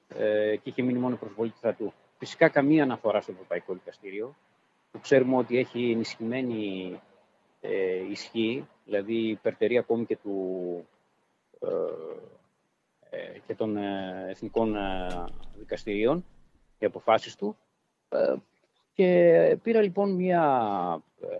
ε, 0.07 0.55
και 0.55 0.69
είχε 0.69 0.81
μείνει 0.81 0.99
μόνο 0.99 1.15
προσβολή 1.15 1.49
του 1.49 1.57
στρατού. 1.57 1.93
Φυσικά 2.17 2.49
καμία 2.49 2.83
αναφορά 2.83 3.21
στο 3.21 3.31
Ευρωπαϊκό 3.31 3.73
Δικαστήριο, 3.73 4.35
που 4.91 4.99
ξέρουμε 4.99 5.37
ότι 5.37 5.57
έχει 5.57 5.91
ενισχυμένη 5.91 6.99
ε, 7.69 8.09
ισχύ, 8.09 8.67
δηλαδή 8.85 9.13
υπερτερεί 9.13 9.77
ακόμη 9.77 10.05
και, 10.05 10.17
του, 10.17 10.85
ε, 11.59 11.67
ε, 13.09 13.39
και 13.47 13.55
των 13.55 13.77
ε, 13.77 14.25
εθνικών 14.29 14.75
ε, 14.75 15.07
δικαστηρίων 15.57 16.25
οι 16.77 16.85
αποφάσεις 16.85 17.35
του. 17.35 17.57
Ε, 18.09 18.35
και 18.93 19.57
πήρα 19.63 19.81
λοιπόν 19.81 20.11
μια, 20.11 20.43
ε, 21.21 21.35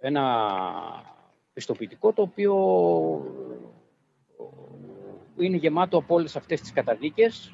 ένα 0.00 0.48
πιστοποιητικό 1.52 2.12
το 2.12 2.22
οποίο 2.22 2.54
είναι 5.38 5.56
γεμάτο 5.56 5.98
από 5.98 6.14
όλες 6.14 6.36
αυτές 6.36 6.60
τις 6.60 6.72
καταδίκες 6.72 7.52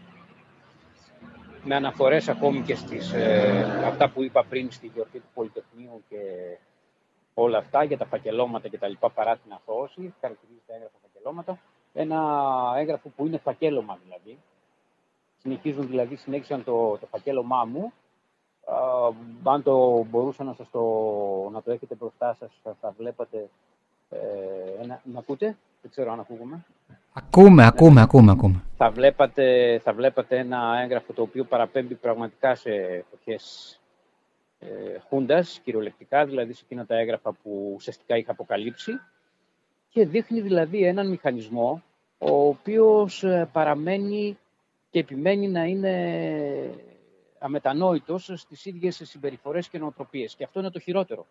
με 1.65 1.75
αναφορές 1.75 2.29
ακόμη 2.29 2.61
και 2.61 2.75
στις, 2.75 3.13
ε, 3.13 3.83
αυτά 3.87 4.11
που 4.11 4.23
είπα 4.23 4.45
πριν 4.45 4.71
στη 4.71 4.91
γιορτή 4.95 5.19
του 5.19 5.31
Πολυτεχνείου 5.35 6.03
και 6.09 6.19
όλα 7.35 7.59
αυτά 7.59 7.85
για 7.85 7.99
τα 7.99 8.07
φακελώματα 8.07 8.69
και 8.69 8.79
τα 8.79 8.89
λοιπά 8.89 9.11
παρά 9.11 9.37
την 9.37 9.53
αθώωση, 9.53 10.15
χαρακτηρίζει 10.21 10.61
τα 10.67 10.75
έγγραφα 10.75 10.97
φακελώματα. 11.03 11.59
Ένα 11.93 12.21
έγγραφο 12.77 13.09
που 13.17 13.27
είναι 13.27 13.39
φακέλωμα 13.39 13.99
δηλαδή. 14.05 14.39
Συνεχίζουν 15.37 15.87
δηλαδή, 15.87 16.17
συνέχισαν 16.17 16.65
το, 16.65 16.99
το 16.99 17.07
φακέλωμά 17.07 17.65
μου. 17.65 17.93
Α, 18.65 19.53
αν 19.53 19.63
το 19.63 20.05
μπορούσα 20.11 20.45
να 20.45 20.55
σας 20.55 20.71
το, 20.71 20.81
να 21.53 21.63
το 21.63 21.71
έχετε 21.71 21.95
μπροστά 21.95 22.35
σας, 22.35 22.51
θα, 22.63 22.77
θα 22.81 22.95
βλέπατε 22.99 23.49
ε, 24.11 24.19
ένα, 24.83 25.01
με 25.05 25.19
ακούτε, 25.19 25.57
δεν 25.83 25.91
ξέρω 25.91 26.13
αν 26.13 26.21
ακούγομαι. 26.21 26.65
Ακούμε, 27.13 27.67
ακούμε, 27.67 28.01
ακούμε, 28.01 28.33
ακούμε. 28.33 28.63
Θα 28.77 28.91
βλέπατε, 28.91 29.79
θα 29.85 29.93
βλέπατε 29.93 30.39
ένα 30.39 30.81
έγγραφο 30.83 31.13
το 31.13 31.23
οποίο 31.23 31.45
παραπέμπει 31.45 31.95
πραγματικά 31.95 32.55
σε 32.55 32.71
εποχές 32.71 33.79
ε, 34.65 34.99
Χούντας, 35.09 35.61
κυριολεκτικά, 35.65 36.25
δηλαδή 36.25 36.53
σε 36.53 36.61
εκείνα 36.65 36.87
τα 36.87 36.97
έγγραφα 36.99 37.33
που 37.33 37.73
ουσιαστικά 37.75 38.17
είχα 38.17 38.31
αποκαλύψει 38.31 38.93
και 39.89 40.07
δείχνει 40.07 40.41
δηλαδή 40.41 40.85
έναν 40.85 41.09
μηχανισμό 41.09 41.83
ο 42.19 42.47
οποίος 42.47 43.23
ε, 43.25 43.49
παραμένει 43.53 44.39
και 44.91 44.99
επιμένει 44.99 45.49
να 45.49 45.65
είναι 45.65 45.95
αμετανόητος 47.39 48.31
στις 48.35 48.65
ίδιες 48.65 49.01
συμπεριφορές 49.05 49.69
και 49.69 49.79
νοοτροπίες. 49.79 50.35
Και 50.35 50.45
αυτό 50.45 50.61
είναι 50.61 50.71
το 50.71 50.79
χειρότερο. 50.79 51.27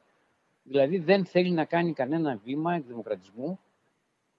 Δηλαδή 0.64 0.98
δεν 0.98 1.26
θέλει 1.26 1.52
να 1.52 1.66
κάνει 1.66 1.94
κανένα 1.94 2.40
βήμα 2.44 2.74
εκδημοκρατισμού 2.74 3.60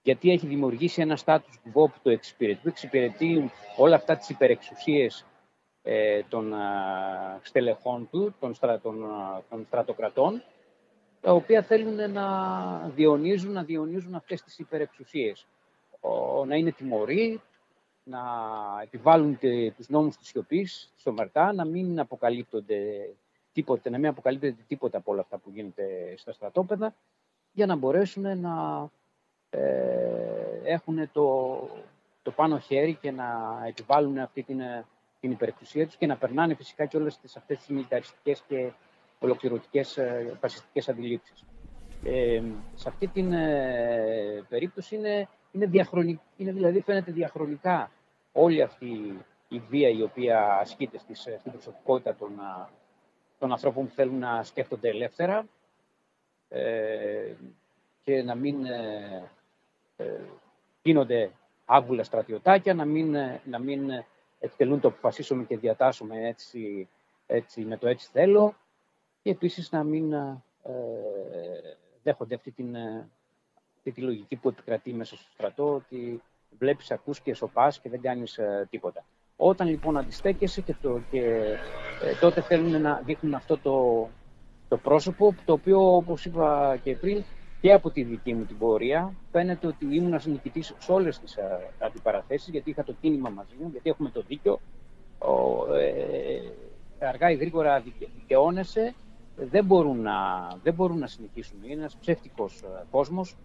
γιατί 0.02 0.30
έχει 0.30 0.46
δημιουργήσει 0.46 1.00
ένα 1.00 1.18
status 1.24 1.54
quo 1.64 1.72
που 1.72 1.98
το 2.02 2.10
εξυπηρετεί. 2.10 2.68
Εξυπηρετεί 2.68 3.50
όλα 3.76 3.96
αυτά 3.96 4.16
τις 4.16 4.28
υπερεξουσίες 4.28 5.24
ε, 5.86 6.22
των 6.28 6.54
α, 6.54 7.40
στελεχών 7.42 8.08
του, 8.10 8.34
των, 8.40 8.54
στρα, 8.54 8.80
των, 8.80 9.04
α, 9.04 9.42
των 9.50 9.64
στρατοκρατών, 9.66 10.42
τα 11.20 11.32
οποία 11.32 11.62
θέλουν 11.62 12.12
να 12.12 12.26
διονύζουν, 12.94 13.52
να 13.52 13.62
διονύζουν 13.62 14.14
αυτές 14.14 14.42
τις 14.42 14.58
υπερεξουσίες. 14.58 15.46
Ο, 16.00 16.44
να 16.44 16.56
είναι 16.56 16.72
τιμωροί, 16.72 17.40
να 18.04 18.20
επιβάλλουν 18.82 19.38
τε, 19.38 19.70
τους 19.70 19.88
νόμους 19.88 20.16
της 20.16 20.28
σιωπής, 20.28 20.92
της 20.94 21.06
ομαρτά, 21.06 21.52
να 21.52 21.64
μην 21.64 22.00
αποκαλύπτονται 22.00 23.10
τίποτε, 23.52 23.90
να 23.90 23.98
μην 23.98 24.06
αποκαλύπτεται 24.06 24.64
τίποτα 24.68 24.98
από 24.98 25.12
όλα 25.12 25.20
αυτά 25.20 25.38
που 25.38 25.50
γίνεται 25.50 26.14
στα 26.16 26.32
στρατόπεδα, 26.32 26.94
για 27.52 27.66
να 27.66 27.76
μπορέσουν 27.76 28.40
να 28.40 28.88
ε, 29.50 30.60
έχουν 30.64 31.10
το, 31.12 31.58
το 32.22 32.30
πάνω 32.30 32.58
χέρι 32.58 32.94
και 32.94 33.10
να 33.10 33.60
επιβάλλουν 33.66 34.18
αυτή 34.18 34.42
την, 34.42 34.60
την 35.24 35.32
υπερεξουσία 35.32 35.86
τους 35.86 35.96
και 35.96 36.06
να 36.06 36.16
περνάνε 36.16 36.54
φυσικά 36.54 36.86
και 36.86 36.96
όλες 36.96 37.18
τις, 37.18 37.36
αυτές 37.36 37.58
τις 37.58 37.68
μιλιταριστικές 37.68 38.42
και 38.48 38.70
ολοκληρωτικές 39.18 39.96
ε, 39.96 40.36
φασιστικές 40.40 40.88
αντιλήψεις. 40.88 41.44
Ε, 42.04 42.42
σε 42.74 42.88
αυτή 42.88 43.06
την 43.06 43.32
ε, 43.32 44.44
περίπτωση 44.48 44.96
είναι, 44.96 45.28
είναι, 45.52 45.66
διαχρονικ, 45.66 46.20
είναι 46.36 46.52
δηλαδή 46.52 46.80
φαίνεται 46.80 47.12
διαχρονικά 47.12 47.90
όλη 48.32 48.62
αυτή 48.62 49.18
η 49.48 49.58
βία 49.58 49.88
η 49.88 50.02
οποία 50.02 50.58
ασκείται 50.60 50.98
στις, 50.98 51.20
στην 51.38 51.52
προσωπικότητα 51.52 52.14
των, 52.14 52.40
α, 52.40 52.68
των 53.38 53.52
ανθρώπων 53.52 53.86
που 53.86 53.94
θέλουν 53.94 54.18
να 54.18 54.42
σκέφτονται 54.42 54.88
ελεύθερα 54.88 55.46
ε, 56.48 57.32
και 58.02 58.22
να 58.22 58.34
μην 58.34 58.64
ε, 58.64 59.30
ε, 59.96 60.04
γίνονται 60.82 61.30
άβουλα 61.64 62.02
στρατιωτάκια, 62.02 62.74
να 62.74 62.84
μην, 62.84 63.14
ε, 63.14 63.40
να 63.44 63.58
μην 63.58 63.90
εκτελούν 64.44 64.80
το 64.80 64.88
αποφασίσουμε 64.88 65.44
και 65.44 65.56
διατάσσουμε 65.56 66.28
έτσι, 66.28 66.88
έτσι, 67.26 67.60
με 67.60 67.76
το 67.76 67.88
έτσι 67.88 68.08
θέλω 68.12 68.54
και 69.22 69.30
επίσης 69.30 69.72
να 69.72 69.82
μην 69.82 70.12
ε, 70.12 70.42
δέχονται 72.02 72.34
αυτή, 72.34 72.50
την, 72.50 72.74
ε, 72.74 73.08
αυτή 73.76 73.92
τη 73.92 74.00
λογική 74.00 74.36
που 74.36 74.48
επικρατεί 74.48 74.92
μέσα 74.92 75.16
στο 75.16 75.30
στρατό 75.32 75.74
ότι 75.74 76.22
βλέπεις, 76.58 76.90
ακούς 76.90 77.20
και 77.20 77.34
σοπάς 77.34 77.80
και 77.80 77.88
δεν 77.88 78.00
κάνεις 78.00 78.38
ε, 78.38 78.66
τίποτα. 78.70 79.04
Όταν 79.36 79.68
λοιπόν 79.68 79.96
αντιστέκεσαι 79.96 80.60
και, 80.60 80.74
το, 80.82 81.00
και 81.10 81.20
ε, 82.02 82.14
τότε 82.20 82.40
θέλουν 82.40 82.80
να 82.80 83.02
δείχνουν 83.04 83.34
αυτό 83.34 83.58
το, 83.58 84.08
το 84.68 84.76
πρόσωπο, 84.76 85.34
το 85.44 85.52
οποίο 85.52 85.96
όπως 85.96 86.24
είπα 86.24 86.76
και 86.82 86.96
πριν 86.96 87.24
και 87.64 87.72
από 87.72 87.90
τη 87.90 88.02
δική 88.02 88.34
μου 88.34 88.44
την 88.44 88.58
πορεία 88.58 89.12
φαίνεται 89.30 89.66
ότι 89.66 89.96
ήμουν 89.96 90.20
νικητής 90.24 90.74
σε 90.78 90.92
όλες 90.92 91.18
τις 91.18 91.38
αντιπαραθέσεις, 91.78 92.48
γιατί 92.48 92.70
είχα 92.70 92.84
το 92.84 92.94
κίνημα 93.00 93.28
μαζί 93.28 93.54
μου, 93.60 93.68
γιατί 93.72 93.90
έχουμε 93.90 94.10
το 94.10 94.22
δίκιο. 94.28 94.60
Ο, 95.18 95.74
ε, 95.74 97.06
αργά 97.06 97.30
ή 97.30 97.34
γρήγορα 97.34 97.80
δικαι, 97.80 98.08
δικαιώνεσαι, 98.14 98.94
δεν 99.36 99.64
μπορούν 99.64 100.00
να, 100.00 100.12
δεν 100.62 100.74
μπορούν 100.74 100.98
να 100.98 101.06
συνεχίσουν. 101.06 101.58
Είναι 101.64 101.72
ένας 101.72 101.96
ψεύτικος 101.96 102.62
ε, 102.62 102.84
κόσμος, 102.90 103.36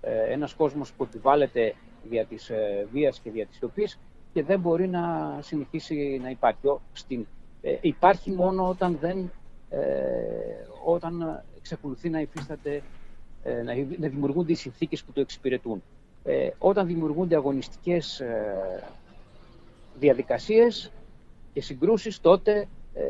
ε, 0.00 0.32
ένας 0.32 0.54
κόσμος 0.54 0.92
που 0.92 1.02
επιβάλλεται 1.02 1.74
δια 2.02 2.24
της 2.24 2.50
ε, 2.50 2.86
βίας 2.92 3.20
και 3.20 3.30
δια 3.30 3.46
της 3.46 3.56
σιωπής 3.56 3.98
και 4.32 4.42
δεν 4.42 4.60
μπορεί 4.60 4.88
να 4.88 5.36
συνεχίσει 5.40 6.20
να 6.22 6.30
υπάρχει. 6.30 6.66
Ο, 6.66 6.80
στην, 6.92 7.26
ε, 7.62 7.76
υπάρχει 7.80 8.30
μόνο 8.30 8.68
όταν, 8.68 8.96
δεν, 9.00 9.30
ε, 9.70 9.78
όταν 10.84 11.42
εξακολουθεί 11.56 12.08
να 12.08 12.20
υφίσταται 12.20 12.74
ε, 12.74 12.82
να, 13.64 13.74
να 13.98 14.08
δημιουργούνται 14.08 14.52
οι 14.52 14.54
συνθήκες 14.54 15.04
που 15.04 15.12
το 15.12 15.20
εξυπηρετούν. 15.20 15.82
Ε, 16.24 16.48
όταν 16.58 16.86
δημιουργούνται 16.86 17.36
αγωνιστικές 17.36 18.20
ε, 18.20 18.82
διαδικασίες 19.98 20.92
και 21.52 21.60
συγκρούσεις, 21.60 22.20
τότε 22.20 22.68
ε, 22.94 23.04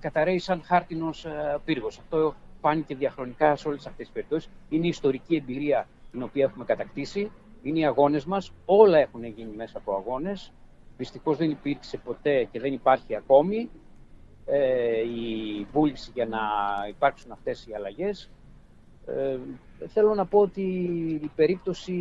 καταραίει 0.00 0.38
σαν 0.38 0.62
χάρτινος 0.64 1.24
ε, 1.24 1.58
πύργος. 1.64 1.98
Αυτό 1.98 2.34
φάνηκε 2.60 2.94
διαχρονικά 2.94 3.56
σε 3.56 3.68
όλες 3.68 3.86
αυτές 3.86 4.04
τις 4.06 4.14
περιπτώσεις. 4.14 4.50
Είναι 4.68 4.86
η 4.86 4.88
ιστορική 4.88 5.36
εμπειρία 5.36 5.88
την 6.10 6.22
οποία 6.22 6.44
έχουμε 6.44 6.64
κατακτήσει. 6.64 7.30
Είναι 7.62 7.78
οι 7.78 7.84
αγώνες 7.84 8.24
μας. 8.24 8.52
Όλα 8.64 8.98
έχουν 8.98 9.24
γίνει 9.24 9.56
μέσα 9.56 9.78
από 9.78 9.94
αγώνες. 9.94 10.52
Δυστυχώς 10.96 11.36
δεν 11.36 11.50
υπήρξε 11.50 11.96
ποτέ 11.96 12.44
και 12.44 12.60
δεν 12.60 12.72
υπάρχει 12.72 13.16
ακόμη 13.16 13.70
ε, 14.46 15.00
η 15.00 15.66
βούληση 15.72 16.10
για 16.14 16.26
να 16.26 16.38
υπάρξουν 16.88 17.32
αυτές 17.32 17.66
οι 17.66 17.74
αλλαγές. 17.74 18.30
Ε, 19.06 19.38
θέλω 19.86 20.14
να 20.14 20.26
πω 20.26 20.38
ότι 20.38 20.62
η 21.22 21.30
περίπτωση 21.36 21.94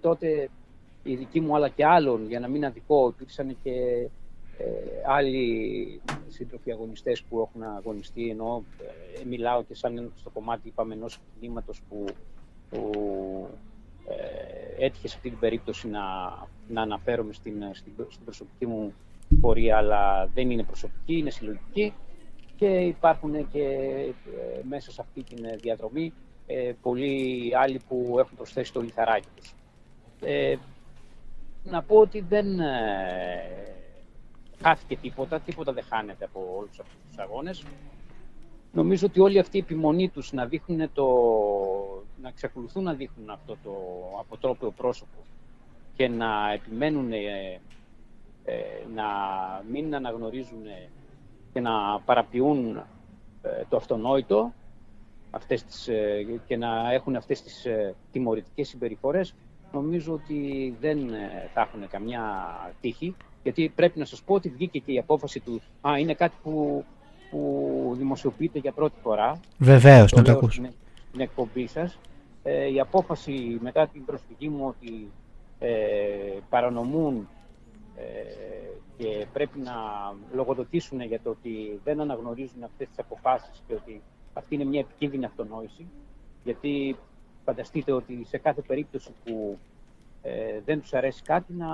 τότε 0.00 0.48
η 1.02 1.14
δική 1.14 1.40
μου 1.40 1.54
αλλά 1.54 1.68
και 1.68 1.86
άλλων, 1.86 2.26
για 2.28 2.40
να 2.40 2.48
μην 2.48 2.64
αδικό, 2.64 3.08
υπήρξαν 3.08 3.56
και 3.62 3.70
ε, 4.58 4.64
άλλοι 5.06 6.00
σύντροφοι 6.28 6.72
αγωνιστές 6.72 7.22
που 7.22 7.40
έχουν 7.40 7.62
αγωνιστεί, 7.62 8.28
ενώ 8.28 8.64
ε, 9.20 9.24
μιλάω 9.24 9.62
και 9.62 9.74
σαν 9.74 10.12
στο 10.16 10.30
κομμάτι 10.30 10.68
είπαμε 10.68 10.94
ενός 10.94 11.18
κινήματος 11.34 11.82
που, 11.88 12.04
που 12.70 12.90
ε, 14.08 14.84
έτυχε 14.84 15.08
σε 15.08 15.14
αυτή 15.16 15.28
την 15.28 15.38
περίπτωση 15.38 15.88
να, 15.88 16.00
να 16.68 16.82
αναφέρομαι 16.82 17.32
στην, 17.32 17.54
στην, 17.72 17.92
στην 18.08 18.24
προσωπική 18.24 18.66
μου 18.66 18.94
πορεία, 19.40 19.76
αλλά 19.76 20.26
δεν 20.34 20.50
είναι 20.50 20.62
προσωπική, 20.62 21.16
είναι 21.18 21.30
συλλογική 21.30 21.92
και 22.56 22.66
υπάρχουν 22.66 23.50
και 23.50 23.62
ε, 23.62 24.60
μέσα 24.68 24.92
σε 24.92 25.00
αυτή 25.00 25.22
τη 25.22 25.56
διαδρομή 25.56 26.12
ε, 26.46 26.72
πολλοί 26.82 27.52
άλλοι 27.56 27.80
που 27.88 28.16
έχουν 28.18 28.36
προσθέσει 28.36 28.72
το 28.72 28.80
λιθαράκι 28.80 29.28
τους. 29.36 29.54
Ε, 30.20 30.56
να 31.64 31.82
πω 31.82 31.96
ότι 31.96 32.20
δεν 32.20 32.60
ε, 32.60 33.76
χάθηκε 34.62 34.96
τίποτα, 34.96 35.40
τίποτα 35.40 35.72
δεν 35.72 35.84
χάνεται 35.84 36.24
από 36.24 36.54
όλους 36.58 36.78
αυτούς 36.78 36.96
τους 37.08 37.18
αγώνες. 37.18 37.64
νομίζω 38.72 39.06
ότι 39.06 39.20
όλη 39.20 39.38
αυτή 39.38 39.56
η 39.56 39.60
επιμονή 39.60 40.08
τους 40.08 40.32
να 40.32 40.46
δείχνουν 40.46 40.92
το, 40.92 41.06
να 42.22 42.28
εξακολουθούν 42.28 42.82
να 42.82 42.94
δείχνουν 42.94 43.30
αυτό 43.30 43.56
το 43.62 43.72
αποτρόπαιο 44.20 44.70
πρόσωπο 44.70 45.18
και 45.94 46.08
να 46.08 46.52
επιμένουν 46.52 47.12
ε, 47.12 47.60
ε, 48.44 48.54
να 48.94 49.04
μην 49.70 49.94
αναγνωρίζουν 49.94 50.62
και 51.56 51.62
να 51.62 52.00
παραποιούν 52.04 52.76
ε, 53.42 53.48
το 53.68 53.76
αυτονόητο 53.76 54.52
αυτές 55.30 55.64
τις, 55.64 55.88
ε, 55.88 56.26
και 56.46 56.56
να 56.56 56.92
έχουν 56.92 57.16
αυτές 57.16 57.42
τις 57.42 57.64
ε, 57.64 57.94
τιμωρητικές 58.12 58.68
συμπεριφορές 58.68 59.34
νομίζω 59.72 60.12
ότι 60.12 60.74
δεν 60.80 60.98
ε, 60.98 61.48
θα 61.54 61.60
έχουν 61.60 61.88
καμιά 61.88 62.22
τύχη 62.80 63.16
γιατί 63.42 63.72
πρέπει 63.74 63.98
να 63.98 64.04
σας 64.04 64.22
πω 64.22 64.34
ότι 64.34 64.48
βγήκε 64.48 64.78
και 64.78 64.92
η 64.92 64.98
απόφαση 64.98 65.40
του 65.40 65.60
Α, 65.88 65.98
είναι 65.98 66.14
κάτι 66.14 66.34
που, 66.42 66.84
που 67.30 67.94
δημοσιοποιείται 67.98 68.58
για 68.58 68.72
πρώτη 68.72 68.96
φορά 69.02 69.40
Βεβαίως, 69.58 70.10
το 70.10 70.16
να 70.16 70.22
το 70.22 70.30
λέω 70.30 70.38
ακούσω. 70.38 70.60
στην, 70.60 70.72
στην 71.08 71.20
εκπομπή 71.20 71.66
σας. 71.66 71.98
Ε, 72.42 72.72
η 72.72 72.80
απόφαση 72.80 73.58
μετά 73.60 73.86
την 73.86 74.04
προσφυγή 74.04 74.48
μου 74.48 74.66
ότι 74.66 75.10
ε, 75.58 75.68
παρανομούν 76.48 77.16
ε, 77.16 77.35
και 78.96 79.26
πρέπει 79.32 79.58
να 79.58 79.74
λογοδοτήσουν 80.32 81.00
για 81.00 81.20
το 81.20 81.30
ότι 81.30 81.80
δεν 81.84 82.00
αναγνωρίζουν 82.00 82.62
αυτές 82.62 82.88
τις 82.88 82.98
αποφάσεις 82.98 83.62
και 83.66 83.74
ότι 83.74 84.02
αυτή 84.32 84.54
είναι 84.54 84.64
μια 84.64 84.80
επικίνδυνη 84.80 85.24
αυτονόηση 85.24 85.86
γιατί 86.44 86.96
φανταστείτε 87.44 87.92
ότι 87.92 88.24
σε 88.24 88.38
κάθε 88.38 88.62
περίπτωση 88.62 89.10
που 89.24 89.58
ε, 90.22 90.60
δεν 90.64 90.80
τους 90.80 90.94
αρέσει 90.94 91.22
κάτι 91.22 91.52
να, 91.52 91.66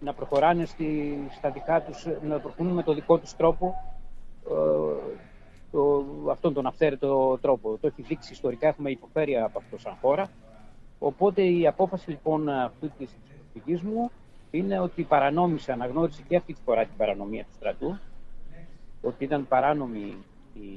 να 0.00 0.14
προχωράνε 0.14 0.64
στη, 0.64 1.18
στα 1.36 1.50
δικά 1.50 1.82
τους, 1.82 2.06
να 2.22 2.38
προχωρούν 2.40 2.72
με 2.72 2.82
το 2.82 2.94
δικό 2.94 3.18
τους 3.18 3.36
τρόπο 3.36 3.74
ε, 4.50 5.14
το, 5.70 6.04
αυτόν 6.30 6.52
τον 6.54 6.66
αυθαίρετο 6.66 7.38
τρόπο. 7.40 7.78
Το 7.80 7.86
έχει 7.86 8.02
δείξει 8.02 8.32
ιστορικά, 8.32 8.68
έχουμε 8.68 8.90
υποφέρει 8.90 9.36
από 9.36 9.58
αυτό 9.58 9.78
σαν 9.78 9.96
χώρα. 10.00 10.28
Οπότε 11.02 11.42
η 11.42 11.66
απόφαση 11.66 12.10
λοιπόν 12.10 12.48
αυτή 12.48 12.88
της 12.88 13.10
προσφυγή 13.52 13.88
μου 13.88 14.10
είναι 14.50 14.78
ότι 14.78 15.02
παρανόμησε, 15.02 15.72
αναγνώρισε 15.72 16.22
και 16.28 16.36
αυτή 16.36 16.52
τη 16.52 16.60
φορά 16.64 16.84
την 16.84 16.96
παρανομία 16.96 17.42
του 17.42 17.54
στρατού, 17.54 17.98
ότι 19.02 19.24
ήταν 19.24 19.48
παράνομη 19.48 20.16
η, 20.54 20.68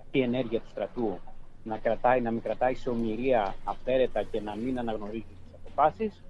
αυτή 0.00 0.18
η 0.18 0.22
ενέργεια 0.22 0.60
του 0.60 0.68
στρατού 0.68 1.18
να 1.64 1.78
κρατάει, 1.78 2.20
να 2.20 2.30
μην 2.30 2.42
κρατάει 2.42 2.74
σε 2.74 2.90
ομοιρία 2.90 3.54
αυθαίρετα 3.64 4.22
και 4.22 4.40
να 4.40 4.56
μην 4.56 4.78
αναγνωρίζει 4.78 5.22
τις 5.22 5.58
αποφάσεις. 5.64 6.22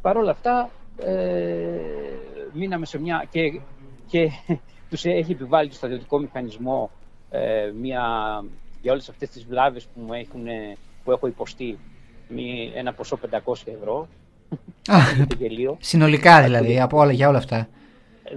Παρ' 0.00 0.16
όλα 0.16 0.30
αυτά, 0.30 0.70
ε, 0.96 1.80
μείναμε 2.52 2.86
σε 2.86 2.98
μια... 2.98 3.26
και, 3.30 3.60
και 4.06 4.30
τους 4.90 5.04
έχει 5.04 5.32
επιβάλει 5.32 5.68
το 5.68 5.74
στρατιωτικό 5.74 6.18
μηχανισμό 6.18 6.90
ε, 7.30 7.72
μια, 7.80 8.04
για 8.82 8.92
όλες 8.92 9.08
αυτές 9.08 9.28
τις 9.30 9.44
βλάβες 9.44 9.84
που, 9.84 10.00
μου 10.00 10.12
έχουν, 10.12 10.44
που 11.04 11.12
έχω 11.12 11.26
υποστεί 11.26 11.78
μη, 12.28 12.72
ένα 12.74 12.92
ποσό 12.92 13.18
500 13.44 13.54
ευρώ. 13.64 14.08
Α, 14.92 14.96
Είναι 15.16 15.26
το 15.26 15.36
γελίο. 15.38 15.76
συνολικά 15.80 16.42
δηλαδή, 16.42 16.80
από 16.80 16.98
όλα, 16.98 17.12
για 17.12 17.28
όλα 17.28 17.38
αυτά. 17.38 17.68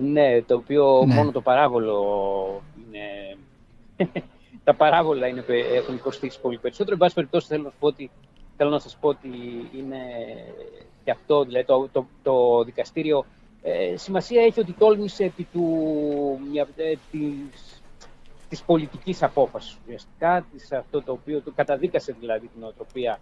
Ναι, 0.01 0.41
το 0.41 0.55
οποίο 0.55 1.03
Ναι. 1.05 1.13
μόνο 1.13 1.31
το 1.31 1.41
παράβολο 1.41 2.03
είναι... 2.77 3.37
τα 4.63 4.73
παράβολα 4.75 5.27
είναι, 5.27 5.43
έχουν 5.75 6.01
κοστίσει 6.01 6.39
πολύ 6.41 6.57
περισσότερο. 6.57 6.91
Εν 6.93 6.97
πάση 6.99 7.13
περιπτώσει 7.13 7.47
θέλω 7.47 7.63
να, 7.63 7.69
σου 7.69 7.75
πω 7.79 7.87
ότι, 7.87 8.09
θέλω 8.57 8.69
να 8.69 8.79
σας 8.79 8.97
πω 8.99 9.07
ότι 9.07 9.29
είναι 9.77 9.97
και 11.03 11.11
αυτό, 11.11 11.43
δηλαδή 11.43 11.65
το, 11.65 11.89
το, 11.91 12.05
το 12.23 12.63
δικαστήριο 12.63 13.25
ε, 13.61 13.95
σημασία 13.97 14.43
έχει 14.43 14.59
ότι 14.59 14.71
τόλμησε 14.73 15.23
επί 15.23 15.47
του, 15.53 15.63
μια, 16.51 16.67
ε, 16.75 16.93
της, 17.11 17.78
της 18.49 18.61
πολιτικής 18.61 19.23
απόφασης 19.23 19.77
ουσιαστικά, 19.85 20.45
της, 20.53 20.71
αυτό 20.71 21.01
το 21.01 21.11
οποίο 21.11 21.39
του 21.39 21.53
καταδίκασε 21.55 22.15
δηλαδή 22.19 22.47
την 22.47 22.63
οτροπία 22.63 23.17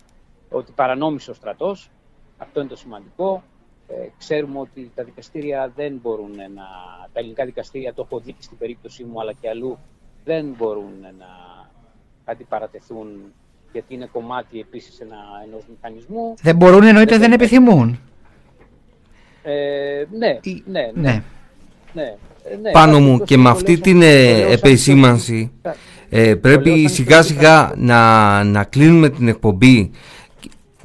ότι 0.52 0.72
παρανόμησε 0.76 1.32
ο 1.32 1.34
στρατός. 1.34 1.90
Αυτό 2.38 2.60
είναι 2.60 2.70
το 2.70 2.76
σημαντικό. 2.76 3.44
Ε, 3.88 4.08
ξέρουμε 4.18 4.60
ότι 4.60 4.92
τα 4.96 5.04
δικαστήρια 5.04 5.72
δεν 5.76 6.00
μπορούν 6.02 6.32
να. 6.36 6.64
Τα 7.14 7.20
ελληνικά 7.20 7.46
δικαστήρια 7.46 7.94
το 7.94 8.02
έχω 8.10 8.20
δει 8.20 8.32
και 8.34 8.42
στην 8.42 8.58
περίπτωσή 8.58 9.04
μου, 9.04 9.20
αλλά 9.22 9.34
και 9.34 9.50
αλλού 9.50 9.78
δεν 10.24 10.46
μπορούν 10.58 10.94
να 11.18 11.28
αντιπαρατεθούν 12.26 13.34
γιατί 13.72 13.94
είναι 13.94 14.06
κομμάτι 14.12 14.60
επίσης 14.60 15.00
ένα, 15.00 15.18
ενός 15.46 15.64
μηχανισμού. 15.70 16.34
Δεν 16.42 16.56
μπορούν 16.56 16.84
εννοείται 16.84 17.12
Δεν 17.18 17.20
δεν 17.20 17.30
μπορεί. 17.30 17.42
επιθυμούν. 17.44 18.00
Ε, 19.44 20.06
ναι, 20.12 20.40
Ή- 20.42 20.64
ναι, 20.66 20.82
ναι, 20.94 21.02
Ναι. 21.02 21.24
ναι, 21.94 22.04
ε, 22.04 22.18
ναι. 22.62 22.72
Πάνω 22.72 22.90
Εντάξει, 22.92 23.10
μου 23.10 23.18
το- 23.18 23.24
και 23.26 23.34
το 23.36 23.40
με 23.40 23.44
λέω 23.48 23.54
αυτή 23.54 23.72
σαν- 23.74 23.82
την 23.82 24.00
το 24.00 24.06
ε, 24.06 24.24
λέω 24.32 24.40
σαν 24.42 24.52
επεσήμανση 24.52 25.52
ιστορική- 25.56 25.80
ε, 26.10 26.20
Το 26.20 26.26
λέω 26.28 26.38
πρέπει 26.40 26.70
σαν 26.70 26.90
σιγά 26.90 27.20
ιστορική 27.20 27.24
σιγά 27.42 27.72
να, 27.78 28.44
να 28.44 28.64
κλείνουμε 28.64 29.10
την 29.10 29.28
εκπομπή 29.28 29.92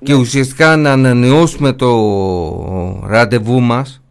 και 0.03 0.13
Ναι. 0.13 0.19
ουσιαστικά 0.19 0.77
να 0.77 0.93
ανανεώσουμε 0.93 1.73
το 1.73 1.91
ραντεβού 3.07 3.61
μας. 3.61 4.03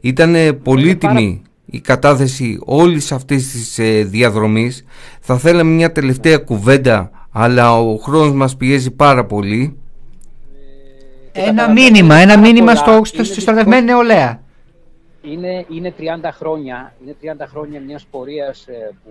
Ήταν 0.00 0.34
πολύτιμη 0.62 1.42
η 1.66 1.80
κατάθεση 1.80 2.58
όλης 2.64 3.12
αυτής 3.12 3.50
της 3.52 3.78
ε, 3.78 4.02
διαδρομής. 4.04 4.84
Θα 5.20 5.38
θέλαμε 5.38 5.70
μια 5.70 5.92
τελευταία 5.92 6.36
κουβέντα 6.38 7.10
αλλά 7.32 7.78
ο 7.78 7.96
χρόνος 7.96 8.32
μας 8.32 8.56
πιέζει 8.56 8.90
πάρα 8.90 9.24
πολύ. 9.26 9.74
Και 11.32 11.40
Ένα 11.40 11.46
καταλαβαίνω, 11.50 11.80
μήνυμα, 11.90 12.14
είναι 12.14 12.22
ένα 12.22 12.34
πάρα 12.34 12.46
μήνυμα 12.46 12.66
πολλά. 12.66 12.76
στο, 12.78 12.90
Είναι 12.90 13.04
στο, 13.04 13.06
στη 13.06 13.16
δυστυχώς- 13.18 13.42
στρατευμένη 13.42 13.84
νεολαία. 13.84 14.40
Είναι, 15.22 15.66
είναι 15.70 15.94
30 15.98 16.04
χρόνια, 16.32 16.94
είναι 17.02 17.16
30 17.22 17.44
χρόνια 17.46 17.80
μιας 17.80 18.06
πορείας 18.06 18.66
ε, 18.68 18.94
που, 19.04 19.10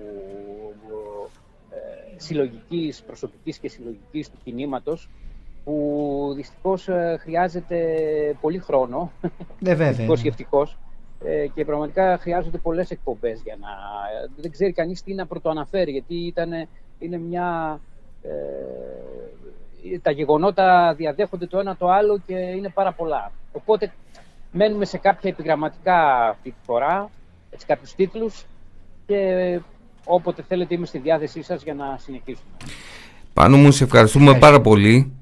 ε, 1.69 2.13
συλλογικής, 2.17 3.01
προσωπικής 3.03 3.57
και 3.57 3.69
συλλογικής 3.69 4.29
του 4.29 4.37
κινήματος 4.43 5.09
που 5.63 6.33
δυστυχώς 6.35 6.87
ε, 6.87 7.17
χρειάζεται 7.19 7.77
πολύ 8.41 8.57
χρόνο, 8.59 9.11
Ναι, 9.21 9.29
βέβαια. 9.69 9.87
δυστυχώς 9.87 10.19
σκεφτικός 10.19 10.77
ε, 11.25 11.47
και 11.47 11.65
πραγματικά 11.65 12.17
χρειάζονται 12.17 12.57
πολλές 12.57 12.91
εκπομπές 12.91 13.41
για 13.41 13.57
να... 13.59 13.67
Δεν 14.35 14.51
ξέρει 14.51 14.71
κανείς 14.71 15.03
τι 15.03 15.13
να 15.13 15.25
πρωτοαναφέρει 15.25 15.91
γιατί 15.91 16.15
ήταν, 16.15 16.51
είναι 16.99 17.17
μια... 17.17 17.79
ε, 18.23 18.29
τα 20.01 20.11
γεγονότα 20.11 20.93
διαδέχονται 20.97 21.45
το 21.47 21.59
ένα 21.59 21.75
το 21.77 21.87
άλλο 21.87 22.21
και 22.25 22.35
είναι 22.35 22.69
πάρα 22.69 22.93
πολλά. 22.93 23.31
Οπότε 23.51 23.91
μένουμε 24.51 24.85
σε 24.85 24.97
κάποια 24.97 25.29
επιγραμματικά 25.29 26.27
αυτή 26.29 26.49
τη 26.49 26.57
φορά, 26.65 27.09
σε 27.57 27.65
κάποιους 27.65 27.93
τίτλους 27.95 28.45
και 29.05 29.59
όποτε 30.05 30.43
θέλετε 30.47 30.73
είμαι 30.75 30.85
στη 30.85 30.97
διάθεσή 30.97 31.43
σας 31.43 31.63
για 31.63 31.73
να 31.73 31.97
συνεχίσουμε. 31.99 32.47
Πάνω 33.33 33.57
μου 33.57 33.71
σε 33.71 33.83
ευχαριστούμε 33.83 34.37
πάρα 34.37 34.61
πολύ. 34.61 35.13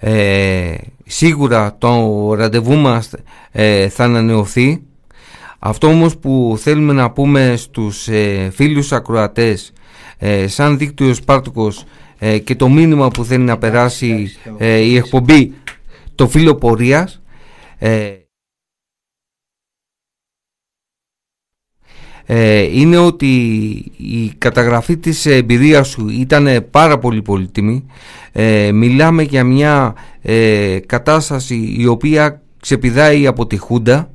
Ε, 0.00 0.76
σίγουρα 1.04 1.76
το 1.78 2.34
ραντεβού 2.34 2.76
μας 2.76 3.14
ε, 3.52 3.88
θα 3.88 4.04
ανανεωθεί. 4.04 4.82
Αυτό 5.58 5.86
όμως 5.86 6.18
που 6.18 6.54
θέλουμε 6.58 6.92
να 6.92 7.10
πούμε 7.10 7.56
στους 7.56 8.08
ε, 8.08 8.50
φίλους 8.50 8.92
ακροατές 8.92 9.72
ε, 10.18 10.46
σαν 10.46 10.78
δίκτυο 10.78 11.14
Σπάρτικος 11.14 11.84
ε, 12.18 12.38
και 12.38 12.54
το 12.56 12.68
μήνυμα 12.68 13.08
που 13.08 13.24
θέλει 13.24 13.44
να 13.44 13.58
περάσει 13.58 14.36
ε, 14.58 14.78
η 14.78 14.96
εκπομπή 14.96 15.54
το 16.14 16.28
φύλλο 16.28 16.54
πορείας 16.54 17.22
ε, 17.78 17.94
ε, 17.98 18.18
είναι 22.72 22.96
ότι 22.96 23.26
η 23.96 24.32
καταγραφή 24.38 24.96
της 24.96 25.26
εμπειρίας 25.26 25.88
σου 25.88 26.08
ήταν 26.08 26.66
πάρα 26.70 26.98
πολύ 26.98 27.22
πολύτιμη. 27.22 27.84
Ε, 28.32 28.70
μιλάμε 28.72 29.22
για 29.22 29.44
μια 29.44 29.94
ε, 30.22 30.78
κατάσταση 30.86 31.74
η 31.78 31.86
οποία 31.86 32.42
ξεπηδάει 32.60 33.26
από 33.26 33.46
τη 33.46 33.56
Χούντα 33.56 34.10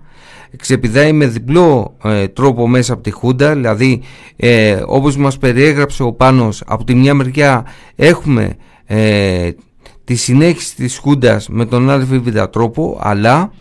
ξεπηδάει 0.57 1.13
με 1.13 1.27
διπλό 1.27 1.97
ε, 2.03 2.27
τρόπο 2.27 2.67
μέσα 2.67 2.93
από 2.93 3.01
τη 3.01 3.11
Χούντα. 3.11 3.53
Δηλαδή 3.53 4.01
ε, 4.35 4.81
όπως 4.85 5.17
μας 5.17 5.37
περιέγραψε 5.37 6.03
ο 6.03 6.13
Πάνος 6.13 6.63
από 6.65 6.83
τη 6.83 6.95
μια 6.95 7.13
μεριά 7.13 7.65
έχουμε 7.95 8.55
ε, 8.85 9.49
τη 10.03 10.15
συνέχιση 10.15 10.75
της 10.75 10.97
Χούντας 10.97 11.49
με 11.49 11.65
τον 11.65 11.89
ΑΒ 11.89 12.27
τρόπο 12.51 12.99
αλλά 13.01 13.51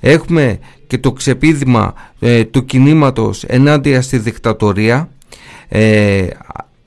έχουμε 0.00 0.58
και 0.86 0.98
το 0.98 1.12
ξεπίδημα 1.12 1.94
ε, 2.20 2.44
του 2.44 2.64
κινήματος 2.64 3.44
ενάντια 3.44 4.02
στη 4.02 4.18
δικτατορία 4.18 5.08
ε, 5.68 6.26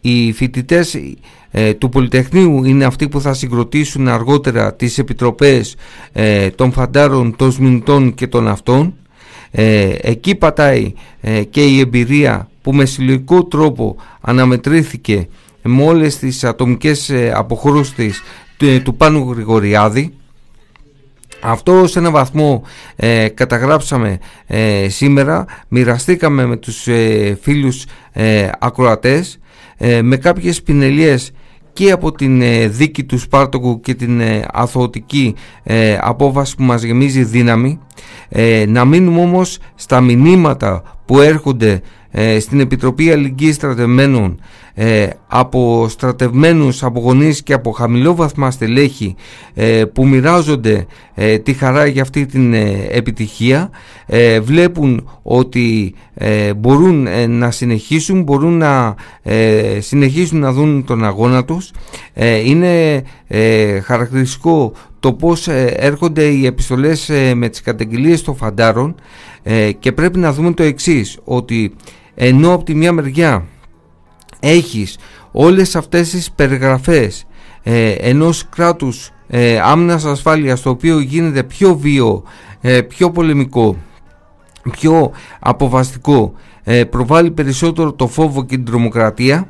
οι 0.01 0.31
φοιτητές 0.31 0.97
ε, 1.51 1.73
του 1.73 1.89
Πολυτεχνείου 1.89 2.63
είναι 2.63 2.85
αυτοί 2.85 3.09
που 3.09 3.21
θα 3.21 3.33
συγκροτήσουν 3.33 4.07
αργότερα 4.07 4.73
τις 4.73 4.97
επιτροπές 4.97 5.75
ε, 6.11 6.49
των 6.49 6.71
φαντάρων, 6.71 7.35
των 7.35 7.51
σμινητών 7.51 8.13
και 8.13 8.27
των 8.27 8.47
αυτών. 8.47 8.93
Ε, 9.51 9.95
εκεί 10.01 10.35
πατάει 10.35 10.93
ε, 11.21 11.43
και 11.43 11.65
η 11.65 11.79
εμπειρία 11.79 12.49
που 12.61 12.73
με 12.73 12.85
συλλογικό 12.85 13.43
τρόπο 13.43 13.95
αναμετρήθηκε 14.21 15.27
με 15.63 15.83
όλες 15.83 16.17
τις 16.17 16.43
ατομικές 16.43 17.09
ε, 17.09 17.31
αποχρώσεις 17.35 17.93
της, 17.93 18.21
του, 18.57 18.81
του 18.83 18.95
Πάνου 18.95 19.31
Γρηγοριάδη 19.31 20.13
Αυτό 21.41 21.87
σε 21.87 21.99
ένα 21.99 22.11
βαθμό 22.11 22.63
ε, 22.95 23.27
καταγράψαμε 23.27 24.17
ε, 24.47 24.89
σήμερα, 24.89 25.45
μοιραστήκαμε 25.67 26.45
με 26.45 26.57
τους 26.57 26.87
ε, 26.87 27.37
φίλους 27.41 27.85
ε, 28.11 28.49
ακροατές 28.59 29.39
με 30.01 30.17
κάποιες 30.17 30.61
πινελιές 30.61 31.31
και 31.73 31.91
από 31.91 32.11
την 32.11 32.41
δίκη 32.71 33.03
του 33.03 33.17
Σπάρτοκου 33.17 33.79
και 33.79 33.93
την 33.93 34.21
αθωωτική 34.51 35.35
απόβαση 35.99 36.55
που 36.55 36.63
μας 36.63 36.83
γεμίζει 36.83 37.23
δύναμη. 37.23 37.79
Να 38.67 38.85
μείνουμε 38.85 39.21
όμως 39.21 39.57
στα 39.75 40.01
μηνύματα 40.01 40.83
που 41.05 41.19
έρχονται 41.19 41.81
στην 42.39 42.59
Επιτροπή 42.59 43.11
Αλληλεγγύης 43.11 43.55
Στρατευμένων 43.55 44.39
ε, 44.81 45.07
από 45.27 45.85
στρατευμένους, 45.89 46.83
από 46.83 46.99
γονείς 46.99 47.43
και 47.43 47.53
από 47.53 47.71
χαμηλό 47.71 48.15
βαθμά 48.15 48.51
στελέχη 48.51 49.15
ε, 49.53 49.83
που 49.93 50.07
μοιράζονται 50.07 50.85
ε, 51.15 51.37
τη 51.37 51.53
χαρά 51.53 51.85
για 51.85 52.01
αυτή 52.01 52.25
την 52.25 52.53
επιτυχία 52.91 53.69
βλέπουν 54.41 55.09
ότι 55.21 55.93
μπορούν 56.57 57.07
να 57.29 57.51
συνεχίσουν 57.51 58.23
μπορούν 58.23 58.57
να 58.57 58.95
συνεχίσουν 59.79 60.39
να 60.39 60.51
δουν 60.51 60.85
τον 60.85 61.05
αγώνα 61.05 61.45
τους. 61.45 61.71
Είναι 62.45 63.03
χαρακτηριστικό 63.83 64.73
το 64.99 65.13
πως 65.13 65.47
έρχονται 65.75 66.23
οι 66.23 66.45
επιστολές 66.45 67.11
με 67.35 67.49
τις 67.49 67.61
καταγγελίες 67.61 68.21
των 68.21 68.35
φαντάρων 68.35 68.95
και 69.79 69.91
πρέπει 69.91 70.19
να 70.19 70.33
δούμε 70.33 70.51
το 70.53 70.63
εξής 70.63 71.17
ότι 71.23 71.73
ενώ 72.21 72.53
από 72.53 72.63
τη 72.63 72.75
μια 72.75 72.91
μεριά 72.91 73.45
έχεις 74.39 74.97
όλες 75.31 75.75
αυτές 75.75 76.09
τις 76.09 76.31
περιγραφές 76.31 77.25
ε, 77.63 77.91
ενός 77.91 78.49
κράτους 78.49 79.11
ε, 79.27 79.59
άμυνας 79.59 80.05
ασφάλειας 80.05 80.61
το 80.61 80.69
οποίο 80.69 80.99
γίνεται 80.99 81.43
πιο 81.43 81.77
βίο, 81.77 82.23
ε, 82.61 82.81
πιο 82.81 83.11
πολεμικό, 83.11 83.77
πιο 84.71 85.11
αποβαστικό 85.39 86.33
ε, 86.63 86.83
προβάλλει 86.83 87.31
περισσότερο 87.31 87.93
το 87.93 88.07
φόβο 88.07 88.45
και 88.45 88.55
την 88.55 88.65
τρομοκρατία 88.65 89.49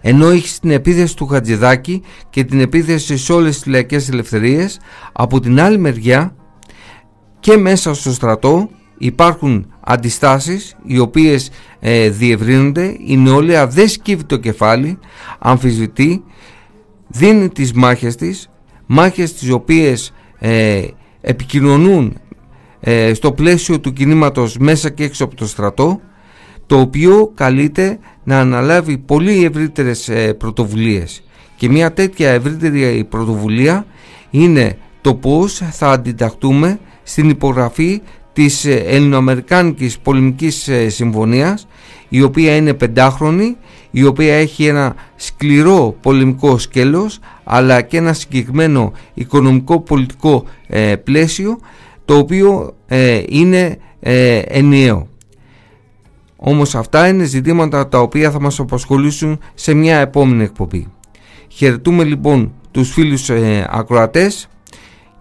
ενώ 0.00 0.28
έχεις 0.28 0.58
την 0.58 0.70
επίθεση 0.70 1.16
του 1.16 1.26
Χατζηδάκη 1.26 2.02
και 2.30 2.44
την 2.44 2.60
επίθεση 2.60 3.16
σε 3.16 3.32
όλες 3.32 3.54
τις 3.54 3.66
λαϊκές 3.66 4.08
ελευθερίες 4.08 4.80
από 5.12 5.40
την 5.40 5.60
άλλη 5.60 5.78
μεριά 5.78 6.34
και 7.40 7.56
μέσα 7.56 7.94
στο 7.94 8.12
στρατό 8.12 8.70
υπάρχουν 8.98 9.66
αντιστάσεις 9.80 10.76
οι 10.86 10.98
οποίες 10.98 11.50
ε, 11.80 12.10
διευρύνονται 12.10 12.96
η 13.06 13.16
νεολαία 13.16 13.66
δεν 13.66 13.88
σκύβει 13.88 14.24
το 14.24 14.36
κεφάλι 14.36 14.98
αμφισβητεί 15.38 16.22
δίνει 17.06 17.48
τις 17.48 17.72
μάχες 17.72 18.16
της 18.16 18.50
μάχες 18.86 19.34
τις 19.34 19.50
οποίες 19.50 20.12
ε, 20.38 20.82
επικοινωνούν 21.20 22.16
ε, 22.80 23.14
στο 23.14 23.32
πλαίσιο 23.32 23.80
του 23.80 23.92
κινήματος 23.92 24.56
μέσα 24.58 24.90
και 24.90 25.04
έξω 25.04 25.24
από 25.24 25.36
το 25.36 25.46
στρατό 25.46 26.00
το 26.66 26.80
οποίο 26.80 27.32
καλείται 27.34 27.98
να 28.24 28.40
αναλάβει 28.40 28.98
πολύ 28.98 29.44
ευρύτερες 29.44 30.08
ε, 30.08 30.34
πρωτοβουλίες. 30.34 31.22
Και 31.56 31.68
μια 31.68 31.92
τέτοια 31.92 32.30
ευρύτερη 32.30 33.04
πρωτοβουλία 33.04 33.86
είναι 34.30 34.78
το 35.00 35.14
πώς 35.14 35.62
θα 35.70 35.90
αντιταχτούμε 35.90 36.78
στην 37.02 37.28
υπογραφή 37.28 38.02
της 38.36 38.64
ε, 38.64 38.74
Ελληνοαμερικάνικης 38.74 39.98
Πολεμικής 39.98 40.68
ε, 40.68 40.88
Συμφωνίας 40.88 41.66
η 42.08 42.22
οποία 42.22 42.56
είναι 42.56 42.74
πεντάχρονη, 42.74 43.56
η 43.90 44.04
οποία 44.04 44.34
έχει 44.34 44.66
ένα 44.66 44.94
σκληρό 45.16 45.96
πολεμικό 46.00 46.58
σκέλος 46.58 47.18
αλλά 47.44 47.82
και 47.82 47.96
ένα 47.96 48.12
συγκεκριμένο 48.12 48.92
οικονομικό 49.14 49.80
πολιτικό 49.80 50.44
ε, 50.66 50.96
πλαίσιο 50.96 51.58
το 52.04 52.16
οποίο 52.16 52.74
είναι 53.28 53.78
ενιαίο. 54.48 55.08
Όμως 56.36 56.74
αυτά 56.74 57.08
είναι 57.08 57.24
ζητήματα 57.24 57.88
τα 57.88 58.00
οποία 58.00 58.30
θα 58.30 58.40
μας 58.40 58.58
απασχολήσουν 58.58 59.38
σε 59.54 59.74
μια 59.74 59.98
επόμενη 59.98 60.42
εκπομπή. 60.42 60.86
Χαιρετούμε 61.48 62.04
λοιπόν 62.04 62.52
τους 62.70 62.92
φίλους 62.92 63.30
ακροατές 63.68 64.48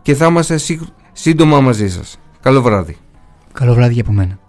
και 0.02 0.16
θα 0.16 0.26
είμαστε 0.26 0.60
σύντομα 1.14 1.60
μαζί 1.62 1.90
σας. 1.90 2.20
Καλό 2.42 2.62
βράδυ. 2.62 2.98
Καλό 3.56 3.74
βράδυ 3.74 4.00
από 4.00 4.12
μένα. 4.12 4.40